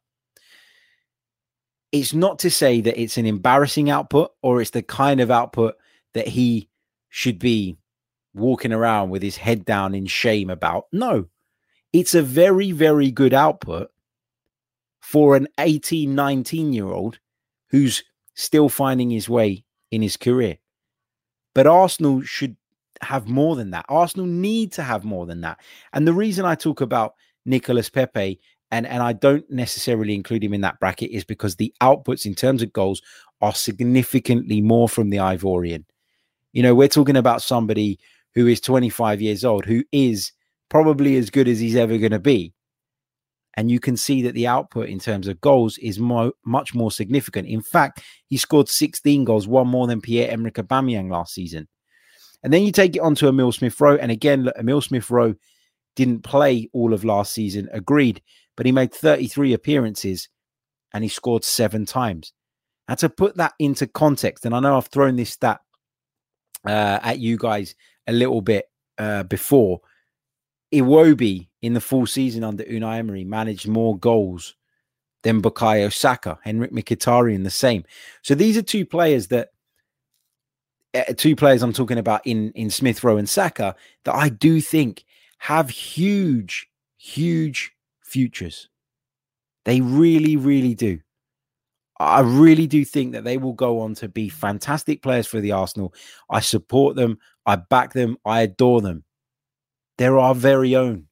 It's 1.91 2.13
not 2.13 2.39
to 2.39 2.51
say 2.51 2.81
that 2.81 2.99
it's 2.99 3.17
an 3.17 3.25
embarrassing 3.25 3.89
output 3.89 4.31
or 4.41 4.59
it's 4.59 4.71
the 4.71 4.83
kind 4.83 5.21
of 5.21 5.31
output 5.31 5.75
that 6.13 6.27
he 6.27 6.67
should 7.09 7.39
be 7.39 7.77
walking 8.33 8.73
around 8.73 9.09
with 9.09 9.21
his 9.21 9.37
head 9.37 9.63
down 9.63 9.95
in 9.95 10.05
shame 10.05 10.49
about. 10.49 10.87
No, 10.91 11.27
it's 11.93 12.13
a 12.13 12.21
very, 12.21 12.71
very 12.71 13.11
good 13.11 13.33
output 13.33 13.89
for 14.99 15.37
an 15.37 15.47
18, 15.59 16.13
19 16.13 16.73
year 16.73 16.87
old 16.87 17.19
who's 17.69 18.03
still 18.33 18.67
finding 18.67 19.09
his 19.09 19.29
way 19.29 19.63
in 19.91 20.01
his 20.01 20.17
career. 20.17 20.57
But 21.55 21.65
Arsenal 21.65 22.21
should 22.21 22.55
have 23.01 23.27
more 23.27 23.55
than 23.55 23.71
that. 23.71 23.85
Arsenal 23.89 24.27
need 24.27 24.71
to 24.73 24.83
have 24.83 25.03
more 25.03 25.25
than 25.25 25.41
that. 25.41 25.59
And 25.93 26.07
the 26.07 26.13
reason 26.13 26.45
I 26.45 26.53
talk 26.55 26.81
about 26.81 27.15
Nicolas 27.45 27.89
Pepe 27.89 28.39
and, 28.71 28.85
and 28.85 29.01
I 29.01 29.13
don't 29.13 29.49
necessarily 29.49 30.15
include 30.15 30.43
him 30.43 30.53
in 30.53 30.61
that 30.61 30.79
bracket 30.79 31.11
is 31.11 31.23
because 31.23 31.55
the 31.55 31.73
outputs 31.81 32.25
in 32.25 32.35
terms 32.35 32.61
of 32.61 32.73
goals 32.73 33.01
are 33.41 33.53
significantly 33.53 34.61
more 34.61 34.89
from 34.89 35.09
the 35.09 35.17
Ivorian. 35.17 35.85
You 36.51 36.63
know, 36.63 36.73
we're 36.73 36.87
talking 36.87 37.17
about 37.17 37.41
somebody 37.41 37.99
who 38.33 38.47
is 38.47 38.59
25 38.59 39.21
years 39.21 39.45
old, 39.45 39.65
who 39.65 39.83
is 39.91 40.31
probably 40.69 41.15
as 41.15 41.29
good 41.29 41.47
as 41.47 41.59
he's 41.59 41.75
ever 41.75 41.97
going 41.97 42.11
to 42.11 42.19
be. 42.19 42.53
And 43.57 43.71
you 43.71 43.79
can 43.79 43.95
see 43.95 44.21
that 44.23 44.33
the 44.33 44.47
output 44.47 44.89
in 44.89 44.99
terms 44.99 45.27
of 45.27 45.39
goals 45.39 45.77
is 45.77 45.97
much 45.99 46.73
more 46.73 46.91
significant. 46.91 47.47
In 47.47 47.61
fact, 47.61 48.01
he 48.27 48.37
scored 48.37 48.67
16 48.67 49.23
goals, 49.23 49.47
one 49.47 49.67
more 49.67 49.87
than 49.87 50.01
Pierre 50.01 50.29
Emerick 50.29 50.55
Aubameyang 50.55 51.09
last 51.09 51.33
season. 51.33 51.67
And 52.43 52.51
then 52.51 52.63
you 52.63 52.71
take 52.71 52.95
it 52.95 53.01
on 53.01 53.15
to 53.15 53.27
Emil 53.27 53.51
Smith 53.51 53.79
Rowe. 53.79 53.95
And 53.95 54.11
again, 54.11 54.43
look, 54.43 54.55
Emil 54.59 54.81
Smith 54.81 55.09
Rowe 55.09 55.35
didn't 55.95 56.23
play 56.23 56.69
all 56.73 56.93
of 56.93 57.05
last 57.05 57.33
season, 57.33 57.69
agreed, 57.71 58.21
but 58.57 58.65
he 58.65 58.71
made 58.71 58.93
33 58.93 59.53
appearances 59.53 60.29
and 60.93 61.03
he 61.03 61.09
scored 61.09 61.43
seven 61.43 61.85
times. 61.85 62.33
Now, 62.87 62.95
to 62.95 63.09
put 63.09 63.37
that 63.37 63.53
into 63.57 63.87
context, 63.87 64.45
and 64.45 64.53
I 64.53 64.59
know 64.59 64.77
I've 64.77 64.87
thrown 64.87 65.15
this 65.15 65.31
stat 65.31 65.59
uh, 66.65 66.99
at 67.01 67.19
you 67.19 67.37
guys 67.37 67.73
a 68.05 68.13
little 68.13 68.41
bit 68.41 68.65
uh, 68.97 69.23
before, 69.23 69.81
Iwobi 70.75 71.47
in 71.61 71.73
the 71.73 71.81
full 71.81 72.05
season 72.05 72.43
under 72.43 72.63
Unai 72.63 72.99
Emery 72.99 73.23
managed 73.23 73.67
more 73.67 73.97
goals 73.97 74.55
than 75.23 75.41
Bukayo 75.41 75.91
Saka, 75.91 76.37
Henrikh 76.45 76.71
Mkhitaryan 76.71 77.43
the 77.43 77.49
same. 77.49 77.83
So 78.21 78.35
these 78.35 78.57
are 78.57 78.61
two 78.61 78.85
players 78.85 79.27
that 79.29 79.49
uh, 80.93 81.13
two 81.17 81.35
players 81.35 81.63
I'm 81.63 81.73
talking 81.73 81.97
about 81.97 82.21
in 82.25 82.51
in 82.51 82.69
Smith 82.69 83.03
Rowe 83.03 83.17
and 83.17 83.29
Saka 83.29 83.75
that 84.03 84.15
I 84.15 84.29
do 84.29 84.61
think 84.61 85.03
have 85.39 85.69
huge, 85.69 86.67
huge 86.97 87.71
futures. 88.01 88.69
They 89.65 89.81
really, 89.81 90.37
really 90.37 90.75
do. 90.75 90.99
I 91.99 92.19
really 92.19 92.67
do 92.67 92.83
think 92.83 93.13
that 93.13 93.23
they 93.23 93.37
will 93.37 93.53
go 93.53 93.79
on 93.79 93.95
to 93.95 94.09
be 94.09 94.27
fantastic 94.29 95.01
players 95.01 95.27
for 95.27 95.39
the 95.39 95.53
Arsenal. 95.53 95.93
I 96.29 96.41
support 96.41 96.95
them. 96.95 97.19
I 97.45 97.55
back 97.55 97.93
them. 97.93 98.17
I 98.25 98.41
adore 98.41 98.81
them. 98.81 99.04
They're 99.97 100.19
our 100.19 100.35
very 100.35 100.75
own. 100.75 101.07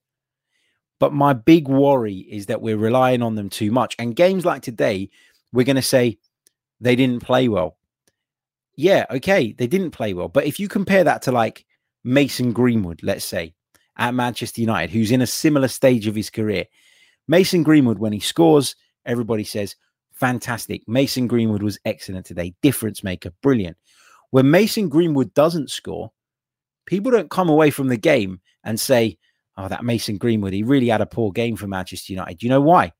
But 0.99 1.13
my 1.13 1.33
big 1.33 1.67
worry 1.67 2.15
is 2.15 2.45
that 2.45 2.61
we're 2.61 2.77
relying 2.77 3.21
on 3.21 3.35
them 3.35 3.49
too 3.49 3.71
much. 3.71 3.95
And 3.99 4.15
games 4.15 4.45
like 4.45 4.61
today, 4.61 5.09
we're 5.51 5.65
going 5.65 5.75
to 5.75 5.81
say 5.81 6.17
they 6.79 6.95
didn't 6.95 7.23
play 7.23 7.47
well. 7.49 7.77
Yeah, 8.75 9.05
okay, 9.09 9.53
they 9.53 9.67
didn't 9.67 9.91
play 9.91 10.13
well. 10.13 10.29
But 10.29 10.45
if 10.45 10.59
you 10.59 10.67
compare 10.67 11.03
that 11.03 11.21
to 11.23 11.31
like 11.31 11.65
Mason 12.03 12.53
Greenwood, 12.53 13.01
let's 13.03 13.25
say, 13.25 13.53
at 13.97 14.13
Manchester 14.13 14.61
United, 14.61 14.91
who's 14.91 15.11
in 15.11 15.21
a 15.21 15.27
similar 15.27 15.67
stage 15.67 16.07
of 16.07 16.15
his 16.15 16.29
career, 16.29 16.65
Mason 17.27 17.63
Greenwood, 17.63 17.99
when 17.99 18.13
he 18.13 18.19
scores, 18.19 18.75
everybody 19.05 19.43
says, 19.43 19.75
fantastic. 20.13 20.87
Mason 20.87 21.27
Greenwood 21.27 21.63
was 21.63 21.79
excellent 21.85 22.25
today. 22.25 22.55
Difference 22.61 23.03
maker, 23.03 23.31
brilliant. 23.41 23.77
When 24.31 24.49
Mason 24.49 24.89
Greenwood 24.89 25.33
doesn't 25.33 25.69
score, 25.69 26.11
people 26.85 27.11
don't 27.11 27.29
come 27.29 27.49
away 27.49 27.69
from 27.69 27.89
the 27.89 27.97
game 27.97 28.41
and 28.63 28.79
say, 28.79 29.17
oh, 29.57 29.67
that 29.67 29.83
Mason 29.83 30.17
Greenwood, 30.17 30.53
he 30.53 30.63
really 30.63 30.87
had 30.87 31.01
a 31.01 31.05
poor 31.05 31.31
game 31.31 31.55
for 31.55 31.67
Manchester 31.67 32.13
United. 32.13 32.41
You 32.41 32.49
know 32.49 32.61
why? 32.61 32.93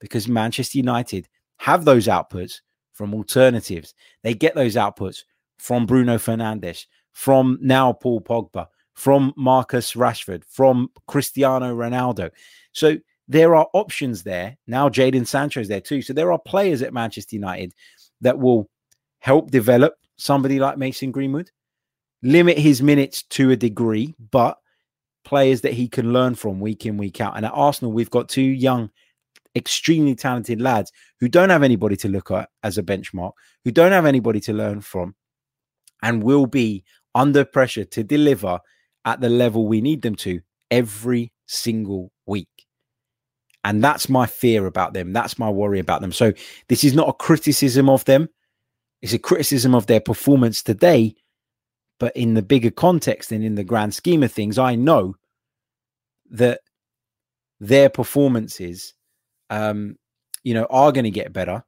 Because 0.00 0.28
Manchester 0.28 0.78
United 0.78 1.28
have 1.58 1.84
those 1.84 2.06
outputs 2.06 2.60
from 2.92 3.14
alternatives. 3.14 3.94
They 4.22 4.34
get 4.34 4.54
those 4.54 4.76
outputs 4.76 5.22
from 5.58 5.86
Bruno 5.86 6.16
Fernandes, 6.16 6.86
from 7.12 7.58
now 7.60 7.92
Paul 7.92 8.20
Pogba, 8.20 8.66
from 8.94 9.32
Marcus 9.36 9.94
Rashford, 9.94 10.42
from 10.48 10.90
Cristiano 11.06 11.74
Ronaldo. 11.74 12.30
So 12.72 12.98
there 13.28 13.54
are 13.54 13.68
options 13.72 14.22
there. 14.22 14.58
Now 14.66 14.88
Jadon 14.88 15.26
Sancho's 15.26 15.68
there 15.68 15.80
too. 15.80 16.02
So 16.02 16.12
there 16.12 16.32
are 16.32 16.38
players 16.38 16.82
at 16.82 16.92
Manchester 16.92 17.36
United 17.36 17.74
that 18.20 18.38
will 18.38 18.68
help 19.20 19.50
develop 19.50 19.94
somebody 20.18 20.58
like 20.58 20.78
Mason 20.78 21.10
Greenwood, 21.10 21.50
limit 22.22 22.58
his 22.58 22.82
minutes 22.82 23.22
to 23.22 23.50
a 23.50 23.56
degree, 23.56 24.14
but 24.30 24.58
players 25.24 25.60
that 25.62 25.72
he 25.72 25.88
can 25.88 26.12
learn 26.12 26.34
from 26.34 26.60
week 26.60 26.86
in, 26.86 26.96
week 26.96 27.20
out. 27.20 27.36
And 27.36 27.46
at 27.46 27.52
Arsenal, 27.52 27.92
we've 27.92 28.10
got 28.10 28.28
two 28.28 28.42
young, 28.42 28.90
extremely 29.54 30.14
talented 30.14 30.60
lads 30.60 30.92
who 31.20 31.28
don't 31.28 31.50
have 31.50 31.62
anybody 31.62 31.96
to 31.96 32.08
look 32.08 32.30
at 32.30 32.48
as 32.62 32.78
a 32.78 32.82
benchmark, 32.82 33.32
who 33.64 33.70
don't 33.70 33.92
have 33.92 34.06
anybody 34.06 34.40
to 34.40 34.52
learn 34.52 34.80
from, 34.80 35.14
and 36.02 36.22
will 36.22 36.46
be 36.46 36.84
under 37.14 37.44
pressure 37.44 37.84
to 37.84 38.02
deliver 38.02 38.58
at 39.04 39.20
the 39.20 39.28
level 39.28 39.66
we 39.66 39.80
need 39.80 40.02
them 40.02 40.14
to 40.14 40.40
every 40.70 41.32
single 41.46 42.12
week. 42.26 42.48
And 43.64 43.84
that's 43.84 44.08
my 44.08 44.26
fear 44.26 44.66
about 44.66 44.94
them. 44.94 45.12
That's 45.12 45.38
my 45.38 45.50
worry 45.50 45.80
about 45.80 46.00
them. 46.00 46.12
So 46.12 46.32
this 46.68 46.84
is 46.84 46.94
not 46.94 47.08
a 47.08 47.12
criticism 47.12 47.90
of 47.90 48.04
them. 48.06 48.28
It's 49.02 49.12
a 49.12 49.18
criticism 49.18 49.74
of 49.74 49.86
their 49.86 50.00
performance 50.00 50.62
today 50.62 51.14
but 52.00 52.16
in 52.16 52.34
the 52.34 52.42
bigger 52.42 52.70
context 52.70 53.30
and 53.30 53.44
in 53.44 53.54
the 53.54 53.62
grand 53.62 53.94
scheme 53.94 54.24
of 54.24 54.32
things, 54.32 54.58
I 54.58 54.74
know 54.74 55.14
that 56.30 56.62
their 57.60 57.90
performances, 57.90 58.94
um, 59.50 59.96
you 60.42 60.54
know, 60.54 60.66
are 60.70 60.92
going 60.92 61.04
to 61.04 61.10
get 61.10 61.32
better. 61.32 61.62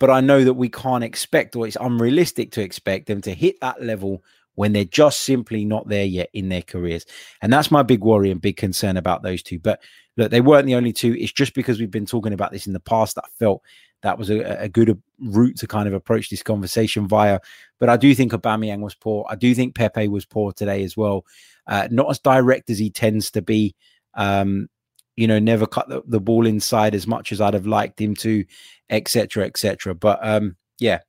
But 0.00 0.10
I 0.10 0.20
know 0.20 0.42
that 0.42 0.54
we 0.54 0.68
can't 0.68 1.04
expect, 1.04 1.54
or 1.54 1.66
it's 1.66 1.76
unrealistic 1.80 2.50
to 2.52 2.62
expect 2.62 3.06
them 3.06 3.20
to 3.22 3.32
hit 3.32 3.60
that 3.60 3.80
level 3.80 4.24
when 4.56 4.72
they're 4.72 4.84
just 4.84 5.20
simply 5.20 5.64
not 5.64 5.88
there 5.88 6.04
yet 6.04 6.30
in 6.32 6.48
their 6.48 6.62
careers. 6.62 7.06
And 7.40 7.52
that's 7.52 7.70
my 7.70 7.84
big 7.84 8.02
worry 8.02 8.32
and 8.32 8.40
big 8.40 8.56
concern 8.56 8.96
about 8.96 9.22
those 9.22 9.42
two. 9.42 9.60
But 9.60 9.80
look, 10.16 10.32
they 10.32 10.40
weren't 10.40 10.66
the 10.66 10.74
only 10.74 10.92
two. 10.92 11.14
It's 11.14 11.32
just 11.32 11.54
because 11.54 11.78
we've 11.78 11.90
been 11.92 12.06
talking 12.06 12.32
about 12.32 12.50
this 12.50 12.66
in 12.66 12.72
the 12.72 12.80
past 12.80 13.14
that 13.14 13.24
I 13.24 13.28
felt 13.38 13.62
that 14.04 14.18
was 14.18 14.30
a, 14.30 14.40
a 14.62 14.68
good 14.68 15.00
route 15.18 15.56
to 15.56 15.66
kind 15.66 15.88
of 15.88 15.94
approach 15.94 16.28
this 16.28 16.42
conversation 16.42 17.08
via. 17.08 17.40
But 17.80 17.88
I 17.88 17.96
do 17.96 18.14
think 18.14 18.32
Aubameyang 18.32 18.80
was 18.80 18.94
poor. 18.94 19.26
I 19.30 19.34
do 19.34 19.54
think 19.54 19.74
Pepe 19.74 20.08
was 20.08 20.26
poor 20.26 20.52
today 20.52 20.84
as 20.84 20.94
well. 20.94 21.24
Uh, 21.66 21.88
not 21.90 22.10
as 22.10 22.18
direct 22.18 22.68
as 22.68 22.78
he 22.78 22.90
tends 22.90 23.30
to 23.32 23.42
be. 23.42 23.74
Um, 24.12 24.68
you 25.16 25.26
know, 25.26 25.38
never 25.38 25.66
cut 25.66 25.88
the, 25.88 26.02
the, 26.06 26.20
ball 26.20 26.44
inside 26.44 26.94
as 26.94 27.06
much 27.06 27.32
as 27.32 27.40
I'd 27.40 27.54
have 27.54 27.66
liked 27.66 28.00
him 28.00 28.14
to, 28.16 28.44
etc., 28.90 29.44
etc. 29.44 29.94
But 29.94 30.18
um, 30.22 30.56
yeah, 30.78 31.00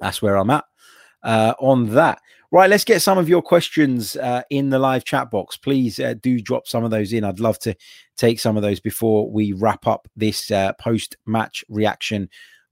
that's 0.00 0.22
where 0.22 0.36
I'm 0.36 0.50
at 0.50 0.64
uh, 1.22 1.54
on 1.58 1.94
that. 1.94 2.20
Right, 2.52 2.68
let's 2.68 2.84
get 2.84 3.00
some 3.00 3.16
of 3.16 3.28
your 3.28 3.42
questions 3.42 4.16
uh, 4.16 4.42
in 4.50 4.70
the 4.70 4.78
live 4.80 5.04
chat 5.04 5.30
box. 5.30 5.56
Please 5.56 6.00
uh, 6.00 6.14
do 6.20 6.40
drop 6.40 6.66
some 6.66 6.82
of 6.82 6.90
those 6.90 7.12
in. 7.12 7.22
I'd 7.22 7.38
love 7.38 7.60
to 7.60 7.76
take 8.16 8.40
some 8.40 8.56
of 8.56 8.62
those 8.62 8.80
before 8.80 9.30
we 9.30 9.52
wrap 9.52 9.86
up 9.86 10.08
this 10.16 10.50
uh, 10.50 10.72
post 10.72 11.16
match 11.26 11.64
reaction 11.68 12.28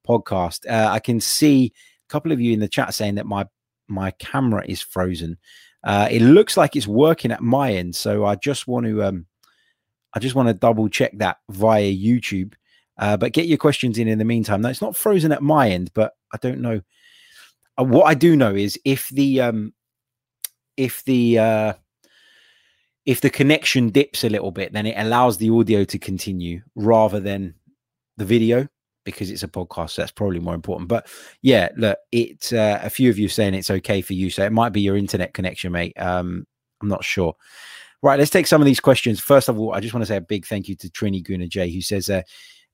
podcast. 0.06 0.68
Uh, 0.68 0.90
I 0.90 0.98
can 0.98 1.20
see 1.20 1.72
a 2.08 2.12
couple 2.12 2.32
of 2.32 2.40
you 2.40 2.52
in 2.52 2.58
the 2.58 2.66
chat 2.66 2.92
saying 2.92 3.14
that 3.16 3.26
my 3.26 3.46
my 3.86 4.10
camera 4.12 4.64
is 4.66 4.82
frozen. 4.82 5.38
Uh, 5.84 6.08
it 6.10 6.22
looks 6.22 6.56
like 6.56 6.74
it's 6.74 6.88
working 6.88 7.30
at 7.30 7.40
my 7.40 7.72
end, 7.72 7.94
so 7.94 8.24
I 8.24 8.34
just 8.34 8.66
want 8.66 8.86
to 8.86 9.04
um, 9.04 9.26
I 10.12 10.18
just 10.18 10.34
want 10.34 10.48
to 10.48 10.54
double 10.54 10.88
check 10.88 11.16
that 11.18 11.36
via 11.50 11.90
YouTube. 11.90 12.54
Uh, 12.98 13.16
but 13.16 13.32
get 13.32 13.46
your 13.46 13.58
questions 13.58 13.96
in 13.96 14.08
in 14.08 14.18
the 14.18 14.24
meantime. 14.24 14.60
No, 14.60 14.70
it's 14.70 14.82
not 14.82 14.96
frozen 14.96 15.30
at 15.30 15.40
my 15.40 15.70
end, 15.70 15.92
but 15.94 16.14
I 16.34 16.38
don't 16.38 16.60
know 16.60 16.80
what 17.84 18.04
I 18.04 18.14
do 18.14 18.36
know 18.36 18.54
is 18.54 18.78
if 18.84 19.08
the 19.08 19.40
um, 19.40 19.72
if 20.76 21.04
the 21.04 21.38
uh, 21.38 21.72
if 23.06 23.20
the 23.20 23.30
connection 23.30 23.90
dips 23.90 24.24
a 24.24 24.28
little 24.28 24.50
bit, 24.50 24.72
then 24.72 24.86
it 24.86 24.94
allows 24.98 25.38
the 25.38 25.50
audio 25.50 25.84
to 25.84 25.98
continue 25.98 26.60
rather 26.74 27.20
than 27.20 27.54
the 28.16 28.24
video 28.24 28.68
because 29.04 29.30
it's 29.30 29.42
a 29.42 29.48
podcast. 29.48 29.90
So 29.90 30.02
that's 30.02 30.12
probably 30.12 30.40
more 30.40 30.54
important. 30.54 30.88
But 30.88 31.08
yeah, 31.40 31.70
look, 31.76 31.98
it's 32.12 32.52
uh, 32.52 32.80
a 32.82 32.90
few 32.90 33.08
of 33.08 33.18
you 33.18 33.28
saying 33.28 33.54
it's 33.54 33.70
okay 33.70 34.02
for 34.02 34.12
you, 34.12 34.28
so 34.28 34.44
it 34.44 34.52
might 34.52 34.74
be 34.74 34.82
your 34.82 34.96
internet 34.96 35.32
connection, 35.32 35.72
mate. 35.72 35.98
Um, 35.98 36.46
I'm 36.82 36.88
not 36.88 37.04
sure. 37.04 37.34
Right, 38.02 38.18
let's 38.18 38.30
take 38.30 38.46
some 38.46 38.60
of 38.60 38.66
these 38.66 38.78
questions. 38.78 39.18
First 39.18 39.48
of 39.48 39.58
all, 39.58 39.72
I 39.72 39.80
just 39.80 39.92
want 39.94 40.02
to 40.02 40.06
say 40.06 40.16
a 40.16 40.20
big 40.20 40.46
thank 40.46 40.68
you 40.68 40.76
to 40.76 40.88
Trini 40.88 41.24
Guna 41.24 41.48
J, 41.48 41.70
who 41.70 41.80
says, 41.80 42.08
uh, 42.10 42.22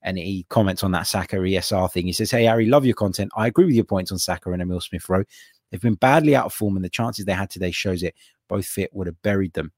and 0.05 0.19
he 0.19 0.45
comments 0.49 0.83
on 0.83 0.91
that 0.91 1.07
Saka 1.07 1.35
ESR 1.35 1.91
thing. 1.91 2.05
He 2.05 2.13
says, 2.13 2.29
Hey, 2.29 2.45
Harry, 2.45 2.67
love 2.67 2.85
your 2.85 2.93
content. 2.93 3.31
I 3.35 3.47
agree 3.47 3.65
with 3.65 3.73
your 3.73 3.83
points 3.83 4.11
on 4.11 4.19
Saka 4.19 4.51
and 4.51 4.61
Emil 4.61 4.79
Smith 4.79 5.09
Rowe. 5.09 5.25
They've 5.69 5.81
been 5.81 5.95
badly 5.95 6.35
out 6.35 6.45
of 6.45 6.53
form, 6.53 6.75
and 6.75 6.85
the 6.85 6.89
chances 6.89 7.25
they 7.25 7.33
had 7.33 7.49
today 7.49 7.71
shows 7.71 8.03
it. 8.03 8.13
Both 8.47 8.67
fit 8.67 8.93
would 8.93 9.07
have 9.07 9.21
buried 9.23 9.53
them. 9.53 9.73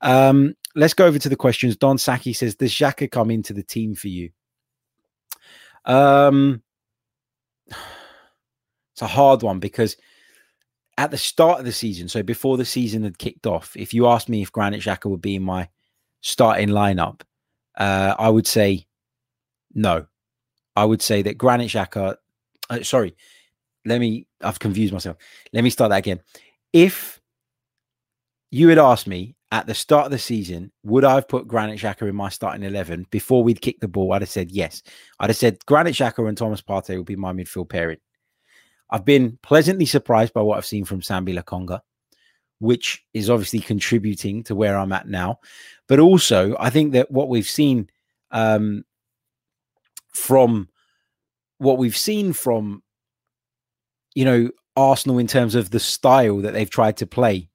Um, 0.00 0.54
let's 0.76 0.94
go 0.94 1.04
over 1.04 1.18
to 1.18 1.28
the 1.28 1.36
questions. 1.36 1.76
Don 1.76 1.98
Saki 1.98 2.32
says, 2.32 2.54
Does 2.54 2.70
Xhaka 2.70 3.10
come 3.10 3.30
into 3.30 3.52
the 3.52 3.64
team 3.64 3.96
for 3.96 4.06
you? 4.06 4.30
Um, 5.84 6.62
it's 7.68 9.02
a 9.02 9.06
hard 9.08 9.42
one 9.42 9.58
because 9.58 9.96
at 10.96 11.10
the 11.10 11.18
start 11.18 11.58
of 11.58 11.64
the 11.64 11.72
season, 11.72 12.08
so 12.08 12.22
before 12.22 12.56
the 12.56 12.64
season 12.64 13.02
had 13.02 13.18
kicked 13.18 13.48
off, 13.48 13.76
if 13.76 13.92
you 13.92 14.06
asked 14.06 14.28
me 14.28 14.42
if 14.42 14.52
Granit 14.52 14.80
Xhaka 14.80 15.10
would 15.10 15.20
be 15.20 15.34
in 15.34 15.42
my 15.42 15.68
starting 16.20 16.68
lineup, 16.68 17.22
uh, 17.76 18.14
I 18.16 18.28
would 18.28 18.46
say 18.46 18.86
no, 19.76 20.06
I 20.74 20.84
would 20.84 21.02
say 21.02 21.22
that 21.22 21.38
Granit 21.38 21.70
Xhaka. 21.70 22.16
Uh, 22.68 22.82
sorry, 22.82 23.14
let 23.84 24.00
me. 24.00 24.26
I've 24.40 24.58
confused 24.58 24.92
myself. 24.92 25.18
Let 25.52 25.62
me 25.62 25.70
start 25.70 25.90
that 25.90 25.98
again. 25.98 26.20
If 26.72 27.20
you 28.50 28.68
had 28.68 28.78
asked 28.78 29.06
me 29.06 29.36
at 29.52 29.66
the 29.66 29.74
start 29.74 30.06
of 30.06 30.10
the 30.10 30.18
season, 30.18 30.72
would 30.82 31.04
I 31.04 31.14
have 31.14 31.28
put 31.28 31.46
Granit 31.46 31.78
Xhaka 31.78 32.08
in 32.08 32.16
my 32.16 32.30
starting 32.30 32.64
eleven 32.64 33.06
before 33.10 33.44
we'd 33.44 33.60
kicked 33.60 33.82
the 33.82 33.88
ball? 33.88 34.12
I'd 34.14 34.22
have 34.22 34.30
said 34.30 34.50
yes. 34.50 34.82
I'd 35.20 35.30
have 35.30 35.36
said 35.36 35.64
Granit 35.66 35.94
Xhaka 35.94 36.26
and 36.26 36.36
Thomas 36.36 36.62
Partey 36.62 36.96
would 36.96 37.06
be 37.06 37.16
my 37.16 37.32
midfield 37.32 37.68
pairing. 37.68 37.98
I've 38.90 39.04
been 39.04 39.38
pleasantly 39.42 39.86
surprised 39.86 40.32
by 40.32 40.42
what 40.42 40.56
I've 40.56 40.66
seen 40.66 40.84
from 40.84 41.00
Sambi 41.00 41.38
Lokonga, 41.38 41.80
which 42.60 43.04
is 43.12 43.28
obviously 43.28 43.60
contributing 43.60 44.42
to 44.44 44.54
where 44.54 44.78
I'm 44.78 44.92
at 44.92 45.08
now. 45.08 45.40
But 45.86 45.98
also, 45.98 46.56
I 46.58 46.70
think 46.70 46.92
that 46.92 47.10
what 47.10 47.28
we've 47.28 47.48
seen 47.48 47.90
um, 48.30 48.84
from 50.16 50.68
what 51.58 51.78
we've 51.78 51.96
seen 51.96 52.32
from 52.32 52.82
you 54.14 54.24
know 54.24 54.50
Arsenal 54.76 55.18
in 55.18 55.26
terms 55.26 55.54
of 55.54 55.70
the 55.70 55.80
style 55.80 56.38
that 56.38 56.52
they've 56.52 56.70
tried 56.70 56.96
to 56.98 57.06
play 57.06 57.48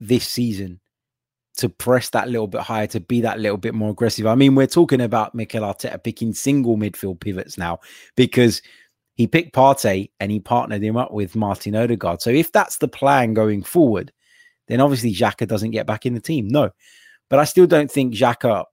this 0.00 0.26
season 0.26 0.80
to 1.56 1.68
press 1.68 2.10
that 2.10 2.28
little 2.28 2.48
bit 2.48 2.62
higher, 2.62 2.86
to 2.88 3.00
be 3.00 3.20
that 3.20 3.38
little 3.38 3.56
bit 3.56 3.74
more 3.74 3.90
aggressive. 3.90 4.26
I 4.26 4.34
mean, 4.34 4.54
we're 4.54 4.66
talking 4.66 5.00
about 5.00 5.34
Mikel 5.34 5.62
Arteta 5.62 6.02
picking 6.02 6.32
single 6.32 6.76
midfield 6.76 7.20
pivots 7.20 7.56
now 7.56 7.78
because 8.16 8.60
he 9.14 9.28
picked 9.28 9.54
Partey 9.54 10.10
and 10.18 10.32
he 10.32 10.40
partnered 10.40 10.82
him 10.82 10.96
up 10.96 11.12
with 11.12 11.36
Martin 11.36 11.76
Odegaard. 11.76 12.20
So 12.20 12.30
if 12.30 12.50
that's 12.50 12.78
the 12.78 12.88
plan 12.88 13.34
going 13.34 13.62
forward, 13.62 14.12
then 14.66 14.80
obviously 14.80 15.14
Xhaka 15.14 15.46
doesn't 15.46 15.70
get 15.70 15.86
back 15.86 16.06
in 16.06 16.14
the 16.14 16.20
team. 16.20 16.48
No, 16.48 16.70
but 17.30 17.38
I 17.38 17.44
still 17.44 17.66
don't 17.66 17.90
think 17.90 18.14
Xhaka 18.14 18.64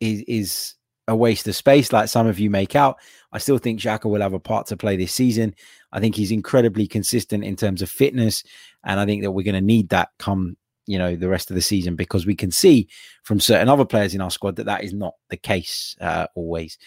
is 0.00 0.22
is 0.26 0.74
a 1.08 1.16
waste 1.16 1.48
of 1.48 1.56
space 1.56 1.92
like 1.92 2.08
some 2.08 2.26
of 2.26 2.38
you 2.38 2.50
make 2.50 2.76
out. 2.76 2.98
I 3.32 3.38
still 3.38 3.58
think 3.58 3.80
Xhaka 3.80 4.04
will 4.04 4.20
have 4.20 4.34
a 4.34 4.40
part 4.40 4.66
to 4.68 4.76
play 4.76 4.96
this 4.96 5.12
season. 5.12 5.54
I 5.92 6.00
think 6.00 6.14
he's 6.14 6.30
incredibly 6.30 6.86
consistent 6.86 7.44
in 7.44 7.56
terms 7.56 7.82
of 7.82 7.90
fitness, 7.90 8.44
and 8.84 9.00
I 9.00 9.06
think 9.06 9.22
that 9.22 9.32
we're 9.32 9.44
going 9.44 9.54
to 9.54 9.60
need 9.60 9.88
that 9.90 10.10
come 10.18 10.56
you 10.86 10.98
know 10.98 11.14
the 11.14 11.28
rest 11.28 11.50
of 11.50 11.54
the 11.54 11.62
season 11.62 11.96
because 11.96 12.26
we 12.26 12.34
can 12.34 12.50
see 12.50 12.88
from 13.22 13.40
certain 13.40 13.68
other 13.68 13.84
players 13.84 14.14
in 14.14 14.20
our 14.20 14.30
squad 14.30 14.56
that 14.56 14.66
that 14.66 14.84
is 14.84 14.92
not 14.92 15.14
the 15.30 15.36
case 15.36 15.96
uh, 16.00 16.26
always. 16.34 16.78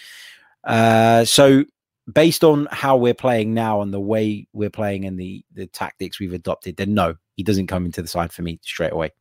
Uh, 0.63 1.23
so 1.25 1.63
based 2.11 2.43
on 2.43 2.67
how 2.71 2.97
we're 2.97 3.13
playing 3.13 3.53
now 3.53 3.81
and 3.81 3.93
the 3.93 3.99
way 3.99 4.47
we're 4.53 4.69
playing 4.69 5.05
and 5.05 5.19
the 5.19 5.43
the 5.53 5.67
tactics 5.67 6.19
we've 6.19 6.33
adopted, 6.33 6.77
then 6.77 6.93
no, 6.93 7.15
he 7.35 7.43
doesn't 7.43 7.67
come 7.67 7.85
into 7.85 8.01
the 8.01 8.07
side 8.07 8.31
for 8.31 8.41
me 8.41 8.59
straight 8.63 8.93
away. 8.93 9.11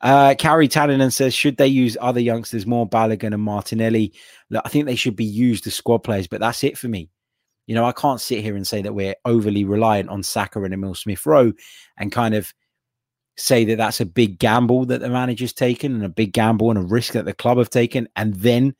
Uh, 0.00 0.34
Carrie 0.38 0.68
Tannenan 0.68 1.10
says, 1.10 1.34
should 1.34 1.56
they 1.56 1.66
use 1.66 1.96
other 2.00 2.20
youngsters 2.20 2.66
more, 2.66 2.88
Balogun 2.88 3.34
and 3.34 3.42
Martinelli? 3.42 4.12
Look, 4.48 4.62
I 4.64 4.68
think 4.68 4.86
they 4.86 4.96
should 4.96 5.16
be 5.16 5.24
used 5.24 5.66
as 5.66 5.74
squad 5.74 5.98
players, 5.98 6.26
but 6.26 6.40
that's 6.40 6.64
it 6.64 6.78
for 6.78 6.88
me. 6.88 7.10
You 7.66 7.74
know, 7.74 7.84
I 7.84 7.92
can't 7.92 8.20
sit 8.20 8.42
here 8.42 8.56
and 8.56 8.66
say 8.66 8.82
that 8.82 8.94
we're 8.94 9.14
overly 9.24 9.64
reliant 9.64 10.08
on 10.08 10.22
Saka 10.22 10.62
and 10.62 10.74
Emil 10.74 10.94
Smith 10.94 11.24
Rowe 11.26 11.52
and 11.98 12.10
kind 12.10 12.34
of 12.34 12.52
say 13.36 13.64
that 13.64 13.76
that's 13.76 14.00
a 14.00 14.06
big 14.06 14.38
gamble 14.38 14.86
that 14.86 15.00
the 15.00 15.08
manager's 15.08 15.52
taken 15.52 15.94
and 15.94 16.04
a 16.04 16.08
big 16.08 16.32
gamble 16.32 16.70
and 16.70 16.78
a 16.78 16.82
risk 16.82 17.12
that 17.12 17.26
the 17.26 17.32
club 17.32 17.58
have 17.58 17.70
taken. 17.70 18.08
And 18.16 18.34
then, 18.34 18.74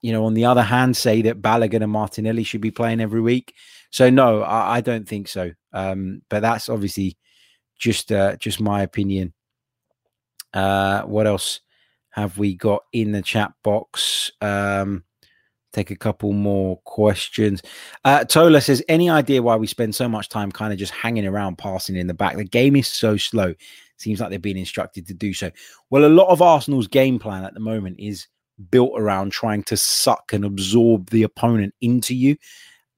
you 0.00 0.12
know, 0.12 0.24
on 0.24 0.34
the 0.34 0.44
other 0.44 0.62
hand, 0.62 0.96
say 0.96 1.22
that 1.22 1.42
Balogun 1.42 1.82
and 1.82 1.92
Martinelli 1.92 2.44
should 2.44 2.60
be 2.60 2.70
playing 2.70 3.00
every 3.00 3.20
week. 3.20 3.54
So 3.90 4.10
no, 4.10 4.42
I, 4.42 4.76
I 4.76 4.80
don't 4.80 5.06
think 5.06 5.28
so. 5.28 5.52
Um, 5.72 6.22
but 6.30 6.40
that's 6.40 6.68
obviously 6.68 7.18
just 7.78 8.10
uh, 8.12 8.36
just 8.36 8.60
my 8.60 8.82
opinion. 8.82 9.34
Uh, 10.54 11.02
what 11.02 11.26
else 11.26 11.60
have 12.10 12.38
we 12.38 12.54
got 12.54 12.84
in 12.92 13.12
the 13.12 13.22
chat 13.22 13.52
box? 13.62 14.30
Um, 14.40 15.04
take 15.72 15.90
a 15.90 15.96
couple 15.96 16.32
more 16.32 16.80
questions. 16.84 17.60
Uh, 18.04 18.24
Tola 18.24 18.60
says, 18.60 18.82
any 18.88 19.10
idea 19.10 19.42
why 19.42 19.56
we 19.56 19.66
spend 19.66 19.94
so 19.94 20.08
much 20.08 20.28
time 20.28 20.52
kind 20.52 20.72
of 20.72 20.78
just 20.78 20.92
hanging 20.92 21.26
around, 21.26 21.58
passing 21.58 21.96
in 21.96 22.06
the 22.06 22.14
back? 22.14 22.36
The 22.36 22.44
game 22.44 22.76
is 22.76 22.88
so 22.88 23.16
slow. 23.16 23.52
Seems 23.96 24.20
like 24.20 24.30
they're 24.30 24.38
being 24.38 24.56
instructed 24.56 25.06
to 25.08 25.14
do 25.14 25.34
so. 25.34 25.50
Well, 25.90 26.04
a 26.04 26.08
lot 26.08 26.28
of 26.28 26.40
Arsenal's 26.40 26.88
game 26.88 27.18
plan 27.18 27.44
at 27.44 27.54
the 27.54 27.60
moment 27.60 27.96
is 27.98 28.28
built 28.70 28.92
around 28.94 29.32
trying 29.32 29.64
to 29.64 29.76
suck 29.76 30.32
and 30.32 30.44
absorb 30.44 31.10
the 31.10 31.24
opponent 31.24 31.74
into 31.80 32.14
you 32.14 32.36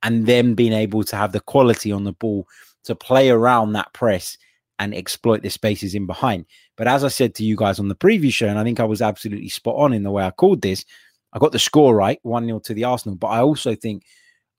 and 0.02 0.26
then 0.26 0.54
being 0.54 0.72
able 0.72 1.02
to 1.04 1.16
have 1.16 1.32
the 1.32 1.40
quality 1.40 1.90
on 1.90 2.04
the 2.04 2.12
ball 2.12 2.46
to 2.84 2.94
play 2.94 3.30
around 3.30 3.72
that 3.72 3.92
press 3.92 4.36
and 4.78 4.94
exploit 4.94 5.42
the 5.42 5.50
spaces 5.50 5.94
in 5.94 6.06
behind. 6.06 6.46
But 6.76 6.88
as 6.88 7.04
I 7.04 7.08
said 7.08 7.34
to 7.36 7.44
you 7.44 7.56
guys 7.56 7.78
on 7.78 7.88
the 7.88 7.94
previous 7.94 8.34
show, 8.34 8.48
and 8.48 8.58
I 8.58 8.64
think 8.64 8.80
I 8.80 8.84
was 8.84 9.02
absolutely 9.02 9.48
spot 9.48 9.76
on 9.76 9.92
in 9.92 10.02
the 10.02 10.10
way 10.10 10.24
I 10.24 10.30
called 10.30 10.62
this, 10.62 10.84
I 11.32 11.38
got 11.38 11.52
the 11.52 11.58
score 11.58 11.94
right, 11.94 12.18
1 12.22 12.46
0 12.46 12.58
to 12.60 12.74
the 12.74 12.84
Arsenal. 12.84 13.16
But 13.16 13.28
I 13.28 13.40
also 13.40 13.74
think 13.74 14.04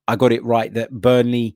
I 0.08 0.16
got 0.16 0.32
it 0.32 0.44
right 0.44 0.74
that 0.74 0.92
Burnley 0.92 1.56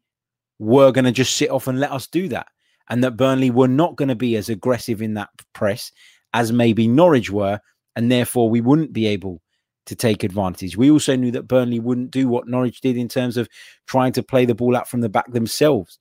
were 0.60 0.92
going 0.92 1.06
to 1.06 1.12
just 1.12 1.36
sit 1.36 1.50
off 1.50 1.68
and 1.68 1.80
let 1.80 1.92
us 1.92 2.08
do 2.08 2.28
that. 2.30 2.48
And 2.90 3.04
that 3.04 3.18
Burnley 3.18 3.52
were 3.52 3.68
not 3.68 3.96
going 3.96 4.10
to 4.10 4.16
be 4.16 4.36
as 4.36 4.50
aggressive 4.50 5.02
in 5.02 5.14
that 5.16 5.30
press 5.54 5.92
as 6.34 6.52
maybe 6.52 6.88
Norwich 6.88 7.32
were. 7.32 7.60
And 7.96 8.12
therefore, 8.12 8.50
we 8.50 8.62
wouldn't 8.62 8.94
be 8.94 9.08
able 9.08 9.42
to 9.86 9.96
take 9.96 10.24
advantage. 10.24 10.78
We 10.78 10.92
also 10.92 11.16
knew 11.16 11.32
that 11.32 11.48
Burnley 11.48 11.80
wouldn't 11.80 12.12
do 12.12 12.28
what 12.28 12.48
Norwich 12.48 12.82
did 12.82 12.98
in 12.98 13.08
terms 13.08 13.38
of 13.38 13.50
trying 13.88 14.12
to 14.14 14.24
play 14.24 14.46
the 14.46 14.56
ball 14.56 14.76
out 14.76 14.88
from 14.88 15.02
the 15.02 15.10
back 15.10 15.32
themselves 15.32 16.00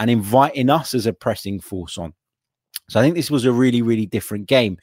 and 0.00 0.10
inviting 0.10 0.70
us 0.70 0.94
as 0.94 1.06
a 1.06 1.12
pressing 1.12 1.60
force 1.60 1.98
on. 1.98 2.14
So 2.88 2.98
I 2.98 3.02
think 3.02 3.14
this 3.14 3.30
was 3.30 3.44
a 3.44 3.52
really, 3.52 3.82
really 3.82 4.06
different 4.06 4.46
game. 4.46 4.78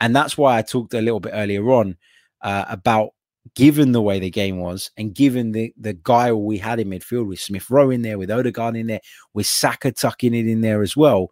And 0.00 0.14
that's 0.16 0.38
why 0.38 0.56
I 0.56 0.62
talked 0.62 0.94
a 0.94 1.02
little 1.02 1.20
bit 1.20 1.32
earlier 1.34 1.68
on 1.72 1.96
uh, 2.40 2.64
about 2.68 3.10
given 3.56 3.90
the 3.92 4.00
way 4.00 4.20
the 4.20 4.30
game 4.30 4.60
was 4.60 4.90
and 4.96 5.14
given 5.14 5.52
the 5.52 5.74
the 5.78 5.94
guile 5.94 6.40
we 6.40 6.56
had 6.56 6.78
in 6.78 6.88
midfield 6.88 7.26
with 7.26 7.40
Smith 7.40 7.68
Rowe 7.68 7.90
in 7.90 8.02
there, 8.02 8.16
with 8.16 8.30
Odegaard 8.30 8.76
in 8.76 8.86
there, 8.86 9.00
with 9.34 9.46
Saka 9.46 9.90
tucking 9.90 10.34
it 10.34 10.46
in 10.46 10.60
there 10.60 10.82
as 10.82 10.96
well, 10.96 11.30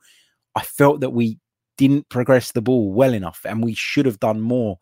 I 0.57 0.63
felt 0.63 1.01
that 1.01 1.11
we 1.11 1.39
didn't 1.77 2.09
progress 2.09 2.51
the 2.51 2.61
ball 2.61 2.93
well 2.93 3.15
enough 3.15 3.41
and 3.45 3.63
we 3.63 3.73
should 3.73 4.05
have 4.05 4.19
done 4.19 4.41
more 4.41 4.79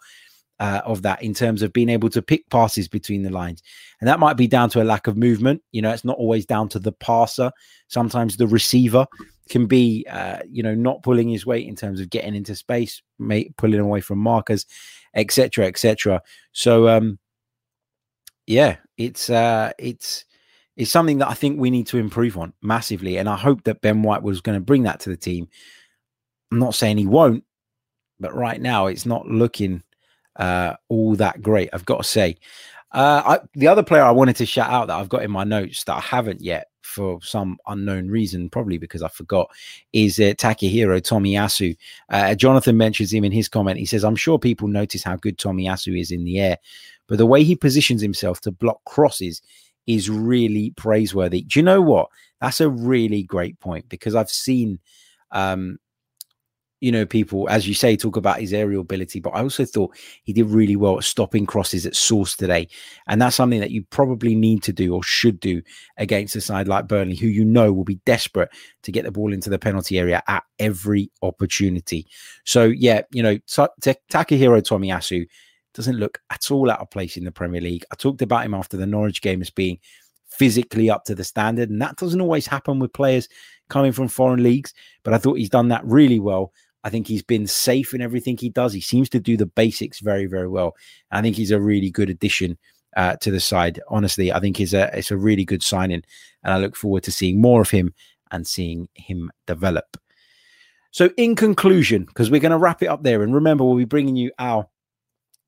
uh, 0.58 0.80
of 0.84 1.02
that 1.02 1.22
in 1.22 1.34
terms 1.34 1.62
of 1.62 1.72
being 1.72 1.88
able 1.88 2.08
to 2.10 2.22
pick 2.22 2.48
passes 2.50 2.88
between 2.88 3.22
the 3.22 3.30
lines. 3.30 3.62
And 4.00 4.08
that 4.08 4.20
might 4.20 4.36
be 4.36 4.46
down 4.46 4.70
to 4.70 4.82
a 4.82 4.84
lack 4.84 5.06
of 5.06 5.16
movement. 5.16 5.62
You 5.72 5.82
know, 5.82 5.90
it's 5.90 6.04
not 6.04 6.16
always 6.16 6.46
down 6.46 6.68
to 6.70 6.78
the 6.78 6.92
passer. 6.92 7.52
Sometimes 7.88 8.36
the 8.36 8.46
receiver 8.46 9.06
can 9.48 9.66
be, 9.66 10.06
uh, 10.10 10.38
you 10.50 10.62
know, 10.62 10.74
not 10.74 11.02
pulling 11.02 11.28
his 11.28 11.46
weight 11.46 11.68
in 11.68 11.76
terms 11.76 12.00
of 12.00 12.10
getting 12.10 12.34
into 12.34 12.54
space, 12.54 13.02
pulling 13.56 13.80
away 13.80 14.00
from 14.00 14.18
markers, 14.18 14.66
etc., 15.14 15.66
etc. 15.66 16.22
So, 16.52 16.88
um, 16.88 17.18
yeah, 18.46 18.76
it's 18.96 19.30
uh, 19.30 19.72
it's 19.78 20.24
it's 20.76 20.90
something 20.90 21.18
that 21.18 21.28
I 21.28 21.34
think 21.34 21.58
we 21.58 21.70
need 21.70 21.86
to 21.88 21.98
improve 21.98 22.36
on 22.38 22.52
massively, 22.62 23.18
and 23.18 23.28
I 23.28 23.36
hope 23.36 23.64
that 23.64 23.80
Ben 23.80 24.02
White 24.02 24.22
was 24.22 24.40
going 24.40 24.58
to 24.58 24.64
bring 24.64 24.84
that 24.84 25.00
to 25.00 25.10
the 25.10 25.16
team. 25.16 25.48
I'm 26.50 26.58
not 26.58 26.74
saying 26.74 26.98
he 26.98 27.06
won't, 27.06 27.44
but 28.20 28.34
right 28.34 28.60
now 28.60 28.86
it's 28.86 29.06
not 29.06 29.26
looking 29.26 29.82
uh, 30.38 30.74
all 30.88 31.16
that 31.16 31.42
great. 31.42 31.70
I've 31.72 31.84
got 31.84 31.98
to 31.98 32.04
say. 32.04 32.36
Uh, 32.92 33.22
I, 33.26 33.46
the 33.54 33.66
other 33.66 33.82
player 33.82 34.02
I 34.02 34.12
wanted 34.12 34.36
to 34.36 34.46
shout 34.46 34.70
out 34.70 34.86
that 34.86 34.96
I've 34.98 35.08
got 35.08 35.22
in 35.22 35.30
my 35.30 35.44
notes 35.44 35.84
that 35.84 35.96
I 35.96 36.00
haven't 36.00 36.40
yet 36.40 36.68
for 36.82 37.20
some 37.20 37.58
unknown 37.66 38.08
reason, 38.08 38.48
probably 38.48 38.78
because 38.78 39.02
I 39.02 39.08
forgot, 39.08 39.50
is 39.92 40.18
uh, 40.18 40.32
Takehiro 40.34 41.00
Tomiyasu. 41.02 41.76
Uh, 42.08 42.34
Jonathan 42.34 42.76
mentions 42.76 43.12
him 43.12 43.24
in 43.24 43.32
his 43.32 43.48
comment. 43.48 43.78
He 43.78 43.86
says, 43.86 44.04
I'm 44.04 44.16
sure 44.16 44.38
people 44.38 44.68
notice 44.68 45.02
how 45.02 45.16
good 45.16 45.36
Tomiyasu 45.36 46.00
is 46.00 46.10
in 46.10 46.24
the 46.24 46.38
air, 46.38 46.58
but 47.06 47.18
the 47.18 47.26
way 47.26 47.42
he 47.42 47.56
positions 47.56 48.00
himself 48.00 48.40
to 48.42 48.50
block 48.50 48.80
crosses 48.86 49.42
is 49.86 50.08
really 50.08 50.70
praiseworthy. 50.76 51.42
Do 51.42 51.58
you 51.58 51.64
know 51.64 51.82
what? 51.82 52.08
That's 52.40 52.60
a 52.60 52.70
really 52.70 53.22
great 53.22 53.58
point 53.60 53.88
because 53.88 54.14
I've 54.14 54.30
seen 54.30 54.78
um, 55.32 55.78
you 56.80 56.92
know, 56.92 57.06
people, 57.06 57.48
as 57.48 57.66
you 57.66 57.74
say, 57.74 57.96
talk 57.96 58.16
about 58.16 58.40
his 58.40 58.52
aerial 58.52 58.82
ability, 58.82 59.20
but 59.20 59.30
I 59.30 59.40
also 59.40 59.64
thought 59.64 59.96
he 60.24 60.32
did 60.32 60.50
really 60.50 60.76
well 60.76 60.98
at 60.98 61.04
stopping 61.04 61.46
crosses 61.46 61.86
at 61.86 61.96
source 61.96 62.36
today. 62.36 62.68
And 63.06 63.20
that's 63.20 63.36
something 63.36 63.60
that 63.60 63.70
you 63.70 63.82
probably 63.84 64.34
need 64.34 64.62
to 64.64 64.72
do 64.72 64.94
or 64.94 65.02
should 65.02 65.40
do 65.40 65.62
against 65.96 66.36
a 66.36 66.40
side 66.40 66.68
like 66.68 66.86
Burnley, 66.86 67.16
who 67.16 67.28
you 67.28 67.44
know 67.44 67.72
will 67.72 67.84
be 67.84 68.00
desperate 68.04 68.50
to 68.82 68.92
get 68.92 69.04
the 69.04 69.10
ball 69.10 69.32
into 69.32 69.48
the 69.48 69.58
penalty 69.58 69.98
area 69.98 70.22
at 70.28 70.44
every 70.58 71.10
opportunity. 71.22 72.06
So, 72.44 72.64
yeah, 72.64 73.02
you 73.10 73.22
know, 73.22 73.36
Takehiro 73.36 74.60
Tomiyasu 74.62 75.26
doesn't 75.72 75.96
look 75.96 76.20
at 76.30 76.50
all 76.50 76.70
out 76.70 76.80
of 76.80 76.90
place 76.90 77.16
in 77.16 77.24
the 77.24 77.32
Premier 77.32 77.60
League. 77.60 77.84
I 77.90 77.96
talked 77.96 78.22
about 78.22 78.44
him 78.44 78.54
after 78.54 78.76
the 78.76 78.86
Norwich 78.86 79.22
game 79.22 79.40
as 79.40 79.50
being 79.50 79.78
physically 80.28 80.90
up 80.90 81.04
to 81.04 81.14
the 81.14 81.24
standard, 81.24 81.70
and 81.70 81.80
that 81.80 81.96
doesn't 81.96 82.20
always 82.20 82.46
happen 82.46 82.78
with 82.78 82.92
players 82.92 83.28
coming 83.68 83.92
from 83.92 84.08
foreign 84.08 84.42
leagues, 84.42 84.72
but 85.02 85.14
I 85.14 85.18
thought 85.18 85.38
he's 85.38 85.50
done 85.50 85.68
that 85.68 85.84
really 85.84 86.20
well. 86.20 86.52
I 86.86 86.88
think 86.88 87.08
he's 87.08 87.24
been 87.24 87.48
safe 87.48 87.94
in 87.94 88.00
everything 88.00 88.36
he 88.36 88.48
does. 88.48 88.72
He 88.72 88.80
seems 88.80 89.08
to 89.08 89.18
do 89.18 89.36
the 89.36 89.44
basics 89.44 89.98
very, 89.98 90.26
very 90.26 90.46
well. 90.46 90.76
I 91.10 91.20
think 91.20 91.34
he's 91.34 91.50
a 91.50 91.60
really 91.60 91.90
good 91.90 92.08
addition 92.08 92.56
uh, 92.96 93.16
to 93.16 93.32
the 93.32 93.40
side. 93.40 93.80
Honestly, 93.88 94.32
I 94.32 94.38
think 94.38 94.56
he's 94.56 94.72
a 94.72 94.96
it's 94.96 95.10
a 95.10 95.16
really 95.16 95.44
good 95.44 95.64
signing, 95.64 96.04
and 96.44 96.54
I 96.54 96.58
look 96.58 96.76
forward 96.76 97.02
to 97.02 97.10
seeing 97.10 97.40
more 97.40 97.60
of 97.60 97.70
him 97.70 97.92
and 98.30 98.46
seeing 98.46 98.88
him 98.94 99.32
develop. 99.48 99.96
So, 100.92 101.10
in 101.16 101.34
conclusion, 101.34 102.04
because 102.04 102.30
we're 102.30 102.40
going 102.40 102.52
to 102.52 102.56
wrap 102.56 102.84
it 102.84 102.86
up 102.86 103.02
there, 103.02 103.24
and 103.24 103.34
remember, 103.34 103.64
we'll 103.64 103.76
be 103.76 103.84
bringing 103.84 104.14
you 104.14 104.30
our 104.38 104.68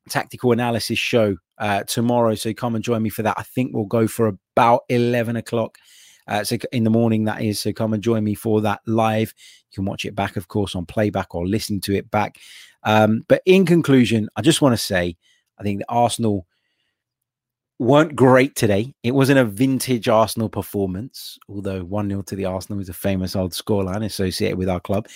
tactical 0.09 0.51
analysis 0.51 0.99
show 0.99 1.37
uh, 1.57 1.83
tomorrow. 1.83 2.35
So 2.35 2.53
come 2.53 2.75
and 2.75 2.83
join 2.83 3.01
me 3.01 3.09
for 3.09 3.23
that. 3.23 3.39
I 3.39 3.43
think 3.43 3.71
we'll 3.73 3.85
go 3.85 4.07
for 4.07 4.27
about 4.27 4.81
eleven 4.89 5.37
o'clock 5.37 5.77
uh, 6.29 6.43
so 6.43 6.57
in 6.71 6.83
the 6.83 6.89
morning, 6.89 7.25
that 7.25 7.41
is. 7.41 7.59
So 7.59 7.73
come 7.73 7.93
and 7.93 8.03
join 8.03 8.23
me 8.23 8.35
for 8.35 8.61
that 8.61 8.81
live. 8.85 9.33
You 9.71 9.75
can 9.75 9.85
watch 9.85 10.05
it 10.05 10.15
back, 10.15 10.37
of 10.37 10.47
course, 10.47 10.75
on 10.75 10.85
playback 10.85 11.33
or 11.33 11.47
listen 11.47 11.81
to 11.81 11.95
it 11.95 12.09
back. 12.11 12.37
Um, 12.83 13.25
but 13.27 13.41
in 13.45 13.65
conclusion, 13.65 14.29
I 14.35 14.41
just 14.41 14.61
want 14.61 14.73
to 14.73 14.77
say 14.77 15.17
I 15.57 15.63
think 15.63 15.79
that 15.79 15.87
Arsenal 15.89 16.45
weren't 17.79 18.15
great 18.15 18.55
today. 18.55 18.93
It 19.03 19.11
wasn't 19.11 19.39
a 19.39 19.45
vintage 19.45 20.07
Arsenal 20.07 20.49
performance, 20.49 21.39
although 21.49 21.83
1 21.83 22.09
0 22.09 22.21
to 22.23 22.35
the 22.35 22.45
Arsenal 22.45 22.79
is 22.79 22.89
a 22.89 22.93
famous 22.93 23.35
old 23.35 23.53
scoreline 23.53 24.05
associated 24.05 24.57
with 24.57 24.69
our 24.69 24.79
club. 24.79 25.07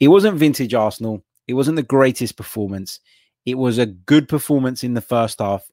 It 0.00 0.08
wasn't 0.08 0.38
vintage 0.38 0.74
Arsenal. 0.74 1.24
It 1.48 1.54
wasn't 1.54 1.76
the 1.76 1.82
greatest 1.82 2.36
performance. 2.36 3.00
It 3.44 3.58
was 3.58 3.78
a 3.78 3.86
good 3.86 4.28
performance 4.28 4.84
in 4.84 4.94
the 4.94 5.00
first 5.00 5.40
half 5.40 5.66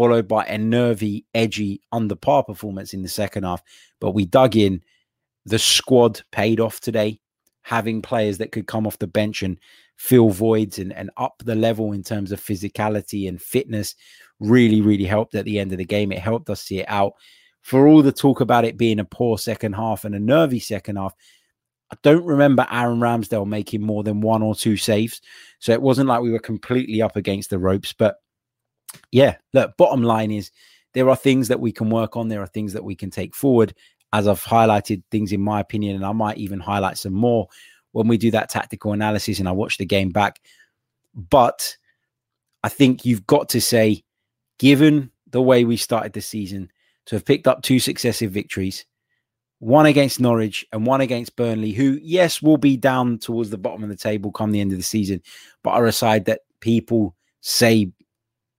followed 0.00 0.26
by 0.26 0.46
a 0.46 0.56
nervy, 0.56 1.26
edgy, 1.34 1.78
under 1.92 2.14
par 2.14 2.42
performance 2.42 2.94
in 2.94 3.02
the 3.02 3.08
second 3.08 3.42
half. 3.44 3.62
But 4.00 4.12
we 4.12 4.24
dug 4.24 4.56
in. 4.56 4.82
The 5.44 5.58
squad 5.58 6.22
paid 6.32 6.58
off 6.58 6.80
today, 6.80 7.20
having 7.60 8.00
players 8.00 8.38
that 8.38 8.50
could 8.50 8.66
come 8.66 8.86
off 8.86 8.98
the 8.98 9.06
bench 9.06 9.42
and 9.42 9.58
fill 9.96 10.30
voids 10.30 10.78
and, 10.78 10.90
and 10.94 11.10
up 11.18 11.42
the 11.44 11.54
level 11.54 11.92
in 11.92 12.02
terms 12.02 12.32
of 12.32 12.40
physicality 12.40 13.28
and 13.28 13.42
fitness 13.42 13.94
really, 14.38 14.80
really 14.80 15.04
helped 15.04 15.34
at 15.34 15.44
the 15.44 15.58
end 15.58 15.70
of 15.72 15.76
the 15.76 15.84
game. 15.84 16.12
It 16.12 16.18
helped 16.18 16.48
us 16.48 16.62
see 16.62 16.78
it 16.78 16.88
out. 16.88 17.12
For 17.60 17.86
all 17.86 18.00
the 18.00 18.10
talk 18.10 18.40
about 18.40 18.64
it 18.64 18.78
being 18.78 19.00
a 19.00 19.04
poor 19.04 19.36
second 19.36 19.74
half 19.74 20.06
and 20.06 20.14
a 20.14 20.18
nervy 20.18 20.60
second 20.60 20.96
half, 20.96 21.14
I 21.92 21.96
don't 22.02 22.24
remember 22.24 22.66
Aaron 22.70 23.00
Ramsdale 23.00 23.46
making 23.46 23.82
more 23.82 24.02
than 24.02 24.22
one 24.22 24.42
or 24.42 24.54
two 24.54 24.78
saves. 24.78 25.20
So 25.58 25.72
it 25.72 25.82
wasn't 25.82 26.08
like 26.08 26.22
we 26.22 26.30
were 26.30 26.38
completely 26.38 27.02
up 27.02 27.16
against 27.16 27.50
the 27.50 27.58
ropes, 27.58 27.92
but 27.92 28.16
yeah, 29.12 29.36
look, 29.52 29.76
bottom 29.76 30.02
line 30.02 30.30
is 30.30 30.50
there 30.94 31.08
are 31.08 31.16
things 31.16 31.48
that 31.48 31.60
we 31.60 31.72
can 31.72 31.90
work 31.90 32.16
on. 32.16 32.28
There 32.28 32.42
are 32.42 32.46
things 32.46 32.72
that 32.72 32.84
we 32.84 32.94
can 32.94 33.10
take 33.10 33.34
forward. 33.34 33.74
As 34.12 34.26
I've 34.26 34.42
highlighted 34.42 35.02
things 35.10 35.32
in 35.32 35.40
my 35.40 35.60
opinion, 35.60 35.94
and 35.94 36.04
I 36.04 36.12
might 36.12 36.38
even 36.38 36.58
highlight 36.58 36.98
some 36.98 37.12
more 37.12 37.46
when 37.92 38.08
we 38.08 38.18
do 38.18 38.30
that 38.32 38.48
tactical 38.48 38.92
analysis 38.92 39.38
and 39.38 39.48
I 39.48 39.52
watch 39.52 39.78
the 39.78 39.86
game 39.86 40.10
back. 40.10 40.40
But 41.14 41.76
I 42.62 42.68
think 42.68 43.04
you've 43.04 43.26
got 43.26 43.48
to 43.50 43.60
say, 43.60 44.02
given 44.58 45.10
the 45.30 45.42
way 45.42 45.64
we 45.64 45.76
started 45.76 46.12
the 46.12 46.20
season, 46.20 46.70
to 47.06 47.16
have 47.16 47.24
picked 47.24 47.46
up 47.46 47.62
two 47.62 47.78
successive 47.80 48.30
victories, 48.30 48.84
one 49.58 49.86
against 49.86 50.20
Norwich 50.20 50.66
and 50.72 50.86
one 50.86 51.00
against 51.00 51.36
Burnley, 51.36 51.72
who, 51.72 51.98
yes, 52.02 52.40
will 52.40 52.56
be 52.56 52.76
down 52.76 53.18
towards 53.18 53.50
the 53.50 53.58
bottom 53.58 53.82
of 53.82 53.88
the 53.88 53.96
table 53.96 54.32
come 54.32 54.52
the 54.52 54.60
end 54.60 54.72
of 54.72 54.78
the 54.78 54.84
season, 54.84 55.22
but 55.62 55.70
are 55.70 55.86
a 55.86 55.92
side 55.92 56.24
that 56.26 56.40
people 56.60 57.14
say 57.40 57.90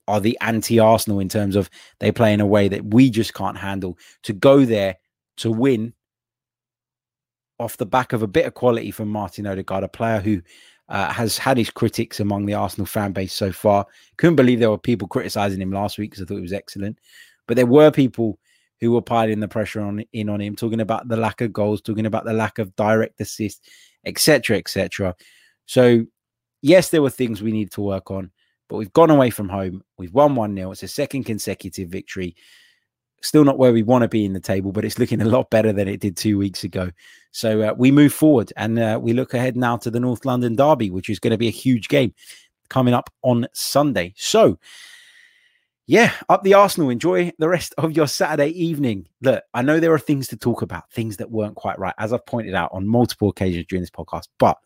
are 0.08 0.20
the 0.20 0.38
anti 0.42 0.80
Arsenal 0.80 1.20
in 1.20 1.30
terms 1.30 1.56
of 1.56 1.70
they 2.00 2.12
play 2.12 2.34
in 2.34 2.42
a 2.42 2.46
way 2.46 2.68
that 2.68 2.86
we 2.86 3.10
just 3.10 3.34
can't 3.34 3.58
handle. 3.58 3.98
To 4.24 4.34
go 4.34 4.66
there 4.66 4.98
to 5.38 5.52
win 5.52 5.94
off 7.60 7.78
the 7.78 7.86
back 7.86 8.14
of 8.14 8.24
a 8.24 8.28
bit 8.28 8.46
of 8.46 8.54
quality 8.54 8.92
from 8.92 9.08
Martin 9.08 9.46
Odegaard, 9.46 9.84
a 9.84 9.88
player 9.88 10.20
who 10.20 10.42
uh, 10.90 11.12
has 11.14 11.38
had 11.38 11.58
his 11.58 11.70
critics 11.70 12.20
among 12.20 12.46
the 12.46 12.54
Arsenal 12.54 12.86
fan 12.86 13.14
base 13.14 13.34
so 13.34 13.52
far. 13.52 13.86
Couldn't 14.18 14.36
believe 14.36 14.60
there 14.60 14.70
were 14.70 14.78
people 14.78 15.08
criticizing 15.08 15.62
him 15.62 15.72
last 15.72 15.98
week 15.98 16.12
because 16.12 16.24
I 16.24 16.26
thought 16.26 16.36
he 16.36 16.42
was 16.42 16.54
excellent. 16.54 17.00
But 17.48 17.56
there 17.56 17.66
were 17.66 17.92
people 17.92 18.40
who 18.82 18.92
were 18.92 19.02
piling 19.02 19.40
the 19.40 19.48
pressure 19.48 19.80
on 19.82 20.04
in 20.12 20.28
on 20.28 20.42
him, 20.42 20.56
talking 20.56 20.82
about 20.82 21.08
the 21.08 21.16
lack 21.16 21.40
of 21.40 21.54
goals, 21.54 21.82
talking 21.82 22.08
about 22.08 22.26
the 22.26 22.34
lack 22.34 22.60
of 22.60 22.76
direct 22.76 23.22
assist, 23.22 23.70
etc., 24.06 24.58
etc. 24.58 25.16
So, 25.66 26.06
yes, 26.62 26.90
there 26.90 27.02
were 27.02 27.10
things 27.10 27.42
we 27.42 27.52
needed 27.52 27.72
to 27.74 27.82
work 27.82 28.12
on, 28.12 28.32
but 28.72 28.78
we've 28.78 28.94
gone 28.94 29.10
away 29.10 29.30
from 29.30 29.50
home. 29.50 29.84
We've 29.98 30.14
won 30.14 30.34
1 30.34 30.56
0. 30.56 30.72
It's 30.72 30.82
a 30.82 30.88
second 30.88 31.26
consecutive 31.26 31.90
victory. 31.90 32.38
Still 33.22 33.44
not 33.44 33.58
where 33.58 33.74
we 33.74 33.84
want 33.84 34.04
to 34.04 34.08
be 34.08 34.24
in 34.24 34.32
the 34.32 34.40
table, 34.40 34.72
but 34.72 34.86
it's 34.86 34.98
looking 34.98 35.22
a 35.22 35.26
lot 35.26 35.50
better 35.50 35.74
than 35.74 35.90
it 35.90 36.00
did 36.00 36.16
two 36.16 36.38
weeks 36.38 36.64
ago. 36.64 36.90
So 37.32 37.62
uh, 37.64 37.74
we 37.78 37.92
move 37.92 38.14
forward 38.14 38.54
and 38.56 38.80
uh, 38.80 38.98
we 39.00 39.12
look 39.12 39.34
ahead 39.34 39.58
now 39.58 39.76
to 39.76 39.92
the 39.92 40.00
North 40.00 40.24
London 40.24 40.56
Derby, 40.56 40.90
which 40.90 41.10
is 41.10 41.20
going 41.20 41.32
to 41.32 41.38
be 41.38 41.50
a 41.50 41.52
huge 41.52 41.90
game 41.90 42.14
coming 42.70 42.94
up 42.94 43.10
on 43.24 43.46
Sunday. 43.52 44.14
So, 44.16 44.58
yeah, 45.86 46.14
up 46.30 46.44
the 46.44 46.54
Arsenal. 46.54 46.90
Enjoy 46.90 47.30
the 47.40 47.50
rest 47.50 47.76
of 47.78 47.92
your 47.92 48.08
Saturday 48.08 48.52
evening. 48.52 49.06
Look, 49.22 49.44
I 49.54 49.64
know 49.64 49.82
there 49.82 49.94
are 49.94 50.00
things 50.00 50.30
to 50.30 50.38
talk 50.38 50.62
about, 50.62 50.90
things 50.94 51.18
that 51.18 51.30
weren't 51.30 51.56
quite 51.56 51.78
right, 51.78 51.96
as 51.98 52.14
I've 52.14 52.26
pointed 52.26 52.56
out 52.56 52.70
on 52.72 52.88
multiple 52.88 53.28
occasions 53.28 53.66
during 53.68 53.82
this 53.82 53.90
podcast. 53.90 54.30
But 54.40 54.58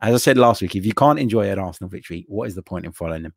as 0.00 0.14
I 0.14 0.18
said 0.18 0.38
last 0.38 0.62
week, 0.62 0.76
if 0.76 0.86
you 0.86 0.92
can't 0.92 1.18
enjoy 1.18 1.50
an 1.50 1.58
Arsenal 1.58 1.90
victory, 1.90 2.24
what 2.28 2.48
is 2.48 2.54
the 2.54 2.62
point 2.62 2.86
in 2.86 2.92
following 2.92 3.22
them? 3.22 3.34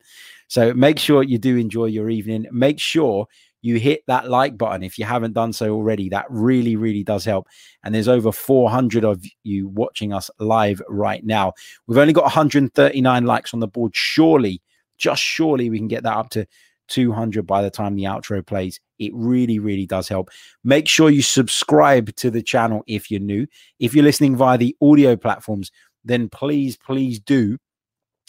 So 0.47 0.73
make 0.73 0.99
sure 0.99 1.23
you 1.23 1.37
do 1.37 1.57
enjoy 1.57 1.85
your 1.85 2.09
evening. 2.09 2.45
Make 2.51 2.79
sure 2.79 3.27
you 3.61 3.77
hit 3.77 4.03
that 4.07 4.29
like 4.29 4.57
button 4.57 4.83
if 4.83 4.97
you 4.97 5.05
haven't 5.05 5.33
done 5.33 5.53
so 5.53 5.73
already. 5.73 6.09
That 6.09 6.25
really, 6.29 6.75
really 6.75 7.03
does 7.03 7.25
help. 7.25 7.47
And 7.83 7.93
there's 7.93 8.07
over 8.07 8.31
400 8.31 9.03
of 9.03 9.23
you 9.43 9.67
watching 9.69 10.13
us 10.13 10.29
live 10.39 10.81
right 10.87 11.23
now. 11.23 11.53
We've 11.87 11.97
only 11.97 12.13
got 12.13 12.23
139 12.23 13.25
likes 13.25 13.53
on 13.53 13.59
the 13.59 13.67
board. 13.67 13.91
Surely, 13.95 14.61
just 14.97 15.21
surely, 15.21 15.69
we 15.69 15.77
can 15.77 15.87
get 15.87 16.03
that 16.03 16.17
up 16.17 16.29
to 16.31 16.45
200 16.89 17.47
by 17.47 17.61
the 17.61 17.69
time 17.69 17.95
the 17.95 18.03
outro 18.03 18.45
plays. 18.45 18.79
It 18.99 19.11
really, 19.15 19.57
really 19.57 19.87
does 19.87 20.07
help. 20.07 20.29
Make 20.63 20.87
sure 20.87 21.09
you 21.09 21.23
subscribe 21.23 22.15
to 22.17 22.29
the 22.29 22.43
channel 22.43 22.83
if 22.85 23.09
you're 23.09 23.19
new. 23.19 23.47
If 23.79 23.95
you're 23.95 24.03
listening 24.03 24.35
via 24.35 24.57
the 24.57 24.75
audio 24.81 25.15
platforms, 25.15 25.71
then 26.03 26.29
please, 26.29 26.77
please 26.77 27.19
do 27.19 27.57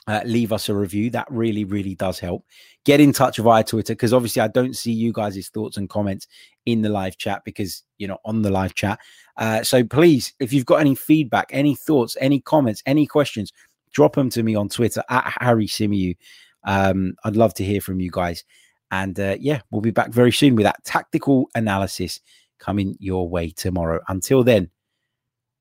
uh, 0.08 0.22
leave 0.24 0.52
us 0.52 0.68
a 0.68 0.74
review. 0.74 1.10
That 1.10 1.26
really, 1.30 1.64
really 1.64 1.94
does 1.94 2.18
help. 2.18 2.44
Get 2.84 3.00
in 3.00 3.12
touch 3.12 3.38
via 3.38 3.62
Twitter 3.62 3.94
because 3.94 4.12
obviously 4.12 4.42
I 4.42 4.48
don't 4.48 4.76
see 4.76 4.92
you 4.92 5.12
guys' 5.12 5.48
thoughts 5.48 5.76
and 5.76 5.88
comments 5.88 6.26
in 6.66 6.82
the 6.82 6.88
live 6.88 7.16
chat 7.16 7.42
because 7.44 7.82
you're 7.98 8.08
not 8.08 8.20
on 8.24 8.42
the 8.42 8.50
live 8.50 8.74
chat. 8.74 8.98
Uh, 9.36 9.62
so 9.62 9.84
please, 9.84 10.32
if 10.40 10.52
you've 10.52 10.66
got 10.66 10.80
any 10.80 10.94
feedback, 10.94 11.46
any 11.50 11.74
thoughts, 11.74 12.16
any 12.20 12.40
comments, 12.40 12.82
any 12.86 13.06
questions, 13.06 13.52
drop 13.92 14.14
them 14.14 14.30
to 14.30 14.42
me 14.42 14.54
on 14.54 14.68
Twitter 14.68 15.02
at 15.08 15.34
Harry 15.40 15.66
Symeou. 15.66 16.16
Um, 16.64 17.14
I'd 17.24 17.36
love 17.36 17.54
to 17.54 17.64
hear 17.64 17.80
from 17.80 18.00
you 18.00 18.10
guys. 18.10 18.44
And 18.90 19.18
uh, 19.18 19.36
yeah, 19.40 19.60
we'll 19.70 19.80
be 19.80 19.90
back 19.90 20.10
very 20.10 20.32
soon 20.32 20.54
with 20.54 20.64
that 20.64 20.84
tactical 20.84 21.48
analysis 21.54 22.20
coming 22.58 22.96
your 22.98 23.28
way 23.28 23.50
tomorrow. 23.50 24.00
Until 24.08 24.44
then, 24.44 24.70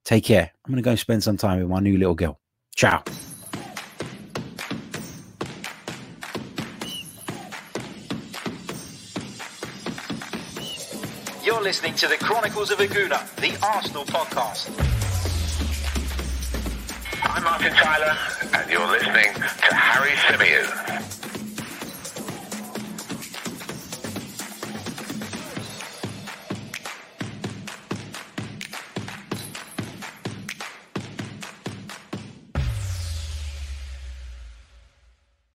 take 0.05 0.25
care. 0.25 0.51
I'm 0.65 0.71
going 0.71 0.83
to 0.83 0.89
go 0.89 0.95
spend 0.95 1.23
some 1.23 1.37
time 1.37 1.59
with 1.59 1.69
my 1.69 1.79
new 1.79 1.97
little 1.97 2.15
girl. 2.15 2.39
Ciao. 2.75 3.03
You're 11.43 11.61
listening 11.61 11.95
to 11.95 12.07
the 12.07 12.17
Chronicles 12.17 12.71
of 12.71 12.79
a 12.79 12.87
Gooner, 12.87 13.35
the 13.37 13.57
Arsenal 13.65 14.05
podcast. 14.05 14.69
I'm 17.23 17.43
Martin 17.43 17.73
Tyler, 17.73 18.17
and 18.53 18.69
you're 18.69 18.87
listening 18.87 19.33
to 19.33 19.75
Harry 19.75 20.11
Symeou. 20.11 21.20